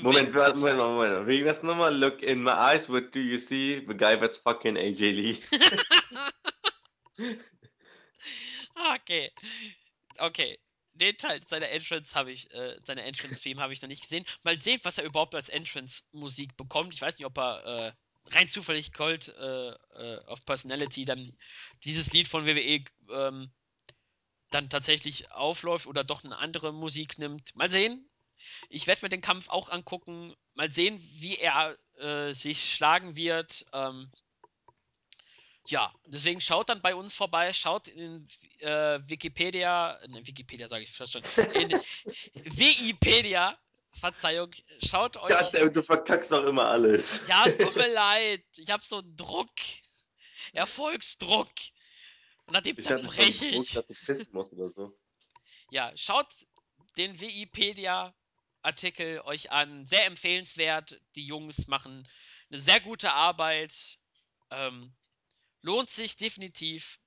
Moment, 0.00 0.34
warte, 0.34 0.56
Moment, 0.56 0.78
Moment. 0.78 1.26
Wegen 1.26 1.44
das 1.44 1.62
nochmal, 1.62 1.96
look 1.96 2.22
in 2.22 2.42
my 2.42 2.50
eyes, 2.50 2.88
what 2.88 3.14
do 3.14 3.20
you 3.20 3.38
see? 3.38 3.84
The 3.86 3.94
guy 3.94 4.16
that's 4.16 4.38
fucking 4.38 4.76
AJ 4.76 5.12
Lee. 5.12 5.40
Okay. 8.94 9.30
Okay. 10.18 10.58
Den 10.94 11.16
Teil 11.16 11.40
seiner 11.46 11.70
Entrance 11.70 12.14
habe 12.14 12.32
ich, 12.32 12.52
äh, 12.52 12.76
seine 12.84 13.02
Entrance-Theme 13.02 13.60
habe 13.60 13.72
ich 13.72 13.80
noch 13.80 13.88
nicht 13.88 14.02
gesehen. 14.02 14.26
Mal 14.42 14.60
sehen, 14.60 14.80
was 14.82 14.98
er 14.98 15.04
überhaupt 15.04 15.34
als 15.34 15.48
Entrance-Musik 15.48 16.56
bekommt. 16.56 16.94
Ich 16.94 17.00
weiß 17.00 17.18
nicht, 17.18 17.26
ob 17.26 17.38
er 17.38 17.64
äh, 17.64 18.36
rein 18.36 18.48
zufällig 18.48 18.92
Cold 18.92 19.28
äh, 19.28 19.70
äh, 19.70 20.18
of 20.26 20.44
Personality 20.44 21.04
dann 21.04 21.36
dieses 21.84 22.12
Lied 22.12 22.28
von 22.28 22.46
WWE 22.46 22.84
ähm, 23.10 23.50
dann 24.50 24.68
tatsächlich 24.68 25.30
aufläuft 25.32 25.86
oder 25.86 26.04
doch 26.04 26.24
eine 26.24 26.38
andere 26.38 26.72
Musik 26.72 27.18
nimmt. 27.18 27.54
Mal 27.56 27.70
sehen. 27.70 28.06
Ich 28.68 28.86
werde 28.86 29.04
mir 29.04 29.08
den 29.08 29.20
Kampf 29.20 29.48
auch 29.48 29.68
angucken. 29.68 30.34
Mal 30.54 30.70
sehen, 30.70 30.98
wie 31.20 31.36
er 31.36 31.76
äh, 31.98 32.32
sich 32.32 32.74
schlagen 32.74 33.16
wird. 33.16 33.66
Ähm, 33.72 34.10
ja, 35.66 35.92
deswegen 36.06 36.40
schaut 36.40 36.68
dann 36.68 36.82
bei 36.82 36.94
uns 36.94 37.14
vorbei, 37.14 37.52
schaut 37.52 37.88
in 37.88 38.26
äh, 38.58 38.98
Wikipedia, 39.06 39.92
in 40.04 40.26
Wikipedia 40.26 40.68
sage 40.68 40.84
ich 40.84 40.90
fast 40.90 41.12
schon, 41.12 41.22
in 41.54 41.70
Wikipedia, 42.34 43.56
Verzeihung, 43.92 44.50
schaut 44.84 45.16
euch. 45.18 45.52
Gott, 45.52 45.76
du 45.76 45.82
verkackst 45.82 46.32
doch 46.32 46.44
immer 46.44 46.66
alles. 46.66 47.26
Ja, 47.28 47.44
es 47.46 47.56
tut 47.58 47.76
mir 47.76 47.86
leid, 47.92 48.42
ich 48.56 48.70
habe 48.70 48.84
so 48.84 48.98
einen 48.98 49.16
Druck, 49.16 49.50
Erfolgsdruck. 50.52 51.50
Und 52.46 52.54
nach 52.54 52.62
dem 52.62 52.76
Ich 52.78 52.90
hatte 52.90 53.02
zerbreche 53.02 53.52
Druck, 53.52 53.64
ich. 53.64 53.74
dass 53.74 53.86
du 53.86 53.94
pissen 53.94 54.32
musst 54.32 54.52
oder 54.52 54.70
so. 54.70 54.98
Ja, 55.70 55.92
schaut 55.94 56.26
den 56.96 57.20
Wikipedia-Artikel 58.62 59.20
euch 59.24 59.50
an, 59.50 59.86
sehr 59.86 60.06
empfehlenswert. 60.06 61.00
Die 61.14 61.26
Jungs 61.26 61.66
machen 61.66 62.08
eine 62.50 62.60
sehr 62.60 62.80
gute 62.80 63.12
Arbeit. 63.12 63.98
Ähm, 64.50 64.92
lohnt 65.62 65.90
sich 65.90 66.16
definitiv. 66.16 66.98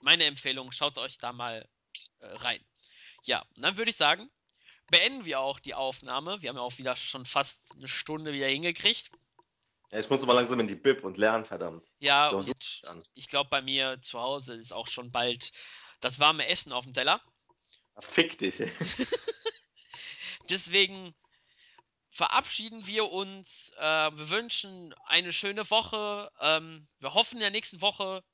Meine 0.00 0.24
Empfehlung, 0.24 0.72
schaut 0.72 0.98
euch 0.98 1.18
da 1.18 1.32
mal 1.32 1.68
äh, 2.18 2.26
rein. 2.26 2.64
Ja, 3.22 3.44
dann 3.56 3.76
würde 3.76 3.90
ich 3.90 3.96
sagen, 3.96 4.30
beenden 4.88 5.24
wir 5.24 5.40
auch 5.40 5.58
die 5.58 5.74
Aufnahme. 5.74 6.42
Wir 6.42 6.50
haben 6.50 6.56
ja 6.56 6.62
auch 6.62 6.78
wieder 6.78 6.94
schon 6.96 7.24
fast 7.24 7.74
eine 7.74 7.88
Stunde 7.88 8.32
wieder 8.32 8.46
hingekriegt. 8.46 9.10
Ja, 9.90 9.98
ich 9.98 10.10
muss 10.10 10.22
aber 10.22 10.34
langsam 10.34 10.60
in 10.60 10.68
die 10.68 10.74
Bib 10.74 11.04
und 11.04 11.16
lernen, 11.16 11.44
verdammt. 11.44 11.86
Ja, 11.98 12.28
und 12.28 12.48
ich 13.14 13.28
glaube, 13.28 13.50
bei 13.50 13.62
mir 13.62 14.00
zu 14.02 14.20
Hause 14.20 14.54
ist 14.54 14.72
auch 14.72 14.88
schon 14.88 15.10
bald 15.10 15.52
das 16.00 16.20
warme 16.20 16.46
Essen 16.46 16.72
auf 16.72 16.84
dem 16.84 16.92
Teller. 16.92 17.20
Fick 18.00 18.36
dich. 18.38 18.58
Deswegen 20.48 21.14
verabschieden 22.10 22.86
wir 22.86 23.10
uns. 23.10 23.70
Äh, 23.78 23.82
wir 23.82 24.30
wünschen 24.30 24.94
eine 25.04 25.32
schöne 25.32 25.68
Woche. 25.70 26.30
Ähm, 26.40 26.88
wir 26.98 27.14
hoffen 27.14 27.36
in 27.36 27.40
der 27.40 27.50
nächsten 27.50 27.80
Woche 27.80 28.24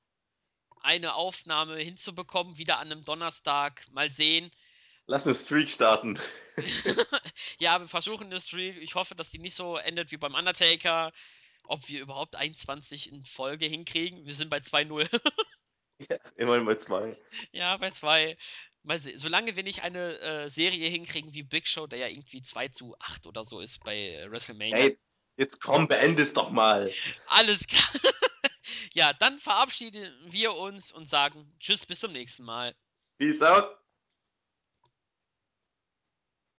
eine 0.82 1.14
Aufnahme 1.14 1.76
hinzubekommen, 1.76 2.58
wieder 2.58 2.78
an 2.78 2.90
einem 2.90 3.04
Donnerstag. 3.04 3.86
Mal 3.90 4.10
sehen. 4.10 4.50
Lass 5.06 5.26
einen 5.26 5.34
Streak 5.34 5.68
starten. 5.68 6.18
ja, 7.58 7.80
wir 7.80 7.88
versuchen 7.88 8.26
eine 8.26 8.40
Streak. 8.40 8.76
Ich 8.78 8.94
hoffe, 8.94 9.14
dass 9.14 9.30
die 9.30 9.38
nicht 9.38 9.54
so 9.54 9.76
endet 9.76 10.12
wie 10.12 10.16
beim 10.16 10.34
Undertaker. 10.34 11.12
Ob 11.64 11.88
wir 11.88 12.00
überhaupt 12.00 12.36
21 12.36 13.10
in 13.10 13.24
Folge 13.24 13.66
hinkriegen. 13.66 14.26
Wir 14.26 14.34
sind 14.34 14.50
bei 14.50 14.58
2-0. 14.58 15.08
ja, 16.08 16.16
immerhin 16.36 16.64
bei 16.64 16.74
zwei. 16.74 17.16
ja, 17.52 17.76
bei 17.76 17.90
2. 17.90 18.36
Mal 18.84 19.00
sehen. 19.00 19.18
Solange 19.18 19.54
wir 19.54 19.62
nicht 19.62 19.82
eine 19.82 20.18
äh, 20.18 20.48
Serie 20.48 20.88
hinkriegen 20.88 21.32
wie 21.32 21.42
Big 21.42 21.68
Show, 21.68 21.86
der 21.86 22.00
ja 22.00 22.08
irgendwie 22.08 22.42
2 22.42 22.68
zu 22.68 22.96
8 22.98 23.26
oder 23.26 23.44
so 23.44 23.60
ist 23.60 23.82
bei 23.84 23.96
äh, 23.96 24.30
WrestleMania. 24.30 24.78
Jetzt, 24.78 25.06
jetzt 25.36 25.60
komm, 25.60 25.86
beende 25.88 26.22
es 26.22 26.34
doch 26.34 26.50
mal. 26.50 26.92
Alles 27.26 27.66
klar. 27.66 27.88
ja, 28.94 29.12
dann 29.12 29.38
verabschieden 29.38 30.12
wir 30.26 30.54
uns 30.54 30.90
und 30.90 31.08
sagen 31.08 31.52
Tschüss, 31.60 31.86
bis 31.86 32.00
zum 32.00 32.12
nächsten 32.12 32.44
Mal. 32.44 32.74
Peace 33.18 33.42
out. 33.42 33.81